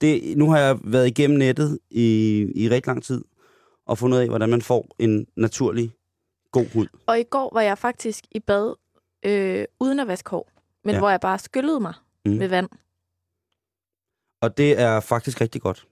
Det, 0.00 0.38
nu 0.38 0.50
har 0.50 0.58
jeg 0.58 0.78
været 0.84 1.06
igennem 1.06 1.38
nettet 1.38 1.78
i, 1.90 2.06
i 2.54 2.68
rigtig 2.68 2.86
lang 2.86 3.02
tid, 3.02 3.24
og 3.86 3.98
fundet 3.98 4.16
ud 4.18 4.22
af, 4.22 4.28
hvordan 4.28 4.48
man 4.50 4.62
får 4.62 4.86
en 4.98 5.26
naturlig, 5.36 5.92
god 6.50 6.66
hud. 6.72 6.86
Og 7.06 7.20
i 7.20 7.22
går 7.22 7.50
var 7.52 7.60
jeg 7.60 7.78
faktisk 7.78 8.24
i 8.30 8.40
bad 8.40 8.74
øh, 9.24 9.64
uden 9.80 10.00
at 10.00 10.06
vaske 10.08 10.30
hår, 10.30 10.50
men 10.84 10.92
Ja. 10.94 10.98
hvor 10.98 11.10
jeg 11.10 11.20
bare 11.20 11.38
skyllede 11.38 11.80
mig 11.80 11.94
Mm. 12.24 12.32
med 12.32 12.48
vand. 12.48 12.68
Og 14.42 14.56
det 14.56 14.80
er 14.80 15.00
faktisk 15.00 15.40
rigtig 15.40 15.62
godt. 15.62 15.86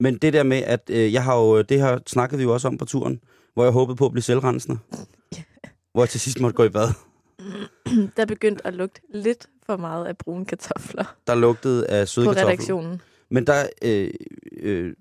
Men 0.00 0.16
det 0.18 0.32
der 0.32 0.42
med, 0.42 0.56
at 0.62 0.90
øh, 0.90 1.12
jeg 1.12 1.24
har 1.24 1.36
jo, 1.38 1.62
det 1.62 1.80
her 1.80 1.98
snakkede 2.06 2.38
vi 2.38 2.42
jo 2.44 2.52
også 2.52 2.68
om 2.68 2.78
på 2.78 2.84
turen, 2.84 3.20
hvor 3.54 3.62
jeg 3.64 3.72
håbede 3.72 3.96
på 3.96 4.06
at 4.06 4.12
blive 4.12 4.22
selvrensende. 4.22 4.78
Hvor 5.92 6.02
jeg 6.02 6.08
til 6.08 6.20
sidst 6.20 6.40
måtte 6.40 6.56
gå 6.56 6.64
i 6.64 6.68
bad. 6.68 6.88
Der 8.16 8.26
begyndte 8.26 8.66
at 8.66 8.74
lugte 8.74 9.00
lidt 9.14 9.46
for 9.66 9.76
meget 9.76 10.06
af 10.06 10.16
brune 10.18 10.44
kartofler 10.44 11.16
Der 11.26 11.34
lugtede 11.34 11.86
af 11.86 12.08
søde 12.08 12.26
på 12.26 12.32
kartofler. 12.32 12.52
redaktionen. 12.52 13.00
Men 13.30 13.46
der, 13.46 13.66
øh, 13.82 14.10
øh, 14.60 14.92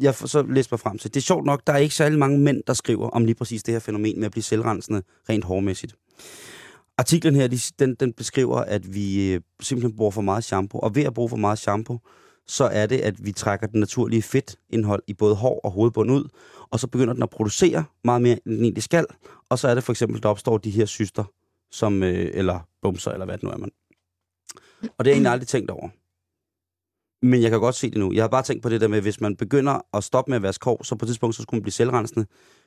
jeg 0.00 0.14
får 0.14 0.26
så 0.26 0.42
læst 0.42 0.70
mig 0.70 0.80
frem 0.80 0.98
til, 0.98 1.14
det 1.14 1.20
er 1.20 1.24
sjovt 1.24 1.44
nok, 1.46 1.66
der 1.66 1.72
er 1.72 1.76
ikke 1.78 1.94
særlig 1.94 2.18
mange 2.18 2.38
mænd, 2.38 2.62
der 2.66 2.72
skriver 2.72 3.08
om 3.08 3.24
lige 3.24 3.34
præcis 3.34 3.62
det 3.62 3.74
her 3.74 3.78
fænomen 3.78 4.18
med 4.18 4.26
at 4.26 4.32
blive 4.32 4.42
selvrensende 4.42 5.02
rent 5.28 5.44
hårmæssigt. 5.44 5.94
Artiklen 6.98 7.34
her, 7.34 7.46
de, 7.46 7.58
den, 7.78 7.94
den 7.94 8.12
beskriver, 8.12 8.56
at 8.56 8.94
vi 8.94 9.32
øh, 9.32 9.40
simpelthen 9.60 9.96
bruger 9.96 10.10
for 10.10 10.20
meget 10.22 10.44
shampoo, 10.44 10.80
og 10.80 10.94
ved 10.94 11.02
at 11.02 11.14
bruge 11.14 11.28
for 11.28 11.36
meget 11.36 11.58
shampoo, 11.58 11.98
så 12.46 12.64
er 12.64 12.86
det, 12.86 12.98
at 12.98 13.14
vi 13.26 13.32
trækker 13.32 13.66
den 13.66 13.80
naturlige 13.80 14.22
fedtindhold 14.22 15.02
i 15.06 15.14
både 15.14 15.34
hår 15.34 15.60
og 15.64 15.70
hovedbund 15.70 16.10
ud, 16.10 16.28
og 16.70 16.80
så 16.80 16.86
begynder 16.86 17.14
den 17.14 17.22
at 17.22 17.30
producere 17.30 17.84
meget 18.04 18.22
mere, 18.22 18.32
end 18.46 18.56
den 18.56 18.64
egentlig 18.64 18.82
skal, 18.82 19.06
og 19.48 19.58
så 19.58 19.68
er 19.68 19.74
det 19.74 19.84
for 19.84 19.92
eksempel, 19.92 20.22
der 20.22 20.28
opstår 20.28 20.58
de 20.58 20.70
her 20.70 20.84
syster, 20.86 21.24
som, 21.72 22.02
øh, 22.02 22.30
eller 22.34 22.60
bumser, 22.82 23.10
eller 23.10 23.24
hvad 23.24 23.34
det 23.38 23.42
nu 23.44 23.50
er 23.50 23.56
man. 23.56 23.70
Og 24.82 24.82
det 24.82 24.90
har 24.98 25.04
jeg 25.04 25.12
egentlig 25.12 25.32
aldrig 25.32 25.48
tænkt 25.48 25.70
over. 25.70 25.88
Men 27.26 27.42
jeg 27.42 27.50
kan 27.50 27.60
godt 27.60 27.74
se 27.74 27.90
det 27.90 27.98
nu. 27.98 28.12
Jeg 28.12 28.22
har 28.22 28.28
bare 28.28 28.42
tænkt 28.42 28.62
på 28.62 28.68
det 28.68 28.80
der 28.80 28.88
med, 28.88 29.00
hvis 29.00 29.20
man 29.20 29.36
begynder 29.36 29.96
at 29.96 30.04
stoppe 30.04 30.30
med 30.30 30.36
at 30.36 30.42
vaske 30.42 30.64
hår, 30.64 30.82
så 30.82 30.94
på 30.96 31.04
et 31.04 31.08
tidspunkt 31.08 31.36
så 31.36 31.42
skulle 31.42 31.58
man 31.58 31.62
blive 31.62 31.72
selvrensende, 31.72 32.26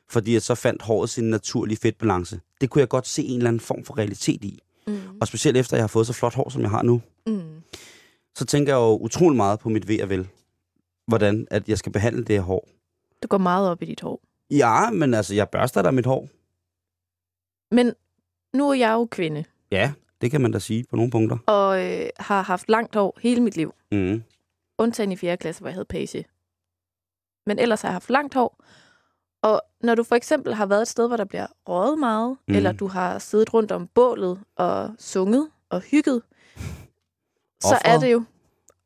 fordi 0.09 0.35
at 0.35 0.43
så 0.43 0.55
fandt 0.55 0.81
håret 0.81 1.09
sin 1.09 1.23
naturlige 1.29 1.77
fedtbalance. 1.77 2.39
Det 2.61 2.69
kunne 2.69 2.79
jeg 2.79 2.89
godt 2.89 3.07
se 3.07 3.23
en 3.23 3.37
eller 3.37 3.47
anden 3.47 3.59
form 3.59 3.83
for 3.83 3.97
realitet 3.97 4.43
i. 4.43 4.59
Mm. 4.87 4.97
Og 5.21 5.27
specielt 5.27 5.57
efter, 5.57 5.73
at 5.73 5.77
jeg 5.77 5.83
har 5.83 5.87
fået 5.87 6.07
så 6.07 6.13
flot 6.13 6.33
hår, 6.33 6.49
som 6.49 6.61
jeg 6.61 6.69
har 6.69 6.81
nu, 6.83 7.01
Mm. 7.27 7.61
så 8.37 8.45
tænker 8.45 8.73
jeg 8.73 8.79
jo 8.79 8.97
utrolig 8.97 9.37
meget 9.37 9.59
på 9.59 9.69
mit 9.69 9.87
ved 9.87 10.01
og 10.01 10.09
vel. 10.09 10.27
Hvordan 11.07 11.47
at 11.51 11.69
jeg 11.69 11.77
skal 11.77 11.91
behandle 11.91 12.23
det 12.23 12.35
her 12.35 12.41
hår. 12.41 12.67
Du 13.23 13.27
går 13.27 13.37
meget 13.37 13.69
op 13.69 13.81
i 13.81 13.85
dit 13.85 14.01
hår. 14.01 14.21
Ja, 14.51 14.89
men 14.89 15.13
altså, 15.13 15.35
jeg 15.35 15.49
børster 15.49 15.81
da 15.81 15.91
mit 15.91 16.05
hår. 16.05 16.29
Men 17.75 17.93
nu 18.55 18.69
er 18.69 18.73
jeg 18.73 18.93
jo 18.93 19.07
kvinde, 19.11 19.43
Ja, 19.71 19.93
det 20.21 20.31
kan 20.31 20.41
man 20.41 20.51
da 20.51 20.59
sige 20.59 20.85
på 20.89 20.95
nogle 20.95 21.11
punkter. 21.11 21.37
og 21.47 21.83
øh, 21.85 22.09
har 22.17 22.41
haft 22.41 22.69
langt 22.69 22.95
hår 22.95 23.19
hele 23.21 23.41
mit 23.41 23.55
liv. 23.57 23.73
Mm. 23.91 24.23
Undtagen 24.77 25.11
i 25.11 25.15
4. 25.15 25.37
klasse, 25.37 25.61
hvor 25.61 25.69
jeg 25.69 25.75
havde 25.75 25.85
page. 25.85 26.25
Men 27.45 27.59
ellers 27.59 27.81
har 27.81 27.89
jeg 27.89 27.93
haft 27.95 28.09
langt 28.09 28.33
hår. 28.33 28.63
Og 29.41 29.61
når 29.81 29.95
du 29.95 30.03
for 30.03 30.15
eksempel 30.15 30.53
har 30.53 30.65
været 30.65 30.81
et 30.81 30.87
sted, 30.87 31.07
hvor 31.07 31.17
der 31.17 31.25
bliver 31.25 31.47
røget 31.67 31.99
meget, 31.99 32.37
mm. 32.47 32.55
eller 32.55 32.71
du 32.71 32.87
har 32.87 33.19
siddet 33.19 33.53
rundt 33.53 33.71
om 33.71 33.87
bålet 33.87 34.39
og 34.55 34.91
sunget 34.99 35.49
og 35.69 35.81
hygget, 35.81 36.21
så 37.61 37.77
er 37.85 37.99
det 37.99 38.11
jo 38.11 38.23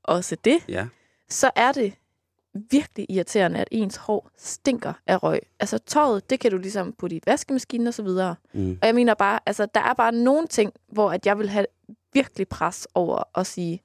også 0.03 0.35
det. 0.45 0.57
Ja. 0.67 0.87
Så 1.29 1.51
er 1.55 1.71
det 1.71 1.93
virkelig 2.53 3.05
irriterende, 3.09 3.59
at 3.59 3.67
ens 3.71 3.95
hår 3.95 4.29
stinker 4.37 4.93
af 5.07 5.23
røg. 5.23 5.39
Altså 5.59 5.77
tøjet, 5.77 6.29
det 6.29 6.39
kan 6.39 6.51
du 6.51 6.57
ligesom 6.57 6.93
putte 6.93 7.15
i 7.15 7.21
vaskemaskinen 7.25 7.87
og 7.87 7.93
så 7.93 8.03
videre. 8.03 8.35
Mm. 8.53 8.77
Og 8.81 8.87
jeg 8.87 8.95
mener 8.95 9.13
bare, 9.13 9.39
altså 9.45 9.67
der 9.73 9.79
er 9.79 9.93
bare 9.93 10.11
nogle 10.11 10.47
ting, 10.47 10.73
hvor 10.91 11.11
at 11.11 11.25
jeg 11.25 11.39
vil 11.39 11.49
have 11.49 11.65
virkelig 12.13 12.47
pres 12.47 12.87
over 12.93 13.39
at 13.39 13.47
sige, 13.47 13.83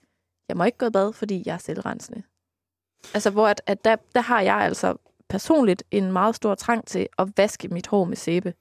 jeg 0.49 0.57
må 0.57 0.65
ikke 0.65 0.79
gå 0.79 0.87
i 0.87 0.91
bad, 0.91 1.13
fordi 1.13 1.43
jeg 1.47 1.55
er 1.55 1.59
selvrensende. 1.59 2.23
Altså 3.15 3.31
hvor 3.31 3.49
at, 3.49 3.63
at 3.67 3.85
der, 3.85 3.97
der 4.15 4.21
har 4.21 4.41
jeg 4.41 4.57
altså 4.57 4.97
personligt 5.29 5.83
en 5.91 6.13
meget 6.13 6.37
stor 6.37 6.55
trang 6.55 6.87
til 6.87 7.09
at 7.19 7.29
vaske 7.37 7.69
mit 7.69 7.87
hår 7.87 8.05
med 8.05 8.17
sæbe. 8.17 8.55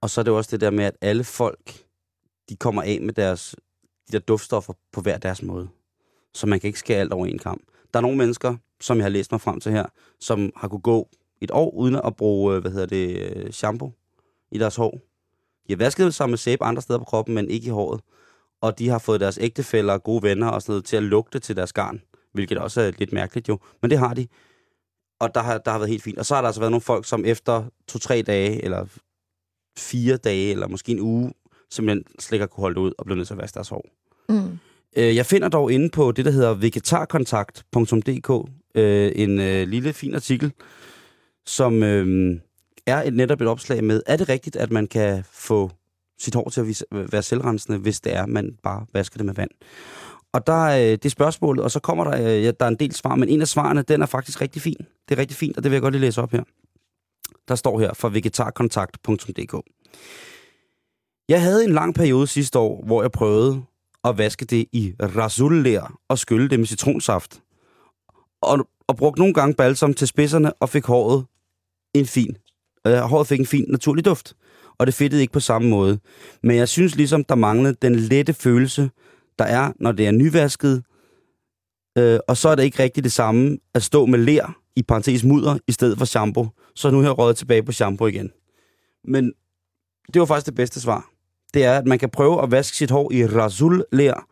Og 0.00 0.10
så 0.10 0.20
er 0.20 0.22
det 0.22 0.30
jo 0.30 0.36
også 0.36 0.50
det 0.50 0.60
der 0.60 0.70
med, 0.70 0.84
at 0.84 0.96
alle 1.00 1.24
folk, 1.24 1.84
de 2.48 2.56
kommer 2.56 2.82
af 2.82 2.98
med 3.00 3.14
deres, 3.14 3.56
de 4.08 4.12
der 4.12 4.18
duftstoffer 4.18 4.72
på 4.92 5.00
hver 5.00 5.18
deres 5.18 5.42
måde. 5.42 5.68
Så 6.34 6.46
man 6.46 6.60
kan 6.60 6.68
ikke 6.68 6.78
skære 6.78 7.00
alt 7.00 7.12
over 7.12 7.26
en 7.26 7.38
kamp. 7.38 7.62
Der 7.92 7.98
er 7.98 8.02
nogle 8.02 8.18
mennesker, 8.18 8.56
som 8.80 8.96
jeg 8.96 9.04
har 9.04 9.10
læst 9.10 9.32
mig 9.32 9.40
frem 9.40 9.60
til 9.60 9.72
her, 9.72 9.86
som 10.20 10.52
har 10.56 10.68
kunne 10.68 10.80
gå 10.80 11.08
et 11.40 11.50
år 11.50 11.70
uden 11.70 11.94
at 11.94 12.16
bruge, 12.16 12.54
øh, 12.54 12.60
hvad 12.60 12.70
hedder 12.70 12.86
det, 12.86 13.36
øh, 13.36 13.50
shampoo 13.50 13.92
i 14.50 14.58
deres 14.58 14.76
hår. 14.76 15.00
De 15.68 15.72
har 15.72 15.76
vasket 15.76 16.14
sig 16.14 16.30
med 16.30 16.38
sæbe 16.38 16.64
andre 16.64 16.82
steder 16.82 16.98
på 16.98 17.04
kroppen, 17.04 17.34
men 17.34 17.50
ikke 17.50 17.66
i 17.66 17.70
håret. 17.70 18.00
Og 18.60 18.78
de 18.78 18.88
har 18.88 18.98
fået 18.98 19.20
deres 19.20 19.38
ægtefæller 19.40 19.98
gode 19.98 20.22
venner 20.22 20.48
og 20.48 20.62
sådan 20.62 20.72
noget 20.72 20.84
til 20.84 20.96
at 20.96 21.02
lugte 21.02 21.38
til 21.38 21.56
deres 21.56 21.72
garn. 21.72 22.02
Hvilket 22.32 22.58
også 22.58 22.80
er 22.80 22.92
lidt 22.98 23.12
mærkeligt 23.12 23.48
jo. 23.48 23.58
Men 23.82 23.90
det 23.90 23.98
har 23.98 24.14
de. 24.14 24.26
Og 25.20 25.34
der 25.34 25.40
har, 25.40 25.58
der 25.58 25.70
har 25.70 25.78
været 25.78 25.90
helt 25.90 26.02
fint. 26.02 26.18
Og 26.18 26.26
så 26.26 26.34
har 26.34 26.42
der 26.42 26.46
altså 26.46 26.60
været 26.60 26.70
nogle 26.70 26.80
folk, 26.80 27.06
som 27.06 27.24
efter 27.24 27.64
to-tre 27.88 28.22
dage, 28.22 28.64
eller 28.64 28.86
fire 29.78 30.16
dage, 30.16 30.50
eller 30.50 30.68
måske 30.68 30.92
en 30.92 31.00
uge, 31.00 31.32
simpelthen 31.70 32.04
slet 32.18 32.32
ikke 32.32 32.42
har 32.42 32.46
kunne 32.46 32.62
holde 32.62 32.74
det 32.74 32.80
ud 32.80 32.92
og 32.98 33.04
blev 33.04 33.16
nødt 33.16 33.28
til 33.28 33.34
at 33.34 33.40
vaske 33.40 33.54
deres 33.54 33.68
hår. 33.68 33.86
Mm. 34.28 34.58
Øh, 34.96 35.16
jeg 35.16 35.26
finder 35.26 35.48
dog 35.48 35.72
inde 35.72 35.90
på 35.90 36.12
det, 36.12 36.24
der 36.24 36.30
hedder 36.30 36.54
vegetarkontakt.dk, 36.54 38.50
øh, 38.74 39.12
en 39.14 39.40
øh, 39.40 39.68
lille 39.68 39.92
fin 39.92 40.14
artikel, 40.14 40.52
som 41.46 41.82
øh, 41.82 42.36
er 42.86 43.02
et, 43.02 43.14
netop 43.14 43.40
et 43.40 43.48
opslag 43.48 43.84
med, 43.84 44.02
er 44.06 44.16
det 44.16 44.28
rigtigt, 44.28 44.56
at 44.56 44.70
man 44.70 44.86
kan 44.86 45.24
få 45.32 45.70
sit 46.20 46.34
hår 46.34 46.48
til 46.48 46.60
at 46.60 46.66
vise, 46.66 46.84
øh, 46.94 47.12
være 47.12 47.22
selvrensende, 47.22 47.78
hvis 47.78 48.00
det 48.00 48.16
er, 48.16 48.26
man 48.26 48.56
bare 48.62 48.86
vasker 48.92 49.16
det 49.16 49.26
med 49.26 49.34
vand? 49.34 49.50
Og 50.32 50.46
der 50.46 50.66
er 50.66 50.92
øh, 50.92 50.98
det 51.02 51.10
spørgsmålet, 51.10 51.64
og 51.64 51.70
så 51.70 51.80
kommer 51.80 52.04
der, 52.04 52.36
øh, 52.36 52.44
ja, 52.44 52.50
der 52.50 52.66
er 52.66 52.70
en 52.70 52.76
del 52.76 52.94
svar, 52.94 53.14
men 53.14 53.28
en 53.28 53.40
af 53.40 53.48
svarene, 53.48 53.82
den 53.82 54.02
er 54.02 54.06
faktisk 54.06 54.40
rigtig 54.40 54.62
fin. 54.62 54.86
Det 55.08 55.14
er 55.14 55.18
rigtig 55.18 55.36
fint, 55.36 55.56
og 55.56 55.62
det 55.62 55.70
vil 55.70 55.76
jeg 55.76 55.82
godt 55.82 55.92
lige 55.92 56.00
læse 56.00 56.22
op 56.22 56.32
her. 56.32 56.42
Der 57.48 57.54
står 57.54 57.80
her 57.80 57.94
fra 57.94 58.08
vegetarkontakt.dk. 58.08 59.54
Jeg 61.28 61.42
havde 61.42 61.64
en 61.64 61.72
lang 61.72 61.94
periode 61.94 62.26
sidste 62.26 62.58
år, 62.58 62.84
hvor 62.86 63.02
jeg 63.02 63.12
prøvede 63.12 63.62
og 64.04 64.18
vaske 64.18 64.44
det 64.44 64.66
i 64.72 64.94
rasullær 65.00 65.98
og 66.08 66.18
skylle 66.18 66.48
det 66.48 66.58
med 66.58 66.66
citronsaft. 66.66 67.42
Og, 68.42 68.68
og 68.86 68.96
brugte 68.96 69.20
nogle 69.20 69.34
gange 69.34 69.54
balsam 69.54 69.94
til 69.94 70.08
spidserne 70.08 70.52
og 70.52 70.68
fik 70.68 70.84
håret 70.84 71.24
en 71.94 72.06
fin. 72.06 72.36
Øh, 72.86 72.98
håret 72.98 73.26
fik 73.26 73.40
en 73.40 73.46
fin 73.46 73.64
naturlig 73.68 74.04
duft. 74.04 74.36
Og 74.78 74.86
det 74.86 74.94
fedtede 74.94 75.20
ikke 75.20 75.32
på 75.32 75.40
samme 75.40 75.68
måde. 75.68 75.98
Men 76.42 76.56
jeg 76.56 76.68
synes 76.68 76.96
ligesom, 76.96 77.24
der 77.24 77.34
manglede 77.34 77.76
den 77.82 77.96
lette 77.96 78.34
følelse, 78.34 78.90
der 79.38 79.44
er, 79.44 79.72
når 79.80 79.92
det 79.92 80.06
er 80.06 80.10
nyvasket. 80.10 80.84
Øh, 81.98 82.18
og 82.28 82.36
så 82.36 82.48
er 82.48 82.54
det 82.54 82.62
ikke 82.62 82.82
rigtigt 82.82 83.04
det 83.04 83.12
samme 83.12 83.58
at 83.74 83.82
stå 83.82 84.06
med 84.06 84.18
ler, 84.18 84.58
i 84.76 84.82
parentes 84.82 85.24
mudder, 85.24 85.58
i 85.68 85.72
stedet 85.72 85.98
for 85.98 86.04
shampoo. 86.04 86.48
Så 86.74 86.90
nu 86.90 86.96
har 86.96 87.04
jeg 87.04 87.18
røget 87.18 87.36
tilbage 87.36 87.62
på 87.62 87.72
shampoo 87.72 88.06
igen. 88.06 88.30
Men 89.04 89.32
det 90.14 90.20
var 90.20 90.26
faktisk 90.26 90.46
det 90.46 90.54
bedste 90.54 90.80
svar. 90.80 91.11
Det 91.54 91.64
er, 91.64 91.78
at 91.78 91.86
man 91.86 91.98
kan 91.98 92.10
prøve 92.10 92.42
at 92.42 92.50
vaske 92.50 92.76
sit 92.76 92.90
hår 92.90 93.12
i 93.12 93.26
rasul 93.26 93.84
ler, 93.92 94.28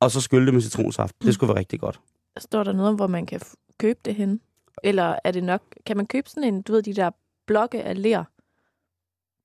og 0.00 0.10
så 0.10 0.20
skylle 0.20 0.46
det 0.46 0.54
med 0.54 0.62
citronsaft. 0.62 1.22
Det 1.22 1.34
skulle 1.34 1.48
være 1.48 1.58
rigtig 1.58 1.80
godt. 1.80 2.00
Står 2.38 2.64
der 2.64 2.72
noget 2.72 2.88
om, 2.88 2.94
hvor 2.96 3.06
man 3.06 3.26
kan 3.26 3.40
købe 3.78 3.98
det 4.04 4.14
hen? 4.14 4.40
Eller 4.84 5.18
er 5.24 5.30
det 5.30 5.44
nok, 5.44 5.62
kan 5.86 5.96
man 5.96 6.06
købe 6.06 6.28
sådan 6.30 6.54
en, 6.54 6.62
du 6.62 6.72
ved, 6.72 6.82
de 6.82 6.94
der 6.94 7.10
blokke 7.46 7.82
af 7.82 8.02
ler, 8.02 8.24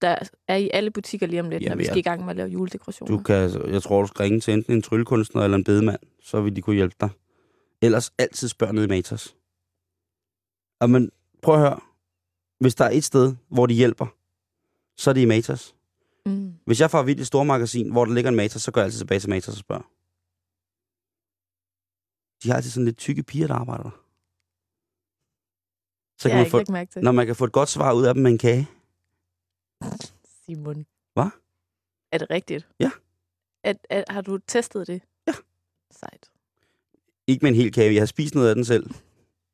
der 0.02 0.16
er 0.48 0.56
i 0.56 0.70
alle 0.74 0.92
butikker 0.92 1.28
lige 1.28 1.40
om 1.40 1.50
lidt, 1.50 1.64
Jamen, 1.64 1.72
når 1.72 1.78
vi 1.78 1.84
skal 1.84 1.92
jeg- 1.96 1.98
i 2.00 2.02
gang 2.02 2.22
med 2.22 2.30
at 2.30 2.36
lave 2.36 2.50
juledekorationer? 2.50 3.18
Du 3.18 3.24
kan, 3.24 3.36
jeg 3.74 3.84
tror, 3.84 4.02
du 4.02 4.08
skal 4.08 4.24
ringe 4.24 4.40
til 4.40 4.54
enten 4.54 4.74
en 4.74 4.82
tryllekunstner 4.82 5.42
eller 5.44 5.58
en 5.58 5.64
bedemand, 5.64 6.00
så 6.24 6.42
vil 6.42 6.56
de 6.56 6.62
kunne 6.62 6.76
hjælpe 6.76 6.96
dig. 7.02 7.10
Ellers 7.82 8.12
altid 8.18 8.48
spørg 8.48 8.74
ned 8.74 8.84
i 8.84 8.88
Matas. 8.88 9.36
Og 10.80 10.90
men 10.90 11.12
prøv 11.42 11.56
at 11.56 11.62
høre. 11.62 11.80
Hvis 12.60 12.76
der 12.76 12.86
er 12.86 12.90
et 12.90 13.04
sted, 13.04 13.36
hvor 13.50 13.66
de 13.66 13.74
hjælper, 13.74 14.06
så 14.98 15.10
er 15.10 15.14
det 15.14 15.22
i 15.22 15.26
Matas. 15.26 15.76
Mm. 16.26 16.54
Hvis 16.66 16.80
jeg 16.82 16.92
får 16.92 17.04
vildt 17.04 17.22
et 17.22 17.28
stormagasin, 17.28 17.92
hvor 17.92 18.06
der 18.06 18.14
ligger 18.14 18.30
en 18.30 18.36
Matas, 18.36 18.62
så 18.62 18.72
går 18.72 18.82
jeg 18.82 18.86
altid 18.86 19.00
tilbage 19.00 19.20
til 19.20 19.30
Matas 19.30 19.48
og 19.54 19.56
spørger. 19.56 19.84
De 22.44 22.50
har 22.50 22.56
altid 22.56 22.72
sådan 22.72 22.86
lidt 22.86 22.98
tykke 22.98 23.24
piger, 23.24 23.48
der 23.48 23.56
arbejder 23.56 23.84
der. 23.84 23.98
Så 26.22 26.30
kan 26.30 26.38
man 26.38 26.52
få, 26.52 26.72
mærke 26.72 26.92
til. 26.92 27.04
når 27.04 27.12
man 27.12 27.26
kan 27.26 27.36
få 27.36 27.46
et 27.46 27.52
godt 27.52 27.70
svar 27.70 27.94
ud 27.94 28.06
af 28.06 28.14
dem 28.14 28.24
med 28.24 28.32
en 28.32 28.38
kage. 28.38 28.68
Simon. 30.46 30.86
Hvad? 31.14 31.30
Er 32.12 32.18
det 32.18 32.30
rigtigt? 32.30 32.68
Ja. 32.80 32.92
At, 33.64 33.78
at, 33.90 34.04
har 34.10 34.22
du 34.22 34.38
testet 34.38 34.88
det? 34.88 35.02
Ja. 35.28 35.34
Sejt. 35.92 36.32
Ikke 37.28 37.46
med 37.46 37.52
en 37.52 37.56
hel 37.56 37.72
kage, 37.72 37.94
jeg 37.94 38.02
har 38.02 38.06
spist 38.06 38.36
noget 38.36 38.50
af 38.50 38.56
den 38.56 38.66
selv. 38.66 38.90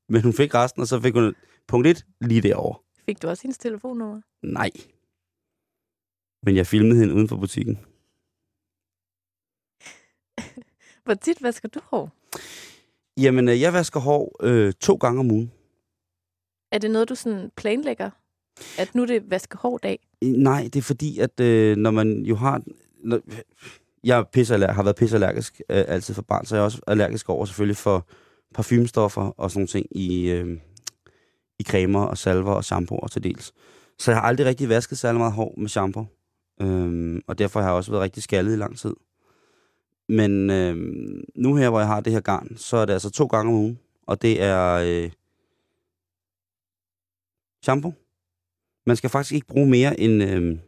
Men 0.10 0.22
hun 0.22 0.34
fik 0.34 0.54
resten, 0.54 0.82
og 0.82 0.88
så 0.88 1.02
fik 1.02 1.14
hun 1.14 1.36
punkt 1.68 1.88
1 1.88 2.06
lige 2.22 2.42
derovre. 2.42 2.80
Fik 3.06 3.22
du 3.22 3.28
også 3.28 3.44
hendes 3.44 3.58
telefonnummer? 3.58 4.22
Nej. 4.44 4.72
Men 6.48 6.56
jeg 6.56 6.68
filmede 6.68 7.00
hende 7.00 7.14
uden 7.14 7.28
for 7.28 7.38
butikken. 7.38 7.76
Hvor 11.06 11.14
tit 11.14 11.44
vasker 11.44 11.70
du 11.70 11.80
hår? 11.84 12.12
Jamen, 13.18 13.50
øh, 13.50 13.62
jeg 13.62 13.74
vasker 13.74 14.00
hår 14.00 14.36
øh, 14.44 14.74
to 14.74 14.96
gange 14.96 15.20
om 15.20 15.32
ugen. 15.32 15.52
Er 16.72 16.78
det 16.78 16.92
noget, 16.92 17.10
du 17.10 17.16
sådan 17.16 17.52
planlægger? 17.58 18.10
At 18.80 18.96
nu 18.96 19.02
er 19.02 19.06
det 19.06 19.30
vaske 19.30 19.58
hår 19.58 19.78
dag? 19.78 20.08
Nej, 20.22 20.64
det 20.64 20.76
er 20.76 20.82
fordi, 20.82 21.20
at 21.20 21.40
øh, 21.40 21.78
når 21.78 21.92
man 21.92 22.24
jo 22.24 22.36
har... 22.36 22.62
Når, 23.04 23.20
jeg 24.04 24.20
er 24.20 24.24
pisseallerg, 24.24 24.76
har 24.76 24.84
været 24.84 24.96
pisseallergisk 24.96 25.62
øh, 25.70 25.84
altid 25.88 26.14
for 26.14 26.22
barn, 26.22 26.46
så 26.46 26.56
jeg 26.56 26.62
er 26.62 26.66
også 26.66 26.82
allergisk 26.88 27.30
over 27.30 27.46
selvfølgelig 27.46 27.78
for 27.78 28.08
parfumestoffer 28.54 29.22
og 29.22 29.52
sådan 29.52 29.68
ting 29.68 29.86
i, 29.92 30.30
øh, 30.30 30.60
i 31.60 31.64
cremer 31.64 32.04
og 32.04 32.18
salver 32.18 32.54
og 32.54 32.66
shampoo 32.66 32.98
og 32.98 33.12
til 33.12 33.24
dels. 33.24 33.54
Så 34.00 34.12
jeg 34.12 34.20
har 34.20 34.28
aldrig 34.28 34.48
rigtig 34.48 34.70
vasket 34.70 34.98
særlig 34.98 35.20
meget 35.20 35.34
hår 35.34 35.54
med 35.58 35.70
shampoo. 35.70 36.06
Øhm, 36.62 37.22
og 37.28 37.38
derfor 37.38 37.60
har 37.60 37.68
jeg 37.68 37.76
også 37.76 37.92
været 37.92 38.04
rigtig 38.04 38.24
skaldet 38.24 38.54
i 38.54 38.56
lang 38.56 38.78
tid. 38.78 38.96
Men 40.10 40.50
øhm, 40.50 41.24
nu 41.36 41.56
her, 41.56 41.70
hvor 41.70 41.80
jeg 41.80 41.88
har 41.88 42.00
det 42.00 42.14
her 42.14 42.20
garn, 42.20 42.58
så 42.58 42.78
er 42.78 42.86
det 42.86 42.94
altså 42.94 43.10
to 43.10 43.26
gange 43.26 43.52
om 43.52 43.58
ugen. 43.58 43.80
Og 44.08 44.22
det 44.22 44.42
er 44.42 44.74
øh, 44.74 45.12
shampoo 47.64 47.94
Man 48.86 48.96
skal 48.96 49.10
faktisk 49.10 49.34
ikke 49.34 49.48
bruge 49.48 49.70
mere 49.70 50.00
end, 50.00 50.24
øh, 50.24 50.60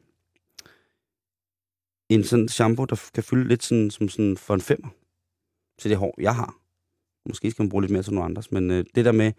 en 2.10 2.24
sådan 2.24 2.48
shampoo, 2.48 2.86
der 2.86 3.10
kan 3.14 3.24
fylde 3.24 3.48
lidt 3.48 3.64
sådan, 3.64 3.92
som 3.92 4.10
sådan 4.10 4.38
for 4.38 4.54
en 4.54 4.62
femmer 4.62 4.90
til 5.80 5.90
det 5.90 5.98
hår, 5.98 6.16
jeg 6.22 6.36
har. 6.36 6.60
Måske 7.28 7.52
skal 7.52 7.64
man 7.64 7.70
bruge 7.70 7.84
lidt 7.84 7.92
mere 7.92 8.04
til 8.04 8.14
nogle 8.14 8.26
andres, 8.26 8.52
men 8.52 8.72
øh, 8.72 8.86
det 8.96 9.06
der 9.06 9.12
med, 9.12 9.32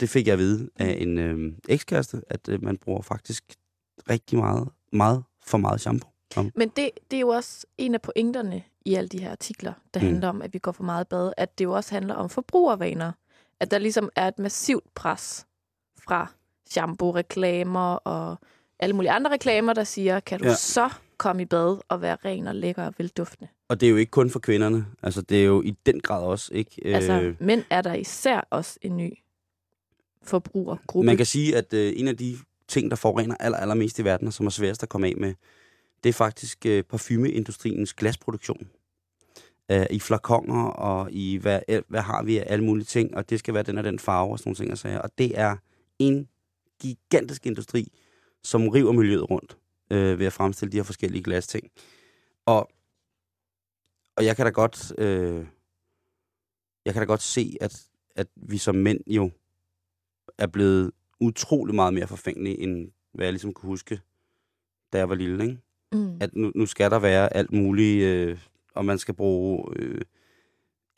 det 0.00 0.08
fik 0.08 0.26
jeg 0.26 0.32
at 0.32 0.38
vide 0.38 0.70
af 0.76 0.96
en 1.00 1.18
øh, 1.18 1.52
ekskæreste, 1.68 2.22
at 2.26 2.48
øh, 2.48 2.62
man 2.62 2.76
bruger 2.76 3.02
faktisk 3.02 3.44
rigtig 4.10 4.38
meget, 4.38 4.68
meget 4.96 5.24
for 5.46 5.58
meget 5.58 5.80
shampoo. 5.80 6.10
Men 6.54 6.68
det, 6.68 6.90
det 7.10 7.16
er 7.16 7.20
jo 7.20 7.28
også 7.28 7.66
en 7.78 7.94
af 7.94 8.02
pointerne 8.02 8.62
i 8.84 8.94
alle 8.94 9.08
de 9.08 9.20
her 9.20 9.30
artikler, 9.30 9.72
der 9.94 10.00
Mm. 10.00 10.06
handler 10.06 10.28
om, 10.28 10.42
at 10.42 10.54
vi 10.54 10.58
går 10.58 10.72
for 10.72 10.84
meget 10.84 11.08
bad, 11.08 11.32
at 11.36 11.58
det 11.58 11.64
jo 11.64 11.72
også 11.72 11.94
handler 11.94 12.14
om 12.14 12.28
forbrugervaner. 12.30 13.12
At 13.60 13.70
der 13.70 13.78
ligesom 13.78 14.10
er 14.16 14.28
et 14.28 14.38
massivt 14.38 14.94
pres 14.94 15.46
fra 16.04 16.26
shampoo-reklamer 16.70 17.94
og 17.94 18.36
alle 18.78 18.96
mulige 18.96 19.10
andre 19.10 19.30
reklamer, 19.30 19.72
der 19.72 19.84
siger, 19.84 20.20
kan 20.20 20.38
du 20.40 20.44
Ja. 20.48 20.54
så 20.54 20.90
komme 21.16 21.42
i 21.42 21.44
bad 21.44 21.78
og 21.88 22.00
være 22.02 22.16
ren 22.24 22.46
og 22.46 22.54
lækker 22.54 22.84
og 22.86 22.94
velduftende? 22.98 23.48
Og 23.68 23.80
det 23.80 23.86
er 23.86 23.90
jo 23.90 23.96
ikke 23.96 24.10
kun 24.10 24.30
for 24.30 24.38
kvinderne. 24.38 24.86
Altså, 25.02 25.22
det 25.22 25.40
er 25.40 25.44
jo 25.44 25.62
i 25.62 25.70
den 25.86 26.00
grad 26.00 26.22
også, 26.22 26.54
ikke? 26.54 26.70
Øh. 26.84 26.94
Altså, 26.94 27.12
Øh, 27.20 27.34
mænd 27.40 27.62
er 27.70 27.82
der 27.82 27.94
især 27.94 28.40
også 28.50 28.78
en 28.82 28.96
ny 28.96 29.12
forbrugergruppe. 30.22 31.06
man 31.06 31.16
kan 31.16 31.26
sige, 31.26 31.56
at 31.56 31.72
øh, 31.74 31.92
en 31.96 32.08
af 32.08 32.16
de 32.16 32.38
ting, 32.68 32.90
der 32.90 32.96
forurener 32.96 33.36
aller, 33.40 33.58
allermest 33.58 33.98
i 33.98 34.04
verden, 34.04 34.26
og 34.26 34.32
som 34.32 34.46
er 34.46 34.50
sværest 34.50 34.82
at 34.82 34.88
komme 34.88 35.06
af 35.06 35.14
med, 35.16 35.34
det 36.04 36.08
er 36.08 36.12
faktisk 36.12 36.66
øh, 36.66 36.82
parfumeindustriens 36.82 37.94
glasproduktion. 37.94 38.70
Øh, 39.70 39.86
I 39.90 40.00
flakonger 40.00 40.64
og 40.64 41.12
i, 41.12 41.36
hvad, 41.36 41.60
hvad 41.88 42.00
har 42.00 42.22
vi 42.22 42.38
af 42.38 42.44
alle 42.46 42.64
mulige 42.64 42.84
ting, 42.84 43.16
og 43.16 43.30
det 43.30 43.38
skal 43.38 43.54
være 43.54 43.62
den 43.62 43.78
og 43.78 43.84
den 43.84 43.98
farve 43.98 44.32
og 44.32 44.38
sådan 44.38 44.48
nogle 44.48 44.56
ting. 44.56 44.72
Og, 44.72 44.78
sager. 44.78 44.98
og 44.98 45.10
det 45.18 45.38
er 45.38 45.56
en 45.98 46.28
gigantisk 46.80 47.46
industri, 47.46 47.92
som 48.42 48.68
river 48.68 48.92
miljøet 48.92 49.30
rundt 49.30 49.56
øh, 49.90 50.18
ved 50.18 50.26
at 50.26 50.32
fremstille 50.32 50.72
de 50.72 50.76
her 50.76 50.84
forskellige 50.84 51.22
glasting. 51.22 51.70
Og, 52.46 52.70
og 54.16 54.24
jeg 54.24 54.36
kan 54.36 54.46
da 54.46 54.50
godt, 54.50 54.92
øh, 54.98 55.46
jeg 56.84 56.94
kan 56.94 57.00
da 57.00 57.06
godt 57.06 57.22
se, 57.22 57.56
at, 57.60 57.82
at 58.16 58.26
vi 58.36 58.58
som 58.58 58.74
mænd 58.74 59.00
jo 59.06 59.30
er 60.38 60.46
blevet 60.46 60.90
utrolig 61.20 61.74
meget 61.74 61.94
mere 61.94 62.06
forfængelige, 62.06 62.60
end 62.60 62.88
hvad 63.14 63.26
jeg 63.26 63.32
ligesom 63.32 63.52
kunne 63.52 63.68
huske, 63.68 64.00
da 64.92 64.98
jeg 64.98 65.08
var 65.08 65.14
lille. 65.14 65.44
Ikke? 65.44 65.58
mm. 65.92 66.16
At 66.20 66.30
nu, 66.36 66.52
nu 66.54 66.66
skal 66.66 66.90
der 66.90 66.98
være 66.98 67.36
alt 67.36 67.52
muligt, 67.52 68.02
øh, 68.04 68.38
og 68.74 68.84
man 68.84 68.98
skal 68.98 69.14
bruge 69.14 69.64
øh, 69.76 70.00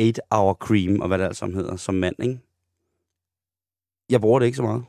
8-hour 0.02 0.54
cream, 0.54 1.00
og 1.00 1.08
hvad 1.08 1.18
det 1.18 1.24
alt 1.24 1.36
sammen 1.36 1.56
hedder, 1.56 1.76
som 1.76 1.94
mand. 1.94 2.16
Ikke? 2.22 2.38
Jeg 4.10 4.20
bruger 4.20 4.38
det 4.38 4.46
ikke 4.46 4.56
så 4.56 4.62
meget. 4.62 4.84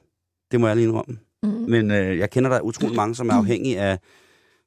Det 0.51 0.59
må 0.59 0.67
jeg 0.67 0.75
lige 0.75 0.87
indrømme. 0.87 1.19
Mm. 1.43 1.49
Men 1.49 1.91
øh, 1.91 2.17
jeg 2.17 2.29
kender 2.29 2.49
der 2.49 2.61
utrolig 2.61 2.95
mange, 2.95 3.15
som 3.15 3.29
er 3.29 3.33
afhængige 3.33 3.79
af, 3.79 3.99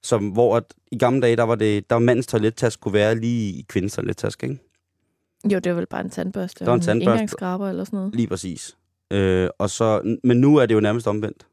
som, 0.03 0.29
hvor 0.29 0.57
at, 0.57 0.75
i 0.93 0.99
gamle 0.99 1.21
dage, 1.21 1.37
der 1.37 1.43
var 1.43 1.55
det, 1.55 1.91
der 1.91 1.97
var 1.97 2.01
mandens 2.01 2.27
toilettaske 2.27 2.81
kunne 2.81 2.95
være 2.95 3.15
lige 3.15 3.53
i 3.59 3.65
kvindens 3.69 3.93
toilettaske, 3.95 4.47
ikke? 4.47 4.59
Jo, 5.45 5.59
det 5.59 5.73
var 5.73 5.77
vel 5.77 5.87
bare 5.87 6.01
en 6.01 6.11
tandbørste 6.11 6.65
Der 6.65 6.71
var 6.71 6.75
en 6.75 6.81
en 6.81 6.85
tandbørste. 6.85 7.13
engangsskraber 7.13 7.69
eller 7.69 7.85
sådan 7.85 7.97
noget. 7.97 8.15
Lige 8.15 8.27
præcis. 8.29 8.77
Øh, 9.13 9.51
og 9.59 9.71
så, 9.71 10.17
men 10.25 10.41
nu 10.41 10.57
er 10.57 10.67
det 10.67 10.75
jo 10.75 10.81
nærmest 10.81 11.07
omvendt. 11.07 11.47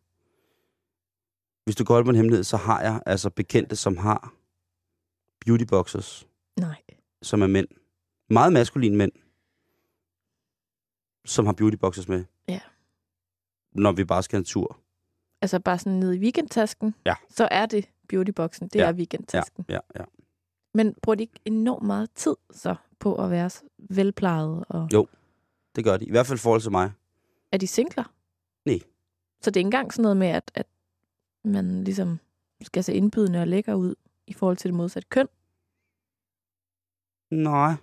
Hvis 1.65 1.75
du 1.75 1.83
går 1.83 1.93
holde 1.93 2.05
på 2.05 2.09
en 2.09 2.15
hemmelighed, 2.15 2.43
så 2.43 2.57
har 2.57 2.81
jeg 2.81 3.01
altså 3.05 3.29
bekendte, 3.29 3.75
som 3.75 3.97
har 3.97 4.33
beautyboxers, 5.45 6.27
Nej. 6.59 6.81
som 7.21 7.41
er 7.41 7.47
mænd. 7.47 7.67
Meget 8.29 8.53
maskuline 8.53 8.97
mænd, 8.97 9.11
som 11.25 11.45
har 11.45 11.53
beautyboxers 11.53 12.07
med. 12.07 12.25
Ja. 12.47 12.59
Når 13.71 13.91
vi 13.91 14.03
bare 14.03 14.23
skal 14.23 14.37
en 14.37 14.45
tur. 14.45 14.77
Altså 15.41 15.59
bare 15.59 15.79
sådan 15.79 15.99
nede 15.99 16.15
i 16.17 16.19
weekendtasken, 16.19 16.95
Ja. 17.05 17.15
så 17.29 17.47
er 17.51 17.65
det 17.65 17.85
beautyboxen. 18.07 18.67
Det 18.67 18.75
Ja. 18.79 18.83
er 18.83 18.87
Ja, 18.87 18.93
weekendtasken. 18.93 19.65
ja, 19.69 19.79
ja. 19.95 20.03
Men 20.73 20.95
bruger 21.01 21.15
de 21.15 21.23
ikke 21.23 21.39
enormt 21.45 21.85
meget 21.85 22.09
tid 22.15 22.35
så 22.51 22.75
på 22.99 23.15
at 23.23 23.31
være 23.31 23.49
velplejet? 23.77 24.65
Og... 24.69 24.89
Jo. 24.93 25.07
Det 25.75 25.83
gør 25.83 25.97
de. 25.97 26.05
I 26.05 26.11
hvert 26.11 26.25
fald 26.27 26.39
forhold 26.39 26.61
til 26.61 26.71
mig. 26.71 26.91
Er 27.51 27.57
de 27.57 27.67
singler? 27.67 28.13
Nej. 28.65 28.79
Så 29.41 29.51
det 29.51 29.55
er 29.57 29.59
ikke 29.59 29.67
engang 29.67 29.93
sådan 29.93 30.03
noget 30.03 30.17
med, 30.17 30.27
at, 30.27 30.51
at 30.55 30.67
man 31.43 31.83
ligesom 31.83 32.19
skal 32.61 32.83
se 32.83 32.93
indbydende 32.93 33.41
og 33.41 33.47
lækker 33.47 33.73
ud 33.73 33.95
i 34.27 34.33
forhold 34.33 34.57
til 34.57 34.69
det 34.69 34.75
modsatte 34.77 35.07
køn? 35.09 35.27
Nej. 37.31 37.73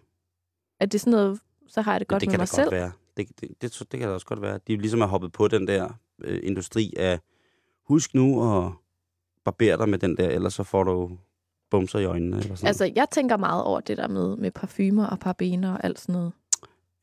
Er 0.80 0.86
det 0.86 1.00
sådan 1.00 1.10
noget, 1.10 1.40
så 1.66 1.80
har 1.82 1.92
jeg 1.92 2.00
det 2.00 2.08
godt 2.08 2.20
det 2.20 2.28
med 2.28 2.32
kan 2.32 2.40
mig 2.40 2.48
selv? 2.48 2.64
godt 2.64 2.74
være. 2.74 2.92
Det, 3.16 3.40
det, 3.40 3.62
det, 3.62 3.86
det 3.92 4.00
kan 4.00 4.08
da 4.08 4.14
også 4.14 4.26
godt 4.26 4.42
være. 4.42 4.60
De 4.66 4.76
ligesom 4.76 5.00
er 5.00 5.06
hoppet 5.06 5.32
på 5.32 5.48
den 5.48 5.66
der 5.66 5.98
øh, 6.18 6.40
industri 6.42 6.94
af, 6.96 7.20
husk 7.84 8.14
nu 8.14 8.56
at 8.56 8.72
barbere 9.44 9.78
dig 9.78 9.88
med 9.88 9.98
den 9.98 10.16
der, 10.16 10.28
ellers 10.28 10.54
så 10.54 10.62
får 10.62 10.84
du 10.84 11.18
bumser 11.70 11.98
i 11.98 12.04
øjnene. 12.04 12.36
Eller 12.36 12.54
sådan 12.54 12.68
Altså, 12.68 12.92
jeg 12.96 13.06
tænker 13.10 13.36
meget 13.36 13.64
over 13.64 13.80
det 13.80 13.96
der 13.96 14.08
med, 14.08 14.36
med 14.36 14.50
parfumer 14.50 15.06
og 15.06 15.18
parabener 15.18 15.72
og 15.72 15.84
alt 15.84 15.98
sådan 16.00 16.12
noget. 16.12 16.32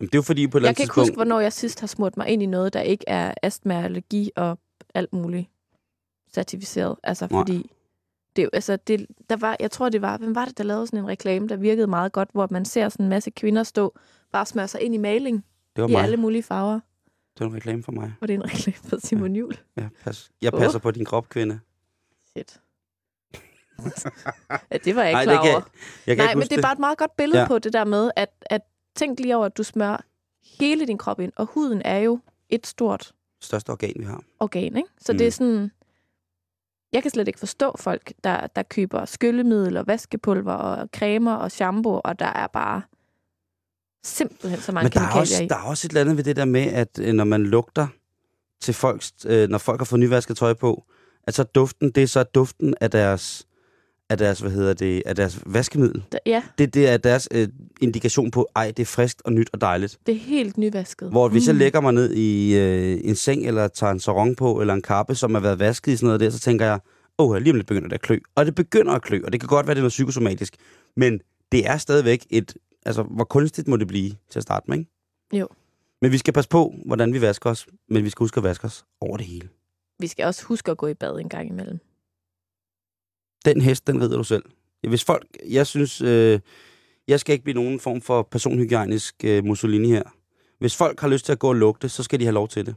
Det 0.05 0.15
er 0.15 0.17
jo 0.17 0.21
fordi 0.21 0.47
på 0.47 0.57
et 0.57 0.63
Jeg 0.63 0.75
kan 0.75 0.83
ikke 0.83 0.89
tidspunkt... 0.89 1.09
huske, 1.09 1.15
hvornår 1.15 1.39
jeg 1.39 1.53
sidst 1.53 1.79
har 1.79 1.87
smurt 1.87 2.17
mig 2.17 2.27
ind 2.27 2.43
i 2.43 2.45
noget, 2.45 2.73
der 2.73 2.81
ikke 2.81 3.03
er 3.07 3.33
astma, 3.41 3.83
allergi 3.83 4.31
og 4.35 4.59
alt 4.95 5.13
muligt 5.13 5.49
certificeret. 6.33 6.95
Altså, 7.03 7.27
Nej. 7.31 7.39
fordi 7.41 7.71
det, 8.35 8.43
er 8.43 8.49
altså, 8.53 8.75
det, 8.75 9.07
der 9.29 9.35
var, 9.35 9.57
jeg 9.59 9.71
tror, 9.71 9.89
det 9.89 10.01
var, 10.01 10.17
hvem 10.17 10.35
var 10.35 10.45
det, 10.45 10.57
der 10.57 10.63
lavede 10.63 10.87
sådan 10.87 10.99
en 10.99 11.07
reklame, 11.07 11.47
der 11.47 11.55
virkede 11.55 11.87
meget 11.87 12.11
godt, 12.11 12.29
hvor 12.33 12.47
man 12.51 12.65
ser 12.65 12.89
sådan 12.89 13.05
en 13.05 13.09
masse 13.09 13.29
kvinder 13.31 13.63
stå, 13.63 13.95
bare 14.31 14.45
smøre 14.45 14.67
sig 14.67 14.81
ind 14.81 14.93
i 14.95 14.97
maling 14.97 15.45
det 15.75 15.81
var 15.81 15.87
i 15.87 15.91
mig. 15.91 16.03
alle 16.03 16.17
mulige 16.17 16.43
farver. 16.43 16.79
Det 17.37 17.39
var 17.39 17.45
en 17.47 17.55
reklame 17.55 17.83
for 17.83 17.91
mig. 17.91 18.13
Og 18.21 18.27
det 18.27 18.33
er 18.33 18.37
en 18.37 18.45
reklame 18.45 18.77
for 18.89 18.97
Simon 19.03 19.35
Jul. 19.35 19.57
Ja, 19.77 19.87
pas. 20.03 20.31
Jeg 20.41 20.53
passer 20.53 20.79
på 20.79 20.91
din 20.91 21.05
krop, 21.05 21.29
kvinde. 21.29 21.59
Shit. 22.31 22.59
ja, 24.71 24.77
det 24.85 24.95
var 24.95 25.03
jeg 25.03 25.11
ikke 25.11 25.15
Nej, 25.15 25.23
klar 25.23 25.43
det 25.43 25.51
over. 25.53 25.61
jeg 26.07 26.15
kan 26.15 26.25
Nej, 26.25 26.33
men 26.33 26.41
huske 26.41 26.49
det 26.49 26.57
er 26.57 26.61
bare 26.61 26.73
et 26.73 26.79
meget 26.79 26.97
godt 26.97 27.15
billede 27.17 27.37
Ja. 27.37 27.43
ja. 27.43 27.47
på 27.47 27.59
det 27.59 27.73
der 27.73 27.85
med, 27.85 28.11
at, 28.15 28.29
at 28.41 28.61
tænk 28.95 29.19
lige 29.19 29.35
over, 29.35 29.45
at 29.45 29.57
du 29.57 29.63
smører 29.63 29.97
hele 30.59 30.87
din 30.87 30.97
krop 30.97 31.19
ind, 31.19 31.31
og 31.35 31.45
huden 31.45 31.81
er 31.85 31.97
jo 31.97 32.19
et 32.49 32.67
stort 32.67 33.13
største 33.41 33.69
organ, 33.69 33.93
vi 33.99 34.03
har. 34.03 34.23
organ, 34.39 34.77
ikke? 34.77 34.89
Så 34.99 35.11
Mm. 35.11 35.15
mm. 35.15 35.17
det 35.17 35.27
er 35.27 35.31
sådan... 35.31 35.71
Jeg 36.93 37.01
kan 37.01 37.11
slet 37.11 37.27
ikke 37.27 37.39
forstå 37.39 37.75
folk, 37.79 38.13
der, 38.23 38.47
der 38.47 38.63
køber 38.63 39.05
skyllemiddel 39.05 39.77
og 39.77 39.87
vaskepulver 39.87 40.53
og 40.53 40.89
cremer 40.95 41.33
og 41.33 41.51
shampoo, 41.51 42.01
og 42.03 42.19
der 42.19 42.25
er 42.25 42.47
bare 42.47 42.81
simpelthen 44.05 44.59
så 44.61 44.71
mange 44.71 44.85
Men 44.85 44.91
der 44.91 45.01
er, 45.01 45.19
også, 45.19 45.43
i. 45.43 45.47
der 45.47 45.55
er 45.55 45.63
også 45.63 45.87
et 45.87 45.89
eller 45.89 46.01
andet 46.01 46.17
ved 46.17 46.23
det 46.23 46.35
der 46.35 46.45
med, 46.45 46.61
at 46.61 46.99
øh, 47.01 47.13
når 47.13 47.23
man 47.23 47.43
lugter 47.43 47.87
til 48.61 48.73
folks, 48.73 49.13
øh, 49.25 49.49
når 49.49 49.57
folk 49.57 49.79
har 49.79 49.85
fået 49.85 49.99
nyvasket 49.99 50.37
tøj 50.37 50.53
på, 50.53 50.83
at 51.23 51.33
så 51.33 51.43
duften, 51.43 51.91
det 51.91 52.03
er 52.03 52.07
så 52.07 52.23
duften 52.23 52.75
af 52.81 52.91
deres, 52.91 53.47
af 54.09 54.17
deres, 54.17 54.39
hvad 54.39 54.51
hedder 54.51 54.73
det, 54.73 55.03
af 55.05 55.15
deres 55.15 55.39
vaskemiddel. 55.45 56.03
Der- 56.11 56.17
Ja, 56.25 56.43
Det, 56.57 56.73
det 56.73 56.89
er 56.89 56.97
deres 56.97 57.27
øh, 57.31 57.47
indikation 57.81 58.31
på, 58.31 58.47
ej, 58.55 58.67
det 58.77 58.79
er 58.79 58.85
friskt 58.85 59.21
og 59.25 59.33
nyt 59.33 59.49
og 59.53 59.61
dejligt. 59.61 59.99
det 60.05 60.15
er 60.15 60.19
helt 60.19 60.57
nyvasket. 60.57 61.09
Hvor 61.09 61.29
hvis 61.29 61.47
jeg 61.47 61.55
Mm. 61.55 61.59
lægger 61.59 61.81
mig 61.81 61.93
ned 61.93 62.13
i 62.13 62.57
øh, 62.57 62.99
en 63.03 63.15
seng, 63.15 63.45
eller 63.47 63.67
tager 63.67 63.91
en 63.91 63.99
sarong 63.99 64.37
på, 64.37 64.61
eller 64.61 64.73
en 64.73 64.81
kappe, 64.81 65.15
som 65.15 65.33
har 65.33 65.41
været 65.41 65.59
vasket 65.59 65.91
i 65.91 65.95
sådan 65.95 66.05
noget 66.07 66.19
der, 66.19 66.29
så 66.29 66.39
tænker 66.39 66.65
jeg, 66.65 66.79
åh, 67.19 67.29
oh, 67.29 67.37
lige 67.37 67.51
om 67.51 67.55
lidt 67.55 67.67
begynder 67.67 67.87
det 67.87 67.95
at 67.95 68.01
klø. 68.01 68.17
Og 68.35 68.45
det 68.45 68.55
begynder 68.55 68.91
at 68.93 69.01
klø, 69.01 69.21
og 69.25 69.31
det 69.33 69.39
kan 69.41 69.47
godt 69.47 69.67
være, 69.67 69.73
det 69.75 69.79
er 69.79 69.83
noget 69.83 69.89
psykosomatisk. 69.91 70.55
Men 70.97 71.19
det 71.51 71.67
er 71.67 71.77
stadigvæk 71.77 72.25
et, 72.29 72.53
altså, 72.85 73.03
hvor 73.03 73.23
kunstigt 73.23 73.67
må 73.67 73.77
det 73.77 73.87
blive 73.87 74.09
til 74.29 74.39
at 74.39 74.43
starte 74.43 74.65
med, 74.67 74.77
ikke? 74.77 74.91
Jo. 75.33 75.47
Men 76.01 76.11
vi 76.11 76.17
skal 76.17 76.33
passe 76.33 76.49
på, 76.49 76.73
hvordan 76.85 77.13
vi 77.13 77.21
vasker 77.21 77.49
os, 77.49 77.67
men 77.89 78.03
vi 78.03 78.09
skal 78.09 78.23
huske 78.23 78.37
at 78.37 78.43
vaske 78.43 78.65
os 78.65 78.85
over 79.01 79.17
det 79.17 79.25
hele. 79.25 79.49
Vi 79.99 80.07
skal 80.07 80.25
også 80.25 80.43
huske 80.45 80.71
at 80.71 80.77
gå 80.77 80.87
i 80.87 80.93
bad 80.93 81.19
en 81.19 81.29
gang 81.29 81.49
imellem. 81.49 81.79
Den 83.45 83.61
hest, 83.61 83.87
den 83.87 84.01
rider 84.01 84.17
du 84.17 84.23
selv. 84.23 84.43
Hvis 84.87 85.03
folk, 85.03 85.37
jeg 85.49 85.67
synes, 85.67 86.01
øh, 86.01 86.39
jeg 87.07 87.19
skal 87.19 87.33
ikke 87.33 87.43
blive 87.43 87.55
nogen 87.55 87.79
form 87.79 88.01
for 88.01 88.21
personhygiejnisk 88.31 89.15
øh, 89.23 89.45
Mussolini 89.45 89.87
her. 89.87 90.03
Hvis 90.59 90.75
folk 90.75 90.99
har 90.99 91.07
lyst 91.07 91.25
til 91.25 91.31
at 91.31 91.39
gå 91.39 91.47
og 91.47 91.55
lugte, 91.55 91.89
så 91.89 92.03
skal 92.03 92.19
de 92.19 92.25
have 92.25 92.33
lov 92.33 92.47
til 92.47 92.65
det. 92.65 92.75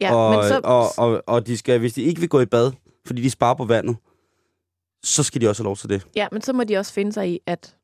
Ja, 0.00 0.14
og, 0.14 0.34
men 0.34 0.48
så, 0.48 0.60
og, 0.64 0.88
og, 0.98 1.22
og 1.26 1.46
de 1.46 1.58
skal, 1.58 1.78
hvis 1.78 1.92
de 1.94 2.02
ikke 2.02 2.20
vil 2.20 2.28
gå 2.28 2.40
i 2.40 2.46
bad, 2.46 2.72
fordi 3.06 3.22
de 3.22 3.30
sparer 3.30 3.54
på 3.54 3.64
vandet, 3.64 3.96
så 5.04 5.22
skal 5.22 5.40
de 5.40 5.48
også 5.48 5.62
have 5.62 5.68
lov 5.68 5.76
til 5.76 5.88
det. 5.88 6.06
ja, 6.16 6.28
men 6.32 6.42
så 6.42 6.52
må 6.52 6.64
de 6.64 6.76
også 6.76 6.92
finde 6.92 7.12
sig 7.12 7.30
i, 7.30 7.40
at, 7.46 7.76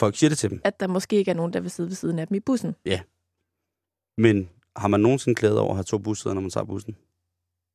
Folk 0.00 0.16
siger 0.16 0.28
det 0.30 0.38
til 0.38 0.50
dem. 0.50 0.60
at 0.64 0.80
der 0.80 0.86
måske 0.86 1.16
ikke 1.16 1.30
er 1.30 1.34
nogen, 1.34 1.52
der 1.52 1.60
vil 1.60 1.70
sidde 1.70 1.88
ved 1.88 1.96
siden 1.96 2.18
af 2.18 2.26
dem 2.28 2.34
i 2.34 2.40
bussen. 2.40 2.74
Men 4.18 4.48
har 4.76 4.88
man 4.88 5.00
nogensinde 5.00 5.34
klædet 5.34 5.58
over 5.58 5.70
at 5.70 5.76
have 5.76 5.84
to 5.84 5.98
bussæder, 5.98 6.34
når 6.34 6.40
man 6.40 6.50
tager 6.50 6.64
bussen? 6.64 6.96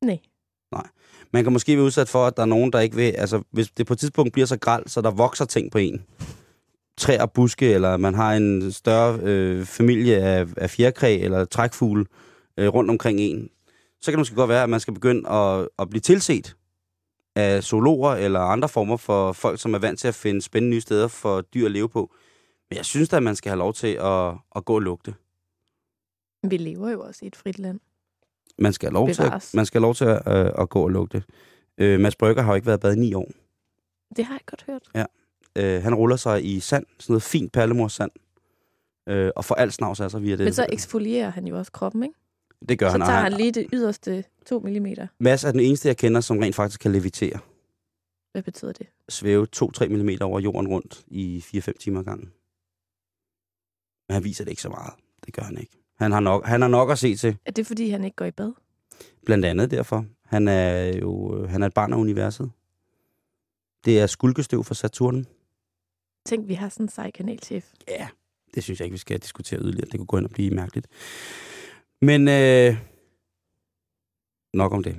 Nej. 0.04 0.18
Nej. 0.72 0.86
Man 1.32 1.42
kan 1.44 1.52
måske 1.52 1.76
være 1.76 1.84
udsat 1.84 2.08
for, 2.08 2.26
at 2.26 2.36
der 2.36 2.42
er 2.42 2.46
nogen, 2.46 2.72
der 2.72 2.80
ikke 2.80 2.96
vil... 2.96 3.02
Altså, 3.02 3.42
hvis 3.50 3.70
det 3.70 3.86
på 3.86 3.92
et 3.92 3.98
tidspunkt 3.98 4.32
bliver 4.32 4.46
så 4.46 4.58
gralt, 4.58 4.90
så 4.90 5.00
der 5.00 5.10
vokser 5.10 5.44
ting 5.44 5.70
på 5.70 5.78
en. 5.78 6.04
Træer, 6.96 7.26
buske, 7.26 7.72
eller 7.72 7.96
man 7.96 8.14
har 8.14 8.34
en 8.34 8.72
større 8.72 9.18
øh, 9.22 9.64
familie 9.64 10.16
af, 10.16 10.46
af 10.56 10.70
fjerkræ 10.70 11.18
eller 11.18 11.44
trækfugle 11.44 12.06
øh, 12.56 12.68
rundt 12.68 12.90
omkring 12.90 13.20
en. 13.20 13.50
Så 14.00 14.10
kan 14.10 14.12
det 14.12 14.18
måske 14.18 14.36
godt 14.36 14.48
være, 14.48 14.62
at 14.62 14.70
man 14.70 14.80
skal 14.80 14.94
begynde 14.94 15.28
at, 15.28 15.68
at 15.78 15.90
blive 15.90 16.00
tilset 16.00 16.56
af 17.36 17.62
zoologer 17.64 18.10
eller 18.10 18.40
andre 18.40 18.68
former 18.68 18.96
for 18.96 19.32
folk, 19.32 19.60
som 19.60 19.74
er 19.74 19.78
vant 19.78 19.98
til 19.98 20.08
at 20.08 20.14
finde 20.14 20.42
spændende 20.42 20.74
nye 20.74 20.80
steder 20.80 21.08
for 21.08 21.40
dyr 21.40 21.64
at 21.64 21.72
leve 21.72 21.88
på. 21.88 22.14
Men 22.70 22.76
jeg 22.76 22.84
synes 22.84 23.08
da, 23.08 23.16
at 23.16 23.22
man 23.22 23.36
skal 23.36 23.50
have 23.50 23.58
lov 23.58 23.74
til 23.74 23.98
at, 24.00 24.34
at 24.56 24.64
gå 24.64 24.74
og 24.74 24.82
lugte. 24.82 25.14
Vi 26.42 26.56
lever 26.56 26.90
jo 26.90 27.00
også 27.00 27.24
i 27.24 27.28
et 27.28 27.36
frit 27.36 27.58
land. 27.58 27.80
Man 28.58 28.72
skal 28.72 28.86
have 28.86 28.94
lov, 28.94 29.08
til 29.08 29.22
at, 29.22 29.26
Bevares. 29.26 29.54
man 29.54 29.66
skal 29.66 29.78
have 29.80 29.86
lov 29.86 29.94
til 29.94 30.04
at, 30.04 30.22
øh, 30.26 30.52
at 30.58 30.68
gå 30.68 30.82
og 30.82 30.90
lugte. 30.90 31.22
Øh, 31.78 32.00
Mads 32.00 32.16
Brygger 32.16 32.42
har 32.42 32.52
jo 32.52 32.54
ikke 32.54 32.66
været 32.66 32.80
bad 32.80 32.96
i 32.96 32.98
ni 32.98 33.14
år. 33.14 33.30
Det 34.16 34.24
har 34.24 34.34
jeg 34.34 34.40
godt 34.46 34.64
hørt. 34.66 35.06
Øh, 35.56 35.82
han 35.82 35.94
ruller 35.94 36.16
sig 36.16 36.44
i 36.44 36.60
sand, 36.60 36.86
sådan 36.98 37.12
noget 37.12 37.22
fint 37.22 37.52
pallemorsand, 37.52 38.10
øh, 39.08 39.30
og 39.36 39.44
får 39.44 39.54
alt 39.54 39.72
snavs 39.72 39.98
sig 39.98 40.22
via 40.22 40.36
det. 40.36 40.44
Men 40.44 40.52
så 40.52 40.66
eksfolierer 40.72 41.30
han 41.30 41.46
jo 41.46 41.58
også 41.58 41.72
kroppen, 41.72 42.02
ikke? 42.02 42.14
det 42.68 42.78
gør 42.78 42.86
Så 42.86 42.92
han. 42.92 43.02
og 43.02 43.08
tager 43.08 43.20
han 43.20 43.32
lige 43.32 43.52
det 43.52 43.66
yderste 43.72 44.24
2 44.46 44.58
mm. 44.60 44.86
Mads 45.20 45.44
er 45.44 45.50
den 45.50 45.60
eneste, 45.60 45.88
jeg 45.88 45.96
kender, 45.96 46.20
som 46.20 46.38
rent 46.38 46.54
faktisk 46.54 46.80
kan 46.80 46.92
levitere. 46.92 47.38
Hvad 48.32 48.42
betyder 48.42 48.72
det? 48.72 48.86
Svæve 49.08 49.46
2-3 49.56 49.88
mm 49.88 50.08
over 50.20 50.40
jorden 50.40 50.68
rundt 50.68 51.04
i 51.06 51.44
4-5 51.46 51.72
timer 51.80 52.02
gangen. 52.02 52.32
Men 54.08 54.14
han 54.14 54.24
viser 54.24 54.44
det 54.44 54.50
ikke 54.50 54.62
så 54.62 54.68
meget. 54.68 54.92
Det 55.26 55.34
gør 55.34 55.42
han 55.42 55.58
ikke. 55.58 55.81
Han 56.02 56.12
har 56.12 56.20
nok, 56.20 56.46
han 56.46 56.60
har 56.60 56.68
nok 56.68 56.90
at 56.90 56.98
se 56.98 57.16
til. 57.16 57.36
Er 57.46 57.50
det, 57.50 57.66
fordi 57.66 57.90
han 57.90 58.04
ikke 58.04 58.16
går 58.16 58.24
i 58.24 58.30
bad? 58.30 58.52
Blandt 59.26 59.44
andet 59.44 59.70
derfor. 59.70 60.04
Han 60.24 60.48
er 60.48 60.96
jo 60.96 61.46
han 61.46 61.62
er 61.62 61.66
et 61.66 61.74
barn 61.74 61.92
af 61.92 61.96
universet. 61.96 62.50
Det 63.84 64.00
er 64.00 64.06
skulkestøv 64.06 64.64
fra 64.64 64.74
Saturn. 64.74 65.26
Tænk, 66.26 66.48
vi 66.48 66.54
har 66.54 66.68
sådan 66.68 66.84
en 66.84 66.88
sej 66.88 67.10
kanalchef. 67.10 67.64
Ja, 67.88 68.08
det 68.54 68.62
synes 68.62 68.80
jeg 68.80 68.86
ikke, 68.86 68.94
vi 68.94 68.98
skal 68.98 69.18
diskutere 69.18 69.60
yderligere. 69.60 69.88
Det 69.90 69.98
kunne 69.98 70.06
gå 70.06 70.16
hen 70.16 70.24
og 70.24 70.30
blive 70.30 70.50
mærkeligt. 70.50 70.86
Men 72.00 72.28
øh, 72.28 72.76
nok 74.54 74.72
om 74.72 74.82
det. 74.82 74.96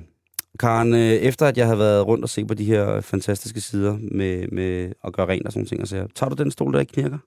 Karen, 0.58 0.94
øh, 0.94 1.00
efter 1.00 1.46
at 1.46 1.58
jeg 1.58 1.66
havde 1.66 1.78
været 1.78 2.06
rundt 2.06 2.24
og 2.24 2.28
se 2.28 2.44
på 2.44 2.54
de 2.54 2.64
her 2.64 3.00
fantastiske 3.00 3.60
sider 3.60 3.98
med, 4.00 4.48
med 4.48 4.92
at 5.04 5.12
gøre 5.12 5.26
rent 5.26 5.46
og 5.46 5.52
sådan 5.52 5.66
ting, 5.66 5.80
og 5.80 5.88
så 5.88 6.06
tager 6.14 6.30
du 6.30 6.42
den 6.42 6.50
stol, 6.50 6.72
der 6.72 6.80
ikke 6.80 6.92
knirker? 6.92 7.18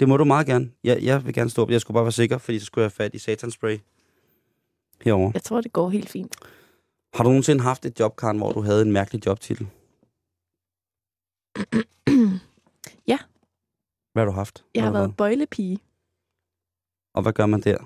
Det 0.00 0.08
må 0.08 0.16
du 0.16 0.24
meget 0.24 0.46
gerne. 0.46 0.70
Jeg, 0.84 1.02
jeg 1.02 1.24
vil 1.26 1.34
gerne 1.34 1.50
stå 1.50 1.62
op. 1.62 1.70
Jeg 1.70 1.80
skulle 1.80 1.94
bare 1.94 2.04
være 2.04 2.12
sikker, 2.12 2.38
fordi 2.38 2.58
så 2.58 2.66
skulle 2.66 2.82
jeg 2.82 2.86
have 2.86 3.04
fat 3.04 3.14
i 3.14 3.18
satanspray 3.18 3.78
herover. 5.04 5.30
Jeg 5.34 5.42
tror, 5.42 5.60
det 5.60 5.72
går 5.72 5.90
helt 5.90 6.08
fint. 6.08 6.36
Har 7.14 7.24
du 7.24 7.28
nogensinde 7.30 7.62
haft 7.62 7.86
et 7.86 8.00
job, 8.00 8.16
Karen, 8.16 8.38
hvor 8.38 8.52
du 8.52 8.60
havde 8.60 8.82
en 8.82 8.92
mærkelig 8.92 9.26
jobtitel? 9.26 9.66
Ja. 13.08 13.18
Hvad 14.12 14.22
har 14.22 14.24
du 14.24 14.32
haft? 14.32 14.64
Jeg 14.74 14.82
har 14.82 14.90
Hvad 14.90 15.00
været 15.00 15.16
bøjlepige. 15.16 15.78
Og 17.14 17.22
hvad 17.22 17.32
gør 17.32 17.46
man 17.46 17.60
der? 17.60 17.78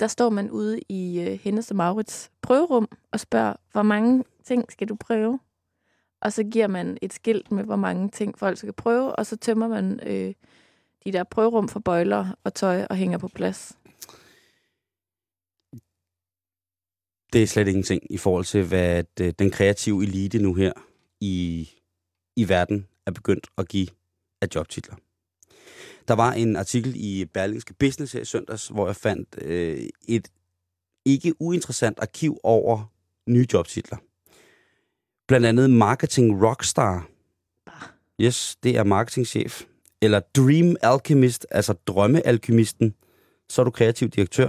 Der 0.00 0.06
står 0.06 0.30
man 0.30 0.50
ude 0.50 0.80
i 0.88 1.26
uh, 1.26 1.32
Hennes 1.40 1.70
og 1.70 1.76
Maurits 1.76 2.30
prøverum 2.42 2.88
og 3.12 3.20
spørger, 3.20 3.54
hvor 3.72 3.82
mange 3.82 4.24
ting 4.44 4.72
skal 4.72 4.88
du 4.88 4.94
prøve? 4.94 5.38
Og 6.20 6.32
så 6.32 6.44
giver 6.44 6.66
man 6.66 6.98
et 7.02 7.12
skilt 7.12 7.52
med, 7.52 7.64
hvor 7.64 7.76
mange 7.76 8.08
ting 8.08 8.38
folk 8.38 8.58
skal 8.58 8.72
prøve, 8.72 9.16
og 9.16 9.26
så 9.26 9.36
tømmer 9.36 9.68
man 9.68 10.00
øh, 10.06 10.34
de 11.06 11.12
der 11.12 11.24
prøverum 11.24 11.68
for 11.68 11.80
bøjler 11.80 12.38
og 12.44 12.54
tøj 12.54 12.86
og 12.90 12.96
hænger 12.96 13.18
på 13.18 13.28
plads. 13.28 13.76
det 17.36 17.42
er 17.42 17.46
slet 17.46 17.68
ingenting 17.68 18.02
i 18.10 18.16
forhold 18.16 18.44
til, 18.44 18.64
hvad 18.64 19.04
den 19.32 19.50
kreative 19.50 20.02
elite 20.02 20.38
nu 20.38 20.54
her 20.54 20.72
i, 21.20 21.68
i 22.36 22.48
verden 22.48 22.86
er 23.06 23.10
begyndt 23.10 23.46
at 23.58 23.68
give 23.68 23.88
af 24.40 24.48
jobtitler. 24.54 24.94
Der 26.08 26.14
var 26.14 26.32
en 26.32 26.56
artikel 26.56 26.92
i 26.96 27.24
Berlingske 27.24 27.74
Business 27.74 28.12
her 28.12 28.20
i 28.20 28.24
søndags, 28.24 28.68
hvor 28.68 28.86
jeg 28.86 28.96
fandt 28.96 29.28
øh, 29.42 29.88
et 30.08 30.28
ikke 31.04 31.34
uinteressant 31.40 31.98
arkiv 32.00 32.38
over 32.42 32.92
nye 33.26 33.46
jobtitler. 33.52 33.96
Blandt 35.26 35.46
andet 35.46 35.70
Marketing 35.70 36.42
Rockstar. 36.46 37.08
Yes, 38.20 38.56
det 38.62 38.76
er 38.76 38.84
marketingchef. 38.84 39.62
Eller 40.06 40.20
Dream 40.36 40.76
Alchemist, 40.82 41.46
altså 41.50 41.72
drømmealkymisten. 41.72 42.94
Så 43.48 43.62
er 43.62 43.64
du 43.64 43.70
kreativ 43.70 44.08
direktør. 44.08 44.48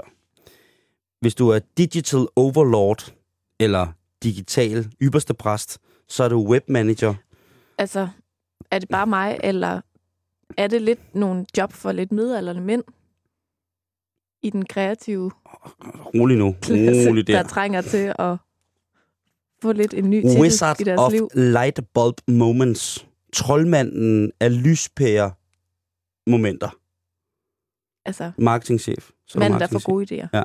Hvis 1.21 1.35
du 1.35 1.49
er 1.49 1.59
digital 1.77 2.27
overlord, 2.35 3.13
eller 3.59 3.87
digital 4.23 4.87
ypperste 5.01 5.33
præst, 5.33 5.79
så 6.07 6.23
er 6.23 6.29
du 6.29 6.47
webmanager. 6.49 7.13
Altså, 7.77 8.07
er 8.71 8.79
det 8.79 8.89
bare 8.89 9.07
mig, 9.07 9.39
eller 9.43 9.81
er 10.57 10.67
det 10.67 10.81
lidt 10.81 11.15
nogle 11.15 11.45
job 11.57 11.73
for 11.73 11.91
lidt 11.91 12.11
midalderne 12.11 12.61
mænd 12.61 12.83
i 14.43 14.49
den 14.49 14.65
kreative 14.65 15.31
Rolig 16.15 16.37
nu. 16.37 16.55
klasse, 16.61 17.09
Rolig 17.09 17.27
der 17.27 17.41
der. 17.41 17.49
trænger 17.49 17.81
til 17.81 18.13
at 18.19 18.37
få 19.61 19.71
lidt 19.71 19.93
en 19.93 20.09
ny 20.09 20.21
titel 20.21 20.41
Wizard 20.41 20.81
i 20.81 20.83
deres 20.83 20.99
of 20.99 21.11
liv? 21.11 21.29
light 21.33 21.79
bulb 21.93 22.15
moments. 22.27 23.07
Troldmanden 23.33 24.31
af 24.39 24.63
lyspære 24.63 25.31
momenter. 26.27 26.69
Altså, 28.05 28.31
Marketingchef. 28.37 29.11
Så 29.25 29.39
manden, 29.39 29.59
der 29.59 29.67
får 29.67 29.73
marketingchef. 29.73 30.29
gode 30.31 30.39
idéer. 30.39 30.43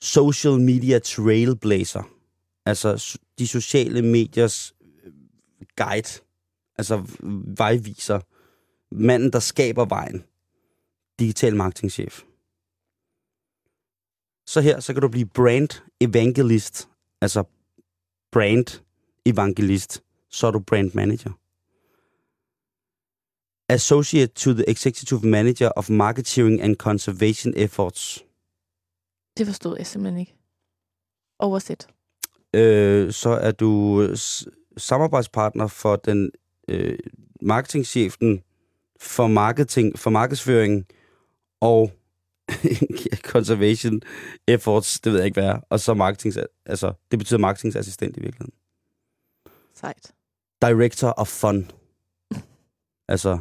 Social 0.00 0.60
media 0.60 0.98
trailblazer. 0.98 2.02
Altså 2.66 3.18
de 3.38 3.48
sociale 3.48 4.02
mediers 4.02 4.74
øh, 4.80 5.12
guide. 5.76 6.08
Altså 6.78 7.06
vejviser. 7.58 8.20
Manden, 8.94 9.32
der 9.32 9.38
skaber 9.38 9.84
vejen. 9.84 10.24
Digital 11.18 11.56
marketingchef. 11.56 12.22
Så 14.46 14.60
her, 14.60 14.80
så 14.80 14.92
kan 14.92 15.02
du 15.02 15.08
blive 15.08 15.26
brand 15.26 15.68
evangelist. 16.00 16.88
Altså 17.20 17.44
brand 18.32 18.80
evangelist. 19.26 20.02
Så 20.30 20.46
er 20.46 20.50
du 20.50 20.58
brand 20.58 20.90
manager. 20.94 21.30
Associate 23.68 24.32
to 24.34 24.52
the 24.52 24.70
Executive 24.70 25.26
Manager 25.26 25.70
of 25.76 25.90
Marketing 25.90 26.62
and 26.62 26.76
Conservation 26.76 27.54
Efforts. 27.56 28.24
Det 29.38 29.46
forstod 29.46 29.76
jeg 29.78 29.86
simpelthen 29.86 30.20
ikke. 30.20 30.34
Oversæt. 31.38 31.88
øh, 32.54 33.12
så 33.12 33.30
er 33.30 33.50
du 33.50 34.02
øh, 34.02 34.16
samarbejdspartner 34.76 35.66
for 35.66 35.96
den 35.96 36.30
øh, 36.68 36.98
marketingchefen 37.42 38.42
for 39.00 39.26
marketing, 39.26 39.98
for 39.98 40.10
markedsføring 40.10 40.86
og 41.60 41.92
conservation 43.32 44.00
efforts, 44.48 45.00
det 45.00 45.12
ved 45.12 45.18
jeg 45.18 45.26
ikke 45.26 45.40
hvad 45.40 45.50
er, 45.50 45.60
og 45.70 45.80
så 45.80 45.94
marketing, 45.94 46.34
altså 46.66 46.92
det 47.10 47.18
betyder 47.18 47.38
marketingassistent 47.38 48.16
i 48.16 48.20
virkeligheden. 48.20 48.54
Sejt. 49.74 50.14
Director 50.62 51.14
of 51.16 51.28
fun. 51.28 51.70
altså 53.08 53.38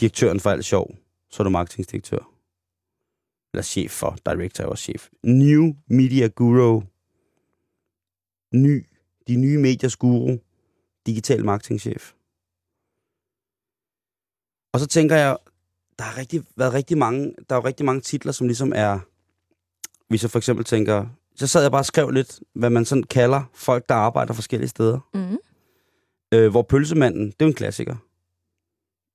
direktøren 0.00 0.40
for 0.40 0.50
alt 0.50 0.64
sjov, 0.64 0.94
så 1.30 1.42
er 1.42 1.44
du 1.44 1.50
marketingdirektør. 1.50 2.32
Eller 3.52 3.62
chef 3.62 3.90
for, 3.90 4.16
director 4.26 4.64
er 4.64 4.68
også 4.68 4.84
chef. 4.84 5.08
New 5.22 5.72
Media 5.86 6.26
Guru. 6.26 6.82
Ny. 8.54 8.86
De 9.28 9.36
nye 9.36 9.58
mediers 9.58 9.96
guru. 9.96 10.38
Digital 11.06 11.44
marketingchef. 11.44 12.12
Og 14.72 14.80
så 14.80 14.86
tænker 14.86 15.16
jeg, 15.16 15.36
der 15.98 16.04
har 16.04 16.16
rigtig, 16.16 16.44
været 16.56 16.72
rigtig 16.72 16.98
mange, 16.98 17.34
der 17.48 17.56
er 17.56 17.60
jo 17.60 17.64
rigtig 17.64 17.86
mange 17.86 18.00
titler, 18.00 18.32
som 18.32 18.46
ligesom 18.46 18.72
er, 18.76 18.98
hvis 20.08 20.22
jeg 20.22 20.30
for 20.30 20.38
eksempel 20.38 20.64
tænker, 20.64 21.06
så 21.36 21.46
sad 21.46 21.62
jeg 21.62 21.70
bare 21.70 21.80
og 21.80 21.86
skrev 21.86 22.10
lidt, 22.10 22.40
hvad 22.54 22.70
man 22.70 22.84
sådan 22.84 23.02
kalder 23.02 23.42
folk, 23.54 23.88
der 23.88 23.94
arbejder 23.94 24.34
forskellige 24.34 24.68
steder. 24.68 25.08
Mm. 25.14 25.38
Øh, 26.32 26.50
hvor 26.50 26.62
pølsemanden, 26.62 27.26
det 27.26 27.32
er 27.40 27.44
jo 27.44 27.48
en 27.48 27.54
klassiker. 27.54 27.96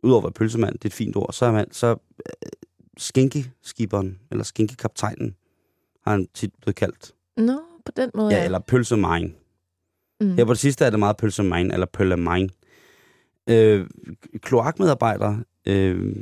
Udover 0.03 0.19
at 0.19 0.23
være 0.23 0.31
pølsemand, 0.31 0.73
det 0.73 0.85
er 0.85 0.89
et 0.89 0.93
fint 0.93 1.15
ord, 1.15 1.33
så 1.33 1.45
er 1.45 1.51
man, 1.51 1.71
så 1.71 1.87
øh, 1.89 2.49
skinkeskiberen, 2.97 4.19
eller 4.31 4.43
skinkekaptajnen, 4.43 5.35
har 6.03 6.11
han 6.11 6.27
tit 6.33 6.51
blevet 6.61 6.75
kaldt. 6.75 7.11
Nå, 7.37 7.59
på 7.85 7.91
den 7.95 8.11
måde. 8.15 8.35
Ja, 8.35 8.45
eller 8.45 8.59
pølsemine. 8.59 9.33
mm. 10.21 10.35
Her 10.35 10.45
på 10.45 10.53
det 10.53 10.59
sidste 10.59 10.85
er 10.85 10.89
det 10.89 10.99
meget 10.99 11.17
pølsemine, 11.17 11.73
eller 11.73 11.85
pøllemine. 11.85 12.49
Øh, 13.49 13.87
kloakmedarbejdere, 14.41 15.43
øh, 15.67 16.15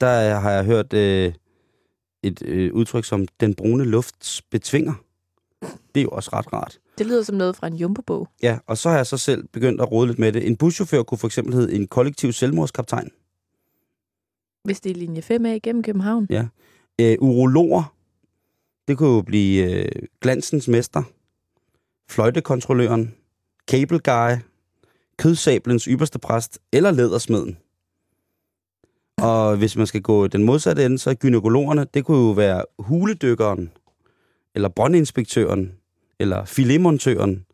der 0.00 0.34
har 0.34 0.50
jeg 0.50 0.64
hørt 0.64 0.92
øh, 0.92 1.32
et 2.22 2.42
øh, 2.42 2.72
udtryk 2.74 3.04
som 3.04 3.28
den 3.40 3.54
brune 3.54 3.84
lufts 3.84 4.42
betvinger. 4.42 4.94
Det 5.94 6.00
er 6.00 6.02
jo 6.02 6.08
også 6.08 6.30
ret 6.32 6.52
rart. 6.52 6.78
Det 6.98 7.06
lyder 7.06 7.22
som 7.22 7.36
noget 7.36 7.56
fra 7.56 7.66
en 7.66 7.74
jumbo-bog. 7.74 8.28
Ja, 8.42 8.58
og 8.66 8.78
så 8.78 8.88
har 8.88 8.96
jeg 8.96 9.06
så 9.06 9.16
selv 9.16 9.48
begyndt 9.52 9.80
at 9.80 9.92
rode 9.92 10.06
lidt 10.06 10.18
med 10.18 10.32
det. 10.32 10.46
En 10.46 10.56
buschauffør 10.56 11.02
kunne 11.02 11.18
for 11.18 11.26
eksempel 11.26 11.54
hedde 11.54 11.74
en 11.74 11.86
kollektiv 11.86 12.32
selvmordskaptajn. 12.32 13.10
Hvis 14.64 14.80
det 14.80 14.90
er 14.90 14.94
linje 14.94 15.22
5 15.22 15.46
af 15.46 15.56
igennem 15.56 15.82
København. 15.82 16.26
Øh, 17.00 17.16
urologer, 17.20 17.94
det 18.88 18.98
kunne 18.98 19.08
jo 19.08 19.22
blive 19.22 19.72
øh, 19.72 19.88
glansens 20.20 20.68
mester, 20.68 21.02
fløjtekontrolløren, 22.08 23.14
cable 23.70 23.98
guy, 23.98 24.42
kødsablens 25.16 25.84
ypperste 25.84 26.18
præst 26.18 26.58
eller 26.72 26.90
lædersmeden. 26.90 27.58
Og 29.18 29.56
hvis 29.56 29.76
man 29.76 29.86
skal 29.86 30.02
gå 30.02 30.26
den 30.26 30.44
modsatte 30.44 30.84
ende, 30.84 30.98
så 30.98 31.10
er 31.10 31.14
gynekologerne, 31.14 31.86
det 31.94 32.04
kunne 32.04 32.26
jo 32.26 32.30
være 32.30 32.64
huledykkeren, 32.78 33.72
eller 34.54 34.68
brøndinspektøren, 34.68 35.72
eller 36.20 36.44
filetmontøren, 36.44 37.46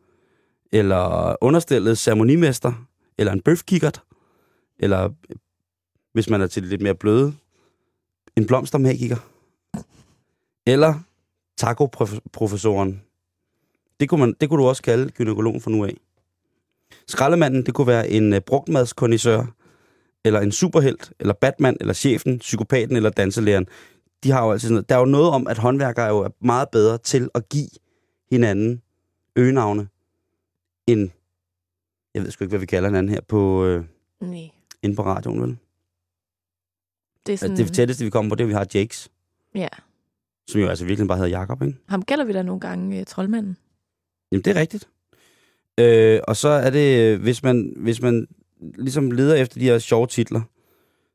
eller 0.72 1.36
understillet 1.40 1.98
ceremonimester, 1.98 2.86
eller 3.18 3.32
en 3.32 3.40
bøfkikkert, 3.40 4.02
eller 4.78 5.10
hvis 6.12 6.30
man 6.30 6.40
er 6.40 6.46
til 6.46 6.62
det 6.62 6.70
lidt 6.70 6.82
mere 6.82 6.94
bløde, 6.94 7.34
en 8.36 8.46
blomstermagiker, 8.46 9.16
Eller 10.66 10.94
taco-professoren. 11.56 13.02
Det 14.00 14.08
kunne, 14.08 14.20
man, 14.20 14.34
det 14.40 14.48
kunne 14.48 14.62
du 14.62 14.68
også 14.68 14.82
kalde 14.82 15.10
gynekologen 15.10 15.60
for 15.60 15.70
nu 15.70 15.84
af. 15.84 15.96
Skraldemanden, 17.08 17.66
det 17.66 17.74
kunne 17.74 17.86
være 17.86 18.08
en 18.08 18.32
øh, 18.32 18.40
brugtmadskondisør, 18.40 19.44
eller 20.24 20.40
en 20.40 20.52
superhelt, 20.52 21.12
eller 21.20 21.34
Batman, 21.34 21.76
eller 21.80 21.94
chefen, 21.94 22.38
psykopaten 22.38 22.96
eller 22.96 23.10
danselæreren. 23.10 23.66
De 24.24 24.30
har 24.30 24.44
jo 24.44 24.52
altid 24.52 24.68
sådan 24.68 24.74
noget. 24.74 24.88
Der 24.88 24.94
er 24.94 24.98
jo 24.98 25.04
noget 25.04 25.28
om, 25.30 25.46
at 25.46 25.58
håndværkere 25.58 26.06
er 26.06 26.10
jo 26.10 26.28
meget 26.40 26.68
bedre 26.72 26.98
til 26.98 27.30
at 27.34 27.48
give 27.48 27.68
hinanden 28.32 28.82
øgenavne, 29.36 29.88
end, 30.86 31.10
jeg 32.14 32.22
ved 32.22 32.30
sgu 32.30 32.44
ikke, 32.44 32.50
hvad 32.50 32.60
vi 32.60 32.66
kalder 32.66 32.88
hinanden 32.88 33.12
her 33.12 33.20
på, 33.20 33.64
øh, 33.64 33.84
Nej. 34.20 34.50
inde 34.82 34.96
på 34.96 35.02
radioen, 35.02 35.42
vel? 35.42 35.56
Det 37.26 37.32
er 37.32 37.36
Sådan... 37.38 37.56
sådan, 37.56 37.66
Det 37.66 37.74
tætteste, 37.74 38.04
vi 38.04 38.10
kommer 38.10 38.28
på, 38.28 38.34
det 38.34 38.44
er, 38.44 38.48
vi 38.48 38.52
har 38.52 38.66
Jakes, 38.74 39.08
ja. 39.54 39.68
som 40.48 40.60
jo 40.60 40.68
altså 40.68 40.84
virkelig 40.84 41.08
bare 41.08 41.18
hedder 41.18 41.30
Jakob, 41.38 41.62
ikke? 41.62 41.78
Ham 41.88 42.02
kalder 42.02 42.24
vi 42.24 42.32
da 42.32 42.42
nogle 42.42 42.60
gange 42.60 43.00
uh, 43.00 43.06
troldmanden. 43.06 43.56
Jamen, 44.32 44.44
det 44.44 44.56
er 44.56 44.60
rigtigt. 44.60 44.88
Øh, 45.78 46.20
og 46.28 46.36
så 46.36 46.48
er 46.48 46.70
det, 46.70 47.00
øh, 47.00 47.22
hvis 47.22 47.42
man, 47.42 47.72
hvis 47.76 48.02
man 48.02 48.26
ligesom 48.60 49.10
leder 49.10 49.34
efter 49.34 49.58
de 49.60 49.64
her 49.64 49.78
sjove 49.78 50.06
titler, 50.06 50.40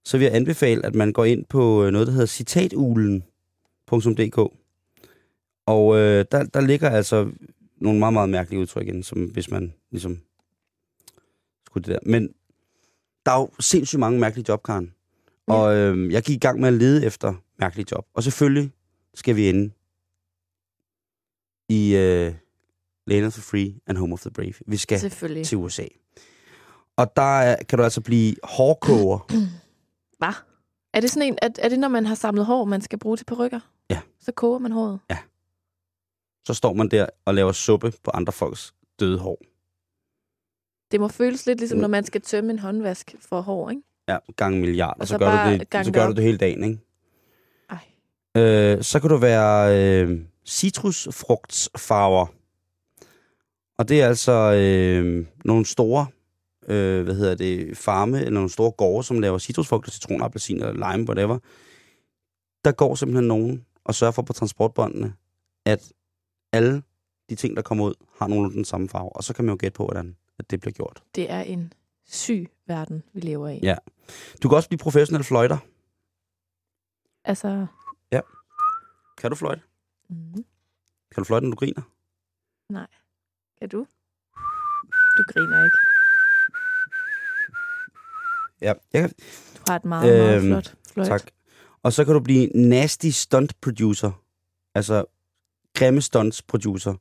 så 0.06 0.18
vil 0.18 0.26
jeg 0.26 0.36
anbefale, 0.36 0.86
at 0.86 0.96
man 0.96 1.14
går 1.14 1.26
ind 1.26 1.46
på 1.46 1.84
øh, 1.84 1.92
noget, 1.92 2.08
der 2.08 2.14
hedder 2.14 2.26
citatulen.dk. 2.26 4.40
Og 5.68 5.98
øh, 5.98 6.26
der, 6.32 6.44
der 6.44 6.62
ligger 6.62 6.90
altså 6.90 7.32
nogle 7.78 8.00
meget, 8.00 8.14
meget 8.14 8.30
mærkelige 8.30 8.60
udtryk 8.62 8.88
ind, 8.88 9.04
som 9.04 9.26
hvis 9.26 9.50
man 9.52 9.74
ligesom 9.92 10.20
skulle 11.66 11.84
det 11.84 11.92
der. 11.94 12.00
Men 12.12 12.30
der 13.26 13.32
er 13.32 13.40
jo 13.40 13.50
sindssygt 13.60 14.00
mange 14.00 14.20
mærkelige 14.20 14.46
job, 14.50 14.64
Karen. 14.64 14.94
Ja. 15.48 15.54
Og 15.54 15.76
øh, 15.76 16.12
jeg 16.14 16.24
gik 16.24 16.36
i 16.36 16.40
gang 16.40 16.60
med 16.60 16.68
at 16.68 16.74
lede 16.74 17.06
efter 17.06 17.34
mærkelige 17.60 17.86
job. 17.92 18.08
Og 18.14 18.24
selvfølgelig 18.24 18.72
skal 19.14 19.36
vi 19.36 19.50
ende 19.50 19.72
i 21.70 21.96
øh, 21.96 22.34
Land 23.08 23.26
of 23.26 23.34
the 23.34 23.42
Free 23.42 23.74
and 23.88 23.98
Home 23.98 24.14
of 24.14 24.22
the 24.22 24.32
Brave. 24.32 24.54
Vi 24.68 24.78
skal 24.78 25.00
til 25.44 25.58
USA. 25.58 25.86
Og 26.96 27.16
der 27.16 27.40
er- 27.40 27.64
kan 27.64 27.78
du 27.78 27.84
altså 27.84 28.02
blive 28.02 28.36
hårkoger. 28.44 29.20
Hvad? 30.20 30.34
Er 30.94 31.00
det 31.00 31.10
sådan 31.12 31.28
en, 31.28 31.38
er, 31.42 31.50
er 31.60 31.70
det 31.70 31.80
når 31.80 31.88
man 31.88 32.06
har 32.06 32.16
samlet 32.16 32.46
hår, 32.46 32.66
man 32.66 32.82
skal 32.82 33.00
bruge 33.00 33.18
til 33.18 33.26
perukker? 33.26 33.60
Ja. 33.90 34.02
Så 34.22 34.32
koger 34.32 34.60
man 34.60 34.72
håret? 34.72 35.00
Så 36.48 36.54
står 36.54 36.74
man 36.74 36.88
der 36.90 37.06
og 37.26 37.34
laver 37.34 37.52
suppe 37.52 37.94
på 38.04 38.12
andre 38.14 38.34
folks 38.34 38.74
døde 39.00 39.20
hår. 39.20 39.42
Det 40.92 41.00
må 41.00 41.08
føles 41.08 41.46
lidt 41.46 41.60
ligesom, 41.60 41.78
Mm. 41.78 41.82
når 41.82 41.88
man 41.88 42.04
skal 42.04 42.22
tømme 42.22 42.52
en 42.52 42.60
håndvask 42.60 43.16
for 43.30 43.42
hår, 43.42 43.70
ikke? 43.70 43.82
Ja, 44.08 44.18
gange 44.36 44.60
milliard. 44.60 44.98
Og, 45.00 45.08
så, 45.08 45.12
så 45.12 45.18
gør 45.18 45.46
du 45.46 45.52
det, 45.52 45.86
så 45.86 45.92
gør 45.92 46.08
du 46.08 46.14
det 46.14 46.24
hele 46.24 46.38
dagen, 46.38 46.64
ikke? 46.64 46.80
Ej. 47.70 48.42
Øh, 48.42 48.84
så 48.84 49.00
kan 49.00 49.10
du 49.10 49.18
være 49.18 49.80
øh, 50.04 50.22
citrusfrugtsfarver. 50.46 52.26
Og 53.78 53.90
det 53.90 54.02
er 54.02 54.08
altså 54.08 54.32
øh, 54.54 55.26
nogle 55.46 55.66
store, 55.66 56.08
øh, 56.68 57.04
hvad 57.04 57.16
hedder 57.16 57.36
det, 57.36 57.78
farme, 57.78 58.18
eller 58.18 58.32
nogle 58.32 58.50
store 58.50 58.72
gårde, 58.72 59.04
som 59.04 59.20
laver 59.20 59.38
citrusfrugter, 59.38 59.92
citron, 59.92 60.22
appelsin 60.22 60.58
eller 60.64 60.92
lime, 60.92 61.08
whatever. 61.10 61.40
Der 62.66 62.72
går 62.72 62.96
simpelthen 62.96 63.28
nogen 63.28 63.66
og 63.86 63.96
sørger 63.96 64.12
for 64.12 64.22
på 64.22 64.34
transportbåndene, 64.34 65.14
at 65.66 65.92
alle 66.58 66.84
de 67.30 67.36
ting, 67.36 67.56
der 67.56 67.62
kommer 67.62 67.86
ud, 67.86 67.94
har 68.20 68.28
nogenlunde 68.28 68.56
den 68.58 68.66
samme 68.66 68.90
farve. 68.90 69.16
Og 69.16 69.24
så 69.24 69.34
kan 69.34 69.46
man 69.46 69.54
jo 69.54 69.58
gætte 69.60 69.76
på, 69.76 69.84
hvordan 69.86 70.18
at 70.40 70.52
det 70.52 70.60
bliver 70.62 70.74
gjort. 70.74 71.04
Det 71.16 71.32
er 71.32 71.42
en 71.42 71.74
syg 72.06 72.50
verden, 72.68 73.04
vi 73.14 73.20
lever 73.20 73.50
i. 73.50 73.60
Ja. 73.64 73.76
Du 74.44 74.50
kan 74.50 74.56
også 74.56 74.70
blive 74.70 74.78
professionel 74.80 75.24
fløjter. 75.24 75.58
Altså, 77.24 77.68
Kan 79.18 79.30
du 79.32 79.36
fløjte? 79.36 79.62
mm, 80.10 80.34
Kan 81.12 81.18
du 81.18 81.24
fløjte, 81.24 81.46
når 81.46 81.52
du 81.52 81.58
griner? 81.58 81.82
kan 83.60 83.70
du? 83.70 83.78
Du 85.18 85.24
griner 85.28 85.64
ikke. 85.64 85.78
Ja, 88.62 88.74
jeg 88.94 89.02
kan, 89.02 89.10
Du 89.58 89.62
har 89.68 89.76
et 89.76 89.86
meget, 89.86 90.14
meget 90.18 90.36
Øhm, 90.38 90.48
flot 90.48 90.76
fløjt. 90.94 91.08
Tak. 91.10 91.22
Og 91.84 91.94
så 91.94 92.06
kan 92.06 92.14
du 92.14 92.20
blive 92.20 92.48
nasty 92.48 93.08
stunt 93.08 93.62
producer. 93.62 94.12
Altså 94.76 95.06
grimme 95.78 96.02
stunts 96.02 96.42
producer. 96.42 96.94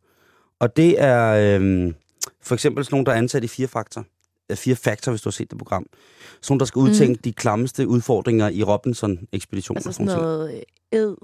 Og 0.58 0.76
det 0.76 1.02
er 1.02 1.56
øhm, 1.56 1.94
for 2.42 2.54
eksempel 2.54 2.84
sådan 2.84 2.94
nogle, 2.94 3.06
der 3.06 3.12
er 3.12 3.16
ansat 3.16 3.44
i 3.44 3.48
fire 3.48 3.68
faktor. 3.68 4.04
Øh, 4.50 4.56
Fire 4.56 4.76
faktor, 4.76 5.12
hvis 5.12 5.22
du 5.22 5.28
har 5.28 5.32
set 5.32 5.50
det 5.50 5.58
program. 5.58 5.86
Sådan 6.42 6.52
nogle, 6.52 6.58
der 6.58 6.64
skal 6.64 6.78
udtænke 6.80 7.12
mm. 7.12 7.18
de 7.18 7.32
klammeste 7.32 7.88
udfordringer 7.88 8.48
i 8.48 8.62
Robinson-ekspeditionen. 8.62 9.78
Altså 9.78 9.92
sådan 9.92 10.06
noget 10.06 10.54
øh, 10.54 10.62
ed, 11.00 11.16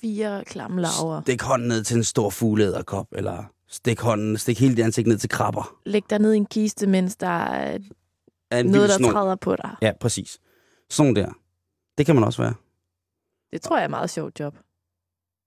fire 0.00 0.44
klamme 0.44 0.80
laver. 0.80 1.22
Stik 1.22 1.42
hånden 1.42 1.68
ned 1.68 1.84
til 1.84 1.96
en 1.96 2.04
stor 2.04 2.30
fugleæderkop, 2.30 3.06
eller 3.12 3.44
stik 3.68 4.00
hånden, 4.00 4.38
stik 4.38 4.60
hele 4.60 4.76
dit 4.76 4.84
ansigt 4.84 5.06
ned 5.08 5.18
til 5.18 5.28
krabber. 5.28 5.76
Læg 5.86 6.02
dig 6.10 6.18
ned 6.18 6.32
i 6.32 6.36
en 6.36 6.46
kiste, 6.46 6.86
mens 6.86 7.16
der 7.16 7.26
er 7.44 7.78
Er 8.50 8.60
en 8.60 8.66
noget, 8.66 8.88
der 8.88 8.96
snor. 8.96 9.12
træder 9.12 9.34
på 9.34 9.56
dig. 9.56 9.70
Ja, 9.82 9.92
præcis. 10.00 10.38
Sådan 10.90 11.16
der. 11.16 11.28
Det 11.98 12.06
kan 12.06 12.14
man 12.14 12.24
også 12.24 12.42
være. 12.42 12.54
Det 13.52 13.62
tror 13.62 13.76
jeg 13.76 13.82
er 13.82 13.86
et 13.86 13.90
meget 13.90 14.10
sjovt 14.10 14.40
job. 14.40 14.54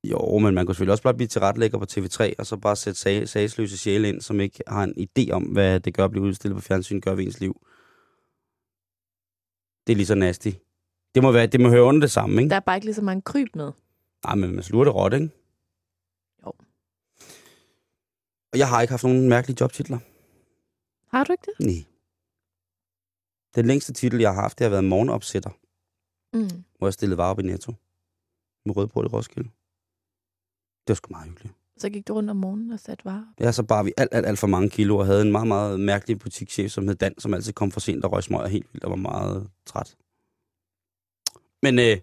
Jo, 0.04 0.38
men 0.38 0.54
man 0.56 0.66
kunne 0.66 0.76
selvfølgelig 0.76 0.92
også 0.92 1.04
bare 1.04 1.14
blive 1.14 1.28
tilrettelægger 1.28 1.78
på 1.78 1.86
TV3, 1.92 2.34
og 2.40 2.46
så 2.46 2.58
bare 2.58 2.76
sætte 2.76 3.00
sag, 3.00 3.30
sagsløse 3.30 3.78
sjæle 3.78 4.10
ind, 4.10 4.22
som 4.22 4.40
ikke 4.40 4.64
har 4.68 4.84
en 4.84 4.94
idé 5.08 5.32
om, 5.32 5.44
hvad 5.44 5.80
det 5.80 5.94
gør 5.94 6.06
at 6.06 6.12
blive 6.12 6.24
udstillet 6.24 6.56
på 6.56 6.62
fjernsyn, 6.62 7.02
gør 7.02 7.16
ved 7.16 7.24
ens 7.26 7.40
liv. 7.40 7.54
Det 9.88 9.94
er 9.94 9.96
lige 9.98 10.06
så 10.06 10.16
nasty. 10.16 10.50
Det 11.16 11.24
må, 11.24 11.32
være, 11.32 11.48
det 11.48 11.60
må 11.62 11.70
høre 11.70 11.84
under 11.84 12.02
det 12.02 12.12
samme, 12.12 12.42
ikke? 12.42 12.50
Der 12.50 12.56
er 12.56 12.60
bare 12.60 12.78
ikke 12.78 12.86
lige 12.88 12.96
så 12.96 13.02
mange 13.02 13.22
kryb 13.22 13.56
med. 13.56 13.72
Nej, 14.26 14.36
men 14.36 14.56
man 14.56 14.64
sluger 14.64 14.86
det 14.86 14.96
råt, 14.96 15.14
ikke? 15.14 15.30
Jo. 16.46 16.52
Og 18.54 18.58
jeg 18.58 18.70
har 18.70 18.82
ikke 18.82 18.92
haft 18.92 19.04
nogen 19.04 19.30
mærkelige 19.30 19.58
jobtitler. 19.62 20.00
Har 21.16 21.24
du 21.24 21.32
ikke 21.32 21.44
det? 21.46 21.66
Nej. 21.66 21.86
Den 23.56 23.66
længste 23.66 23.94
titel, 23.94 24.20
jeg 24.20 24.34
har 24.34 24.42
haft, 24.42 24.60
det 24.60 24.66
har 24.66 24.70
været 24.70 24.84
morgenopsætter, 24.84 25.50
Mm. 26.34 26.64
hvor 26.78 26.88
jeg 26.88 26.94
stillede 26.94 27.18
varer 27.18 27.30
op 27.32 27.40
i 27.40 27.44
Netto. 27.44 27.74
Med 28.66 28.76
rødbrød 28.78 29.06
i 29.06 29.08
Roskilde. 29.08 29.50
Det 30.90 30.94
var 30.94 30.96
sgu 30.96 31.08
meget 31.14 31.28
hyggeligt. 31.28 31.54
Så 31.78 31.90
gik 31.90 32.08
du 32.08 32.14
rundt 32.14 32.30
om 32.30 32.36
morgenen 32.38 32.72
og 32.72 32.80
satte 32.80 33.06
varer. 33.06 33.26
Ja, 33.40 33.52
så 33.52 33.64
bar 33.64 33.84
vi 33.84 33.94
alt, 33.98 34.10
alt, 34.14 34.26
alt 34.26 34.40
for 34.40 34.48
mange 34.48 34.70
kilo, 34.70 34.98
og 34.98 35.06
havde 35.06 35.22
en 35.22 35.32
meget, 35.32 35.48
meget 35.48 35.80
mærkelig 35.80 36.20
butikschef, 36.20 36.72
som 36.72 36.88
hed 36.88 36.96
Dan, 36.96 37.14
som 37.20 37.34
altid 37.34 37.54
kom 37.54 37.72
for 37.72 37.80
sent 37.80 38.06
og 38.06 38.12
røg 38.12 38.24
smøger 38.24 38.48
helt 38.48 38.68
vildt 38.74 38.84
og 38.84 38.90
var 38.90 38.96
meget 38.96 39.50
træt. 39.66 39.96
Men 41.64 41.80
øh, 41.80 41.86
det 41.86 41.96
er 41.96 42.02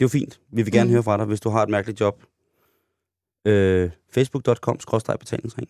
jo 0.00 0.08
fint. 0.08 0.40
Vi 0.50 0.62
vil 0.62 0.72
gerne 0.72 0.88
Mm. 0.88 0.92
høre 0.92 1.02
fra 1.02 1.16
dig, 1.16 1.26
hvis 1.26 1.40
du 1.40 1.48
har 1.50 1.62
et 1.62 1.68
mærkeligt 1.68 2.00
job. 2.00 2.22
Øh, 3.46 3.90
Facebook.com, 4.10 4.78
betalingsring. 5.20 5.68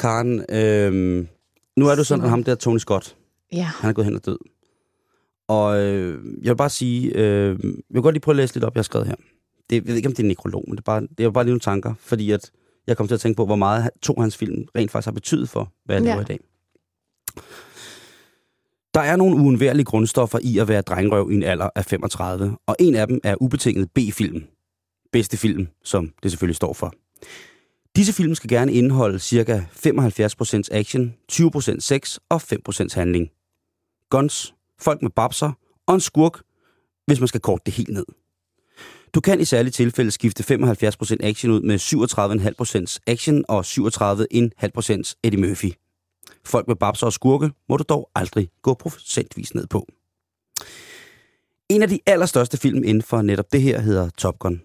Karen, 0.00 0.44
øh, 0.48 1.26
nu 1.76 1.86
er 1.88 1.94
du 1.94 2.04
sådan, 2.04 2.24
at 2.24 2.30
ham 2.30 2.44
der 2.44 2.54
Tony 2.54 2.78
Scott, 2.78 3.16
Ja. 3.52 3.62
han 3.64 3.90
er 3.90 3.94
gået 3.94 4.04
hen 4.04 4.14
og 4.16 4.26
død. 4.26 4.38
Og 5.48 5.78
øh, 5.80 6.24
jeg 6.42 6.50
vil 6.50 6.56
bare 6.56 6.70
sige, 6.70 7.12
øh, 7.14 7.58
jeg 7.64 7.72
vil 7.90 8.02
godt 8.02 8.14
lige 8.14 8.20
prøve 8.20 8.32
at 8.32 8.36
læse 8.36 8.54
lidt 8.54 8.64
op, 8.64 8.74
jeg 8.74 8.78
har 8.78 8.84
skrevet 8.84 9.08
her. 9.08 9.14
Det, 9.72 9.76
jeg 9.76 9.86
ved 9.86 9.96
ikke, 9.96 10.06
om 10.08 10.12
det 10.12 10.18
er 10.18 10.22
en 10.24 10.28
nekrolog, 10.28 10.64
men 10.66 10.72
det 10.72 10.78
er, 10.78 10.82
bare, 10.82 11.00
det 11.18 11.20
er 11.26 11.30
bare 11.30 11.44
lige 11.44 11.50
nogle 11.52 11.60
tanker, 11.60 11.94
fordi 11.98 12.30
at 12.30 12.50
jeg 12.86 12.96
kom 12.96 13.06
til 13.08 13.14
at 13.14 13.20
tænke 13.20 13.36
på, 13.36 13.46
hvor 13.46 13.56
meget 13.56 13.90
to 14.02 14.14
hans 14.20 14.36
film 14.36 14.64
rent 14.76 14.90
faktisk 14.90 15.06
har 15.06 15.12
betydet 15.12 15.48
for, 15.48 15.72
hvad 15.84 15.96
jeg 15.96 16.04
Ja. 16.04 16.10
lever 16.10 16.20
i 16.20 16.24
dag. 16.24 16.38
Der 18.94 19.00
er 19.00 19.16
nogle 19.16 19.36
uundværlige 19.36 19.84
grundstoffer 19.84 20.38
i 20.42 20.58
at 20.58 20.68
være 20.68 20.82
drengrøv 20.82 21.30
i 21.30 21.34
en 21.34 21.42
alder 21.42 21.68
af 21.74 21.84
35, 21.84 22.56
og 22.66 22.76
en 22.80 22.94
af 22.94 23.06
dem 23.06 23.20
er 23.24 23.42
ubetinget 23.42 23.90
B-film. 23.94 24.44
Bedste 25.12 25.36
film, 25.36 25.66
som 25.84 26.12
det 26.22 26.30
selvfølgelig 26.30 26.56
står 26.56 26.72
for. 26.72 26.92
Disse 27.96 28.12
film 28.12 28.34
skal 28.34 28.48
gerne 28.50 28.72
indeholde 28.72 29.18
ca. 29.18 29.64
75% 29.72 30.68
action, 30.70 31.14
20% 31.32 31.76
sex 31.80 32.18
og 32.28 32.40
5% 32.42 32.94
handling. 32.94 33.28
Guns, 34.10 34.54
folk 34.80 35.02
med 35.02 35.10
babser 35.10 35.52
og 35.86 35.94
en 35.94 36.00
skurk, 36.00 36.40
hvis 37.06 37.20
man 37.20 37.28
skal 37.28 37.40
korte 37.40 37.62
det 37.66 37.74
helt 37.74 37.88
ned. 37.88 38.04
Du 39.14 39.20
kan 39.20 39.40
i 39.40 39.44
særlige 39.44 39.72
tilfælde 39.72 40.10
skifte 40.10 40.54
75% 40.54 41.16
action 41.20 41.52
ud 41.52 41.60
med 41.60 41.78
37,5% 42.88 42.98
action 43.06 43.44
og 43.48 43.60
37,5% 43.60 45.14
Eddie 45.22 45.40
Murphy. 45.40 45.72
Folk 46.44 46.68
med 46.68 46.76
babser 46.76 47.06
og 47.06 47.12
skurke 47.12 47.50
må 47.68 47.76
du 47.76 47.84
dog 47.88 48.10
aldrig 48.14 48.48
gå 48.62 48.74
procentvis 48.74 49.54
ned 49.54 49.66
på. 49.66 49.86
En 51.68 51.82
af 51.82 51.88
de 51.88 52.00
allerstørste 52.06 52.56
film 52.56 52.84
inden 52.84 53.02
for 53.02 53.22
netop 53.22 53.52
det 53.52 53.62
her 53.62 53.80
hedder 53.80 54.10
Top 54.10 54.38
Gun. 54.38 54.62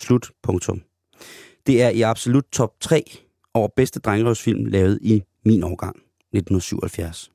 Slut. 0.00 0.30
Punktum. 0.42 0.82
Det 1.66 1.82
er 1.82 1.88
i 1.88 2.00
absolut 2.00 2.44
top 2.52 2.80
3 2.80 3.18
over 3.54 3.68
bedste 3.76 4.00
drengerøvsfilm 4.00 4.64
lavet 4.64 4.98
i 5.02 5.22
min 5.44 5.62
årgang, 5.62 5.96
1977. 5.96 7.30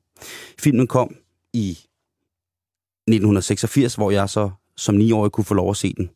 Filmen 0.58 0.86
kom 0.86 1.16
i 1.52 1.70
1986, 1.70 3.94
hvor 3.94 4.10
jeg 4.10 4.28
så 4.28 4.50
som 4.76 4.96
9-årig 4.96 5.32
kunne 5.32 5.44
få 5.44 5.54
lov 5.54 5.70
at 5.70 5.76
se 5.76 5.94
den. 5.96 6.10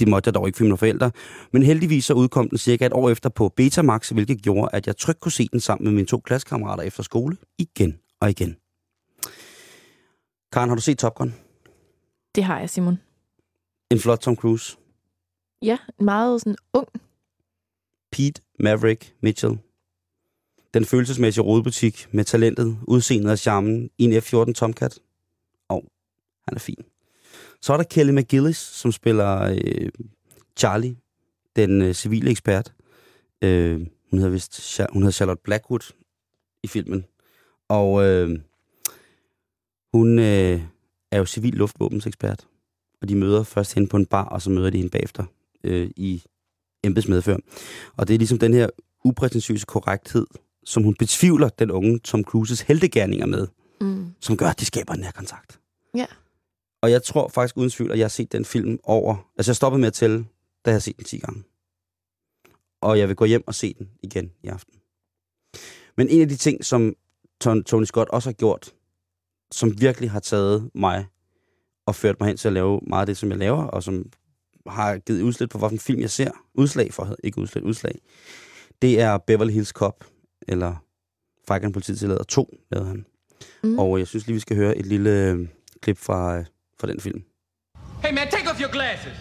Det 0.00 0.08
måtte 0.08 0.28
jeg 0.28 0.34
dog 0.34 0.46
ikke, 0.46 0.56
for 0.56 0.64
mine 0.64 0.76
forældre. 0.76 1.10
Men 1.52 1.62
heldigvis 1.62 2.04
så 2.04 2.14
udkom 2.14 2.48
den 2.48 2.58
cirka 2.58 2.86
et 2.86 2.92
år 2.92 3.10
efter 3.10 3.28
på 3.28 3.48
Betamax, 3.48 4.08
hvilket 4.08 4.42
gjorde, 4.42 4.68
at 4.72 4.86
jeg 4.86 4.96
trygt 4.96 5.20
kunne 5.20 5.32
se 5.32 5.48
den 5.52 5.60
sammen 5.60 5.84
med 5.84 5.92
mine 5.92 6.06
to 6.06 6.20
klassekammerater 6.20 6.82
efter 6.82 7.02
skole 7.02 7.36
igen 7.58 7.98
og 8.20 8.30
igen. 8.30 8.56
Karen, 10.52 10.68
har 10.68 10.76
du 10.76 10.82
set 10.82 10.98
Top 10.98 11.14
Gun? 11.14 11.34
Det 12.34 12.44
har 12.44 12.58
jeg, 12.58 12.70
Simon. 12.70 12.98
En 13.90 13.98
flot 13.98 14.18
Tom 14.18 14.36
Cruise. 14.36 14.76
Ja, 15.62 15.78
en 15.98 16.04
meget 16.04 16.40
sådan 16.40 16.56
ung. 16.72 16.88
Pete 18.12 18.42
Maverick 18.58 19.14
Mitchell. 19.22 19.58
Den 20.74 20.84
følelsesmæssige 20.84 21.44
rodebutik 21.44 22.08
med 22.12 22.24
talentet, 22.24 22.78
udseendet 22.88 23.30
og 23.30 23.38
charmen 23.38 23.90
i 23.98 24.04
en 24.04 24.22
F-14 24.22 24.52
Tomcat. 24.52 24.98
Og 25.68 25.84
han 26.48 26.56
er 26.56 26.60
fin. 26.60 26.84
Så 27.62 27.72
er 27.72 27.76
der 27.76 27.84
Kelly 27.84 28.10
McGillis, 28.10 28.56
som 28.56 28.92
spiller 28.92 29.42
øh, 29.64 29.90
Charlie, 30.56 30.96
den 31.56 31.82
øh, 31.82 31.94
civile 31.94 32.30
ekspert. 32.30 32.72
Øh, 33.42 33.86
hun 34.10 34.18
hedder 34.18 34.28
vist 34.32 34.80
hun 34.92 35.02
hedder 35.02 35.12
Charlotte 35.12 35.42
Blackwood 35.44 35.92
i 36.62 36.66
filmen. 36.66 37.04
Og 37.68 38.04
øh, 38.04 38.38
hun 39.94 40.18
øh, 40.18 40.60
er 41.10 41.18
jo 41.18 41.24
civil 41.26 41.54
luftvåbensekspert. 41.54 42.46
Og 43.02 43.08
de 43.08 43.14
møder 43.16 43.42
først 43.42 43.74
hende 43.74 43.88
på 43.88 43.96
en 43.96 44.06
bar, 44.06 44.24
og 44.24 44.42
så 44.42 44.50
møder 44.50 44.70
de 44.70 44.76
hende 44.76 44.90
bagefter 44.90 45.24
øh, 45.64 45.90
i 45.96 46.22
embedsmedfør. 46.84 47.36
Og 47.96 48.08
det 48.08 48.14
er 48.14 48.18
ligesom 48.18 48.38
den 48.38 48.54
her 48.54 48.68
uprætentiøse 49.04 49.66
korrekthed, 49.66 50.26
som 50.64 50.82
hun 50.82 50.94
betvivler 50.94 51.48
den 51.48 51.70
unge 51.70 51.98
Tom 51.98 52.24
Cruises 52.24 52.60
heldegærninger 52.60 53.26
med, 53.26 53.46
Mm. 53.82 54.06
som 54.20 54.36
gør, 54.36 54.46
at 54.46 54.60
de 54.60 54.64
skaber 54.64 54.94
en 54.94 55.00
nær 55.00 55.10
kontakt. 55.10 55.60
Ja. 55.96 56.06
Og 56.82 56.90
jeg 56.90 57.02
tror 57.02 57.28
faktisk 57.28 57.56
uden 57.56 57.70
tvivl, 57.70 57.92
at 57.92 57.98
jeg 57.98 58.04
har 58.04 58.08
set 58.08 58.32
den 58.32 58.44
film 58.44 58.78
over... 58.82 59.30
Altså, 59.36 59.50
jeg 59.50 59.56
stoppede 59.56 59.80
med 59.80 59.86
at 59.86 59.92
tælle, 59.92 60.18
da 60.64 60.70
jeg 60.70 60.74
har 60.74 60.80
set 60.80 60.96
den 60.96 61.04
10 61.04 61.18
gange. 61.18 61.42
Og 62.82 62.98
jeg 62.98 63.08
vil 63.08 63.16
gå 63.16 63.24
hjem 63.24 63.44
og 63.46 63.54
se 63.54 63.74
den 63.78 63.90
igen 64.02 64.32
i 64.42 64.48
aften. 64.48 64.74
Men 65.96 66.08
en 66.08 66.20
af 66.22 66.28
de 66.28 66.36
ting, 66.36 66.64
som 66.64 66.94
Ton- 67.44 67.62
Tony 67.62 67.84
Scott 67.84 68.08
også 68.08 68.28
har 68.28 68.34
gjort, 68.34 68.74
som 69.52 69.80
virkelig 69.80 70.10
har 70.10 70.20
taget 70.20 70.70
mig 70.74 71.06
og 71.86 71.94
ført 71.94 72.20
mig 72.20 72.26
hen 72.26 72.36
til 72.36 72.48
at 72.48 72.54
lave 72.54 72.80
meget 72.86 73.00
af 73.00 73.06
det, 73.06 73.16
som 73.16 73.30
jeg 73.30 73.38
laver, 73.38 73.64
og 73.64 73.82
som 73.82 74.12
har 74.66 74.98
givet 74.98 75.22
udslæt 75.22 75.48
på, 75.48 75.58
hvilken 75.58 75.78
film 75.78 76.00
jeg 76.00 76.10
ser. 76.10 76.30
Udslag 76.54 76.92
for, 76.94 77.16
ikke 77.24 77.38
udslæt, 77.38 77.64
udslag. 77.64 78.00
Det 78.82 79.00
er 79.00 79.18
Beverly 79.18 79.52
Hills 79.52 79.68
Cop, 79.68 80.04
eller 80.48 80.84
Fejkeren 81.48 81.72
Polititillader 81.72 82.24
2, 82.24 82.58
lavede 82.70 82.88
han. 82.88 83.06
Mm. 83.64 83.78
Og 83.78 83.98
jeg 83.98 84.06
synes 84.06 84.26
lige, 84.26 84.34
vi 84.34 84.40
skal 84.40 84.56
høre 84.56 84.76
et 84.78 84.86
lille 84.86 85.30
øh, 85.30 85.48
klip 85.82 85.98
fra, 85.98 86.44
fra 86.80 86.88
den 86.88 87.00
film. 87.00 87.22
Hey 88.02 88.12
man, 88.12 88.28
take 88.28 88.48
off 88.50 88.58
your 88.58 88.70
glasses. 88.70 89.16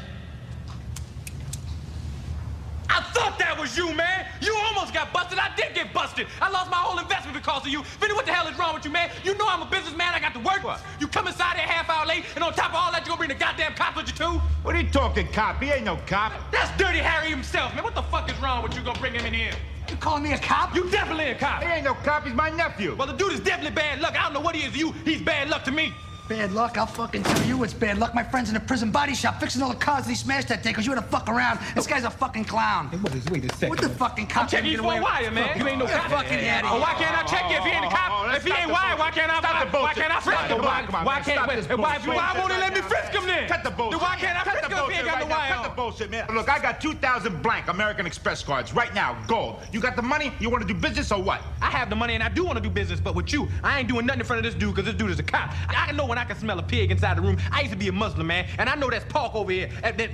I 2.89 3.01
thought 3.13 3.37
that 3.37 3.57
was 3.59 3.77
you, 3.77 3.93
man. 3.93 4.25
You 4.41 4.55
almost 4.67 4.93
got 4.93 5.13
busted. 5.13 5.37
I 5.37 5.49
did 5.55 5.75
get 5.75 5.93
busted. 5.93 6.27
I 6.41 6.49
lost 6.49 6.69
my 6.71 6.77
whole 6.77 6.97
investment 6.97 7.35
because 7.37 7.61
of 7.65 7.71
you. 7.71 7.83
Vinny, 7.99 8.13
what 8.13 8.25
the 8.25 8.33
hell 8.33 8.47
is 8.47 8.57
wrong 8.57 8.73
with 8.73 8.83
you, 8.83 8.91
man? 8.91 9.11
You 9.23 9.37
know 9.37 9.47
I'm 9.47 9.61
a 9.61 9.69
businessman. 9.69 10.13
I 10.13 10.19
got 10.19 10.33
to 10.33 10.39
work. 10.39 10.61
You 10.99 11.07
come 11.07 11.27
inside 11.27 11.55
here 11.57 11.67
half 11.67 11.89
hour 11.89 12.05
late, 12.05 12.23
and 12.35 12.43
on 12.43 12.53
top 12.53 12.71
of 12.71 12.75
all 12.75 12.91
that, 12.91 13.01
you 13.01 13.09
gonna 13.11 13.17
bring 13.17 13.29
the 13.29 13.35
goddamn 13.35 13.73
cop 13.75 13.95
with 13.95 14.07
you 14.07 14.15
too? 14.15 14.41
What 14.63 14.75
are 14.75 14.81
you 14.81 14.89
talking, 14.89 15.27
cop? 15.27 15.61
He 15.61 15.69
ain't 15.69 15.85
no 15.85 15.97
cop. 16.07 16.33
That's 16.51 16.71
Dirty 16.77 16.99
Harry 16.99 17.29
himself, 17.29 17.75
man. 17.75 17.83
What 17.83 17.95
the 17.95 18.03
fuck 18.03 18.29
is 18.31 18.37
wrong 18.41 18.63
with 18.63 18.75
you? 18.75 18.81
Gonna 18.81 18.99
bring 18.99 19.13
him 19.13 19.25
in 19.25 19.33
here? 19.33 19.53
You 19.89 19.97
calling 19.97 20.23
me 20.23 20.33
a 20.33 20.37
cop? 20.37 20.75
You 20.75 20.89
definitely 20.89 21.29
a 21.29 21.35
cop. 21.35 21.63
He 21.63 21.69
ain't 21.69 21.85
no 21.85 21.93
cop. 21.93 22.25
He's 22.25 22.33
my 22.33 22.49
nephew. 22.49 22.95
Well, 22.95 23.07
the 23.07 23.13
dude 23.13 23.33
is 23.33 23.39
definitely 23.39 23.75
bad 23.75 24.01
luck. 24.01 24.19
I 24.19 24.23
don't 24.23 24.33
know 24.33 24.41
what 24.41 24.55
he 24.55 24.63
is 24.65 24.73
to 24.73 24.79
you. 24.79 24.91
He's 25.05 25.21
bad 25.21 25.49
luck 25.49 25.63
to 25.65 25.71
me. 25.71 25.93
Bad 26.29 26.51
luck, 26.51 26.77
I'll 26.77 26.85
fucking 26.85 27.23
tell 27.23 27.43
you 27.47 27.63
it's 27.63 27.73
bad 27.73 27.97
luck. 27.97 28.13
My 28.13 28.21
friend's 28.21 28.51
in 28.51 28.55
a 28.55 28.59
prison 28.59 28.91
body 28.91 29.15
shop 29.15 29.39
fixing 29.39 29.63
all 29.63 29.69
the 29.69 29.75
cars 29.75 30.03
that 30.03 30.11
he 30.11 30.15
smashed 30.15 30.47
that 30.49 30.61
day 30.61 30.69
because 30.69 30.85
you 30.85 30.93
had 30.93 31.01
to 31.01 31.07
fuck 31.07 31.27
around. 31.27 31.57
This 31.73 31.87
guy's 31.87 32.03
a 32.03 32.11
fucking 32.11 32.45
clown. 32.45 32.87
Wait 32.91 33.01
a, 33.15 33.31
wait 33.33 33.45
a 33.45 33.49
second. 33.55 33.69
What 33.69 33.81
the 33.81 33.89
fucking 33.89 34.25
I'm 34.25 34.29
cop 34.29 34.47
checking 34.47 34.69
you 34.69 34.77
for 34.77 34.93
a 34.93 35.01
wire, 35.01 35.31
man. 35.31 35.57
You 35.57 35.67
ain't 35.67 35.79
no 35.79 35.87
Get 35.87 35.99
cop. 35.99 36.11
fucking 36.11 36.47
out 36.47 36.65
of 36.65 36.71
Oh, 36.73 36.79
why 36.79 36.93
can't 36.93 37.17
I 37.17 37.23
check 37.23 37.49
you 37.49 37.57
if 37.57 37.63
he 37.63 37.71
ain't 37.71 37.85
a 37.85 37.87
oh, 37.87 37.89
cop? 37.89 38.11
Oh, 38.11 38.25
oh, 38.27 38.29
oh, 38.29 38.35
if 38.35 38.43
he 38.45 38.51
ain't 38.53 38.67
the 38.67 38.73
wired, 38.73 38.99
why 38.99 39.09
can't 39.09 39.31
I? 39.31 39.39
Stop 39.39 39.71
the 39.71 39.77
Why 39.79 39.93
can't 39.95 40.15
I 40.15 40.19
frisk 40.19 40.37
Stop 40.37 40.51
him? 40.51 40.57
the 40.59 40.63
Why, 40.63 41.03
why 41.03 41.19
can't? 41.21 41.39
Stop 41.41 41.49
this 41.49 41.67
Why, 41.67 41.75
why, 41.75 41.97
bullshit. 41.97 42.13
why 42.13 42.35
won't 42.37 42.53
he 42.53 42.59
let 42.59 42.73
me 42.75 42.81
frisk 42.81 43.11
him 43.11 43.25
then? 43.25 43.49
Cut 43.49 43.63
the 43.63 43.71
bullshit. 43.71 43.99
Why 43.99 44.15
can't 44.17 44.37
I 44.37 44.43
Cut 44.43 44.53
frisk 44.53 44.69
the 44.69 44.75
him 44.77 44.83
if 44.85 44.91
he 44.91 44.97
ain't 45.01 45.05
got 45.09 45.17
bullshit 45.17 45.29
the 45.29 45.33
right. 45.33 45.49
Cut 45.49 45.63
the 45.63 45.69
on? 45.71 45.75
bullshit, 45.75 46.11
man. 46.11 46.27
Look, 46.31 46.47
I 46.47 46.59
got 46.61 46.79
2,000 46.79 47.41
blank 47.41 47.69
American 47.69 48.05
Express 48.05 48.43
cards 48.43 48.71
right 48.75 48.93
now, 48.93 49.17
gold. 49.25 49.61
You 49.73 49.79
got 49.81 49.95
the 49.95 50.03
money? 50.05 50.31
You 50.39 50.51
want 50.51 50.61
to 50.61 50.71
do 50.71 50.79
business 50.79 51.11
or 51.11 51.23
what? 51.23 51.41
I 51.59 51.71
have 51.71 51.89
the 51.89 51.95
money 51.95 52.13
and 52.13 52.21
I 52.21 52.29
do 52.29 52.45
want 52.45 52.57
to 52.57 52.61
do 52.61 52.69
business, 52.69 52.99
but 52.99 53.15
with 53.15 53.33
you, 53.33 53.47
I 53.63 53.79
ain't 53.79 53.87
doing 53.89 54.05
nothing 54.05 54.19
in 54.19 54.27
front 54.27 54.45
of 54.45 54.45
this 54.45 54.53
dude 54.53 54.75
because 54.75 54.85
this 54.85 54.93
dude 54.93 55.09
is 55.09 55.17
a 55.17 55.23
cop. 55.23 55.49
I 55.69 55.79
I 55.89 55.91
know 55.93 56.05
when 56.05 56.18
I 56.19 56.25
can 56.25 56.37
smell 56.37 56.59
a 56.59 56.63
pig 56.63 56.91
inside 56.91 57.15
the 57.17 57.21
room. 57.21 57.37
I 57.49 57.61
used 57.61 57.71
to 57.71 57.77
be 57.77 57.87
a 57.87 57.93
Muslim, 57.93 58.27
man, 58.27 58.45
and 58.57 58.67
I 58.69 58.75
know 58.75 58.89
that's 58.89 59.05
pork 59.05 59.33
over 59.35 59.51
here. 59.51 59.69
And 59.83 59.97
then, 59.97 60.09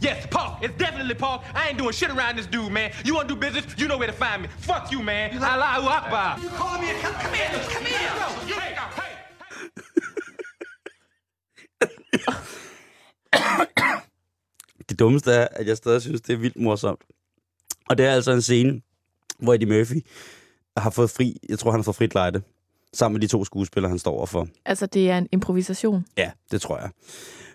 yes, 0.00 0.26
pork. 0.28 0.58
It's 0.62 0.74
definitely 0.76 1.14
pork. 1.14 1.42
I 1.54 1.68
ain't 1.68 1.78
doing 1.78 1.92
shit 1.92 2.10
around 2.10 2.36
this 2.38 2.46
dude, 2.46 2.72
man. 2.72 2.90
You 3.04 3.14
want 3.14 3.28
to 3.28 3.34
do 3.34 3.40
business? 3.40 3.64
You 3.78 3.86
know 3.86 3.96
where 3.96 4.08
to 4.08 4.12
find 4.12 4.42
me. 4.42 4.48
Fuck 4.58 4.90
you, 4.90 5.00
man. 5.00 5.42
Allahu 5.42 5.86
Akbar. 5.86 6.40
You 6.42 6.48
calling 6.48 6.80
me 6.82 6.90
a 6.90 6.94
cop? 7.00 7.12
Come 7.22 7.34
here, 7.34 7.48
come 7.70 7.84
here. 7.84 8.00
You 8.48 8.54
hey, 8.54 8.74
hey. 8.98 9.12
Det 14.88 14.98
dummeste 14.98 15.32
er, 15.32 15.48
at 15.50 15.66
jeg 15.66 15.76
stadig 15.76 16.02
synes, 16.02 16.20
det 16.20 16.32
er 16.32 16.36
vildt 16.36 16.56
morsomt. 16.56 17.00
Og 17.88 17.98
det 17.98 18.06
er 18.06 18.12
altså 18.12 18.32
en 18.32 18.42
scene, 18.42 18.80
hvor 19.38 19.54
Eddie 19.54 19.68
Murphy 19.68 20.06
har 20.76 20.90
fået 20.90 21.10
fri, 21.10 21.36
jeg 21.48 21.58
tror, 21.58 21.70
han 21.70 21.80
har 21.80 21.84
fået 21.84 21.96
frit 21.96 22.14
lejde, 22.14 22.42
sammen 22.96 23.14
med 23.14 23.20
de 23.20 23.26
to 23.26 23.44
skuespillere, 23.44 23.88
han 23.88 23.98
står 23.98 24.10
overfor. 24.16 24.48
Altså, 24.64 24.86
det 24.86 25.10
er 25.10 25.18
en 25.18 25.28
improvisation. 25.32 26.06
Ja, 26.16 26.30
det 26.50 26.60
tror 26.62 26.78
jeg. 26.78 26.90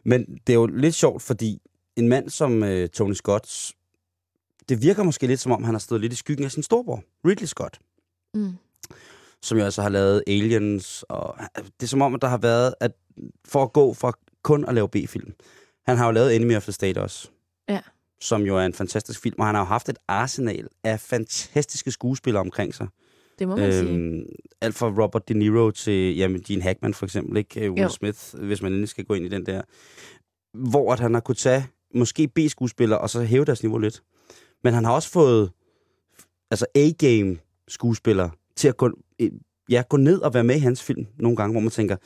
Men 0.03 0.25
det 0.47 0.53
er 0.53 0.57
jo 0.57 0.65
lidt 0.65 0.95
sjovt, 0.95 1.21
fordi 1.21 1.61
en 1.95 2.07
mand 2.07 2.29
som 2.29 2.63
øh, 2.63 2.89
Tony 2.89 3.13
Scott, 3.13 3.71
det 4.69 4.81
virker 4.81 5.03
måske 5.03 5.27
lidt 5.27 5.39
som 5.39 5.51
om, 5.51 5.63
han 5.63 5.73
har 5.73 5.79
stået 5.79 6.01
lidt 6.01 6.13
i 6.13 6.15
skyggen 6.15 6.45
af 6.45 6.51
sin 6.51 6.63
storbror, 6.63 7.03
Ridley 7.25 7.45
Scott, 7.47 7.79
Mm. 8.33 8.53
som 9.41 9.57
jo 9.57 9.63
altså 9.63 9.81
har 9.81 9.89
lavet 9.89 10.23
Aliens, 10.27 11.03
og 11.09 11.35
det 11.55 11.83
er 11.83 11.87
som 11.87 12.01
om, 12.01 12.15
at 12.15 12.21
der 12.21 12.27
har 12.27 12.37
været, 12.37 12.73
at 12.79 12.91
for 13.45 13.63
at 13.63 13.73
gå 13.73 13.93
fra 13.93 14.13
kun 14.43 14.65
at 14.65 14.75
lave 14.75 14.89
B-film. 14.89 15.33
Han 15.87 15.97
har 15.97 16.05
jo 16.05 16.11
lavet 16.11 16.35
Enemy 16.35 16.55
of 16.55 16.63
the 16.63 16.71
State 16.71 17.01
også. 17.01 17.29
Ja. 17.69 17.79
Som 18.21 18.41
jo 18.41 18.57
er 18.57 18.65
en 18.65 18.73
fantastisk 18.73 19.21
film, 19.21 19.35
og 19.39 19.45
han 19.45 19.55
har 19.55 19.61
jo 19.61 19.65
haft 19.65 19.89
et 19.89 19.97
arsenal 20.07 20.67
af 20.83 20.99
fantastiske 20.99 21.91
skuespillere 21.91 22.41
omkring 22.41 22.75
sig. 22.75 22.87
Det 23.39 23.47
må 23.47 23.55
man 23.55 23.73
sige. 23.73 23.93
Øhm, 23.93 24.25
alt 24.61 24.75
fra 24.75 25.03
Robert 25.03 25.29
De 25.29 25.33
Niro 25.33 25.71
til 25.71 26.15
jamen, 26.15 26.41
Gene 26.41 26.61
Hackman 26.61 26.93
for 26.93 27.05
eksempel, 27.05 27.37
ikke? 27.37 27.65
Øh, 27.65 27.71
Will 27.71 27.81
Jo. 27.81 27.89
Smith, 27.89 28.35
hvis 28.35 28.61
man 28.61 28.71
endelig 28.71 28.89
skal 28.89 29.05
gå 29.05 29.13
ind 29.13 29.25
i 29.25 29.29
den 29.29 29.45
der. 29.45 29.61
Hvor 30.53 30.93
at 30.93 30.99
han 30.99 31.13
har 31.13 31.21
kunne 31.21 31.35
tage 31.35 31.67
måske 31.95 32.27
B-skuespillere 32.27 32.99
og 32.99 33.09
så 33.09 33.23
hæve 33.23 33.45
deres 33.45 33.63
niveau 33.63 33.77
lidt. 33.77 34.03
Men 34.63 34.73
han 34.73 34.85
har 34.85 34.91
også 34.91 35.09
fået 35.09 35.51
altså 36.51 36.65
A-game 36.75 37.37
skuespillere 37.67 38.31
til 38.55 38.67
at 38.67 38.77
gå, 38.77 38.91
øh, 39.19 39.31
ja, 39.69 39.83
gå 39.89 39.97
ned 39.97 40.21
og 40.21 40.33
være 40.33 40.43
med 40.43 40.55
i 40.55 40.59
hans 40.59 40.83
film 40.83 41.07
nogle 41.17 41.37
gange, 41.37 41.51
hvor 41.51 41.61
man 41.61 41.69
tænker, 41.69 41.97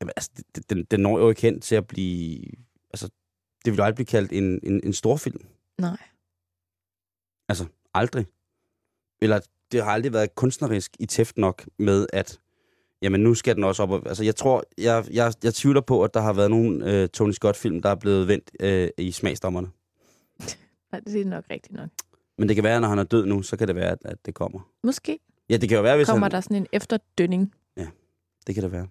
jamen, 0.00 0.12
altså, 0.16 0.30
den, 0.70 0.84
den 0.84 1.00
når 1.00 1.18
jo 1.18 1.28
ikke 1.28 1.42
hen 1.42 1.60
til 1.60 1.74
at 1.74 1.86
blive... 1.86 2.44
Altså, 2.90 3.08
det 3.64 3.72
vil 3.72 3.76
jo 3.76 3.84
aldrig 3.84 3.94
blive 3.94 4.06
kaldt 4.06 4.32
en, 4.32 4.60
en, 4.62 4.80
en 4.84 4.92
stor 4.92 5.16
film. 5.16 5.40
Nej. 5.78 5.96
Altså, 7.48 7.66
aldrig. 7.94 8.26
Eller 9.22 9.40
det 9.72 9.84
har 9.84 9.90
aldrig 9.90 10.12
været 10.12 10.34
kunstnerisk 10.34 10.96
i 11.00 11.06
tæft 11.06 11.38
nok 11.38 11.64
med, 11.78 12.06
at 12.12 12.40
jamen 13.02 13.20
nu 13.20 13.34
skal 13.34 13.54
den 13.56 13.64
også 13.64 13.82
op. 13.82 13.90
og- 13.90 14.02
Altså, 14.08 14.24
jeg 14.24 14.36
tror, 14.36 14.64
jeg, 14.78 15.04
jeg, 15.12 15.32
jeg 15.44 15.54
tvivler 15.54 15.80
på, 15.80 16.04
at 16.04 16.14
der 16.14 16.20
har 16.20 16.32
været 16.32 16.50
nogle 16.50 16.92
øh, 17.02 17.08
Tony 17.08 17.32
Scott-film, 17.32 17.82
der 17.82 17.88
er 17.90 17.94
blevet 17.94 18.28
vendt 18.28 18.50
øh, 18.60 18.88
i 18.98 19.12
smagsdommerne. 19.12 19.68
Nej, 20.92 21.00
det 21.00 21.20
er 21.20 21.24
nok 21.24 21.44
rigtigt 21.50 21.74
nok. 21.74 21.88
Men 22.38 22.48
det 22.48 22.54
kan 22.56 22.64
være, 22.64 22.80
når 22.80 22.88
han 22.88 22.98
er 22.98 23.04
død 23.04 23.26
nu, 23.26 23.42
så 23.42 23.56
kan 23.56 23.68
det 23.68 23.76
være, 23.76 23.90
at, 23.90 23.98
at 24.04 24.26
det 24.26 24.34
kommer. 24.34 24.70
Måske 24.84 25.18
Ja, 25.48 25.56
det 25.56 25.68
kan 25.68 25.76
jo 25.76 25.82
være, 25.82 25.96
hvis 25.96 26.08
kommer 26.08 26.24
han... 26.26 26.30
der 26.30 26.40
sådan 26.40 26.56
en 26.56 26.66
efterdønning. 26.72 27.54
Det 28.46 28.54
kan 28.54 28.64
det 28.64 28.72
være. 28.72 28.88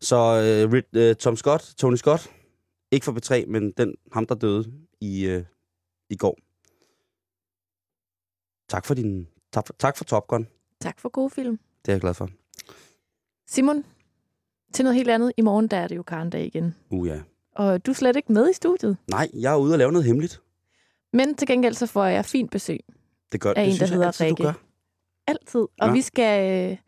Så 0.00 0.16
øh, 0.16 0.72
Rid, 0.72 0.82
øh, 0.96 1.14
Tom 1.16 1.36
Scott, 1.36 1.74
Tony 1.78 1.96
Scott, 1.96 2.30
ikke 2.90 3.04
for 3.04 3.12
B3, 3.12 3.46
men 3.46 3.70
den, 3.72 3.94
ham, 4.12 4.26
der 4.26 4.34
døde 4.34 4.72
i, 5.00 5.26
øh, 5.26 5.44
i 6.10 6.16
går. 6.16 6.38
Tak 8.68 8.86
for 8.86 8.94
din... 8.94 9.28
Tak 9.56 9.66
for, 9.66 9.74
tak 9.78 9.96
for 9.96 10.04
Top 10.04 10.26
Gun. 10.26 10.46
Tak 10.80 11.00
for 11.00 11.08
god 11.08 11.30
film. 11.30 11.58
Det 11.84 11.88
er 11.88 11.92
jeg 11.92 12.00
glad 12.00 12.14
for. 12.14 12.28
Simon, 13.48 13.84
til 14.72 14.84
noget 14.84 14.96
helt 14.96 15.10
andet. 15.10 15.32
I 15.36 15.42
morgen 15.42 15.68
der 15.68 15.76
er 15.76 15.88
det 15.88 15.96
jo 15.96 16.02
Karendag 16.02 16.46
igen. 16.46 16.74
Uh, 16.90 17.08
ja. 17.08 17.20
Og 17.54 17.86
du 17.86 17.90
er 17.90 17.94
slet 17.94 18.16
ikke 18.16 18.32
med 18.32 18.50
i 18.50 18.52
studiet. 18.52 18.96
Nej, 19.10 19.28
jeg 19.34 19.52
er 19.52 19.56
ude 19.56 19.74
og 19.74 19.78
lave 19.78 19.92
noget 19.92 20.06
hemmeligt. 20.06 20.42
Men 21.12 21.34
til 21.34 21.46
gengæld 21.48 21.74
så 21.74 21.86
får 21.86 22.04
jeg 22.04 22.24
fint 22.24 22.50
besøg. 22.50 22.80
Det 23.32 23.40
gør 23.40 23.52
Af 23.56 23.64
det 23.66 23.74
en, 23.74 23.80
der 23.80 23.86
hedder 23.86 24.06
altid, 24.06 24.24
du 24.24 24.28
Rikke. 24.28 24.42
gør. 24.42 24.52
Altid. 25.26 25.60
Og 25.60 25.86
Ja. 25.88 25.92
vi 25.92 26.00
skal 26.02 26.70
øh, 26.72 26.78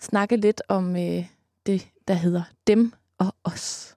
snakke 0.00 0.36
lidt 0.36 0.62
om 0.68 0.96
øh, 0.96 1.26
det, 1.66 1.88
der 2.08 2.14
hedder 2.14 2.42
dem 2.66 2.92
og 3.18 3.34
os. 3.44 3.96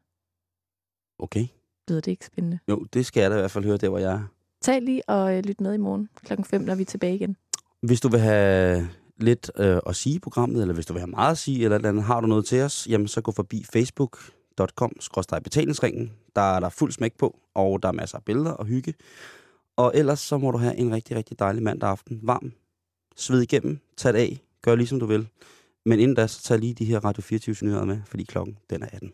Okay. 1.20 1.48
Lyder 1.90 2.02
det 2.02 2.12
ikke 2.12 2.26
spændende? 2.26 2.60
Jo, 2.70 2.86
det 2.94 3.06
skal 3.06 3.22
jeg 3.22 3.32
da 3.32 3.36
i 3.36 3.40
hvert 3.40 3.52
fald 3.52 3.66
høre, 3.66 3.78
der 3.78 3.90
hvor 3.90 3.98
jeg 4.00 4.14
er. 4.14 4.24
Tag 4.62 4.82
lige 4.82 5.10
og 5.10 5.38
øh, 5.38 5.44
lyt 5.44 5.62
med 5.62 5.74
i 5.74 5.78
morgen 5.78 6.10
klokken 6.26 6.46
5, 6.46 6.62
når 6.62 6.76
vi 6.76 6.82
er 6.82 6.86
tilbage 6.86 7.16
igen. 7.16 7.38
Hvis 7.82 8.02
du 8.02 8.10
vil 8.10 8.20
have 8.20 8.90
lidt 9.18 9.52
øh, 9.58 9.80
at 9.88 9.96
sige 9.96 10.16
i 10.16 10.20
programmet, 10.20 10.62
eller 10.62 10.74
hvis 10.74 10.86
du 10.86 10.94
vil 10.94 11.00
have 11.00 11.10
meget 11.10 11.32
at 11.32 11.38
sige, 11.38 11.64
eller 11.64 11.76
eller 11.76 11.90
andet, 11.90 12.04
har 12.04 12.22
du 12.22 12.28
noget 12.28 12.46
til 12.46 12.62
os, 12.62 12.88
jamen 12.90 13.08
så 13.08 13.22
gå 13.22 13.32
forbi 13.32 13.66
facebook.com 13.74 14.92
betalingsringen. 15.44 16.14
Der 16.36 16.42
er 16.42 16.60
der 16.60 16.70
fuld 16.70 16.92
smæk 16.92 17.18
på, 17.18 17.40
og 17.56 17.84
der 17.84 17.90
er 17.90 17.94
masser 17.94 18.18
af 18.18 18.24
billeder 18.24 18.52
og 18.52 18.66
hygge. 18.66 18.94
Og 19.78 19.92
ellers 19.96 20.20
så 20.20 20.38
må 20.38 20.52
du 20.52 20.58
have 20.58 20.76
en 20.76 20.94
rigtig, 20.94 21.16
rigtig 21.16 21.40
dejlig 21.40 21.64
mandag 21.64 21.90
aften. 21.90 22.20
Varm. 22.24 22.52
Sved 23.16 23.42
igennem. 23.42 23.80
Tag 23.98 24.14
det 24.14 24.20
af. 24.20 24.42
Gør 24.62 24.76
ligesom 24.76 25.00
du 25.00 25.06
vil. 25.06 25.28
Men 25.86 26.00
inden 26.00 26.16
da, 26.16 26.28
så 26.28 26.44
tag 26.44 26.60
lige 26.60 26.74
de 26.74 26.86
her 26.86 27.06
Radio 27.06 27.22
24 27.22 27.56
nyheder 27.62 27.86
med, 27.86 28.02
fordi 28.06 28.24
klokken 28.24 28.58
den 28.70 28.84
er 28.84 28.88
18. 28.92 29.14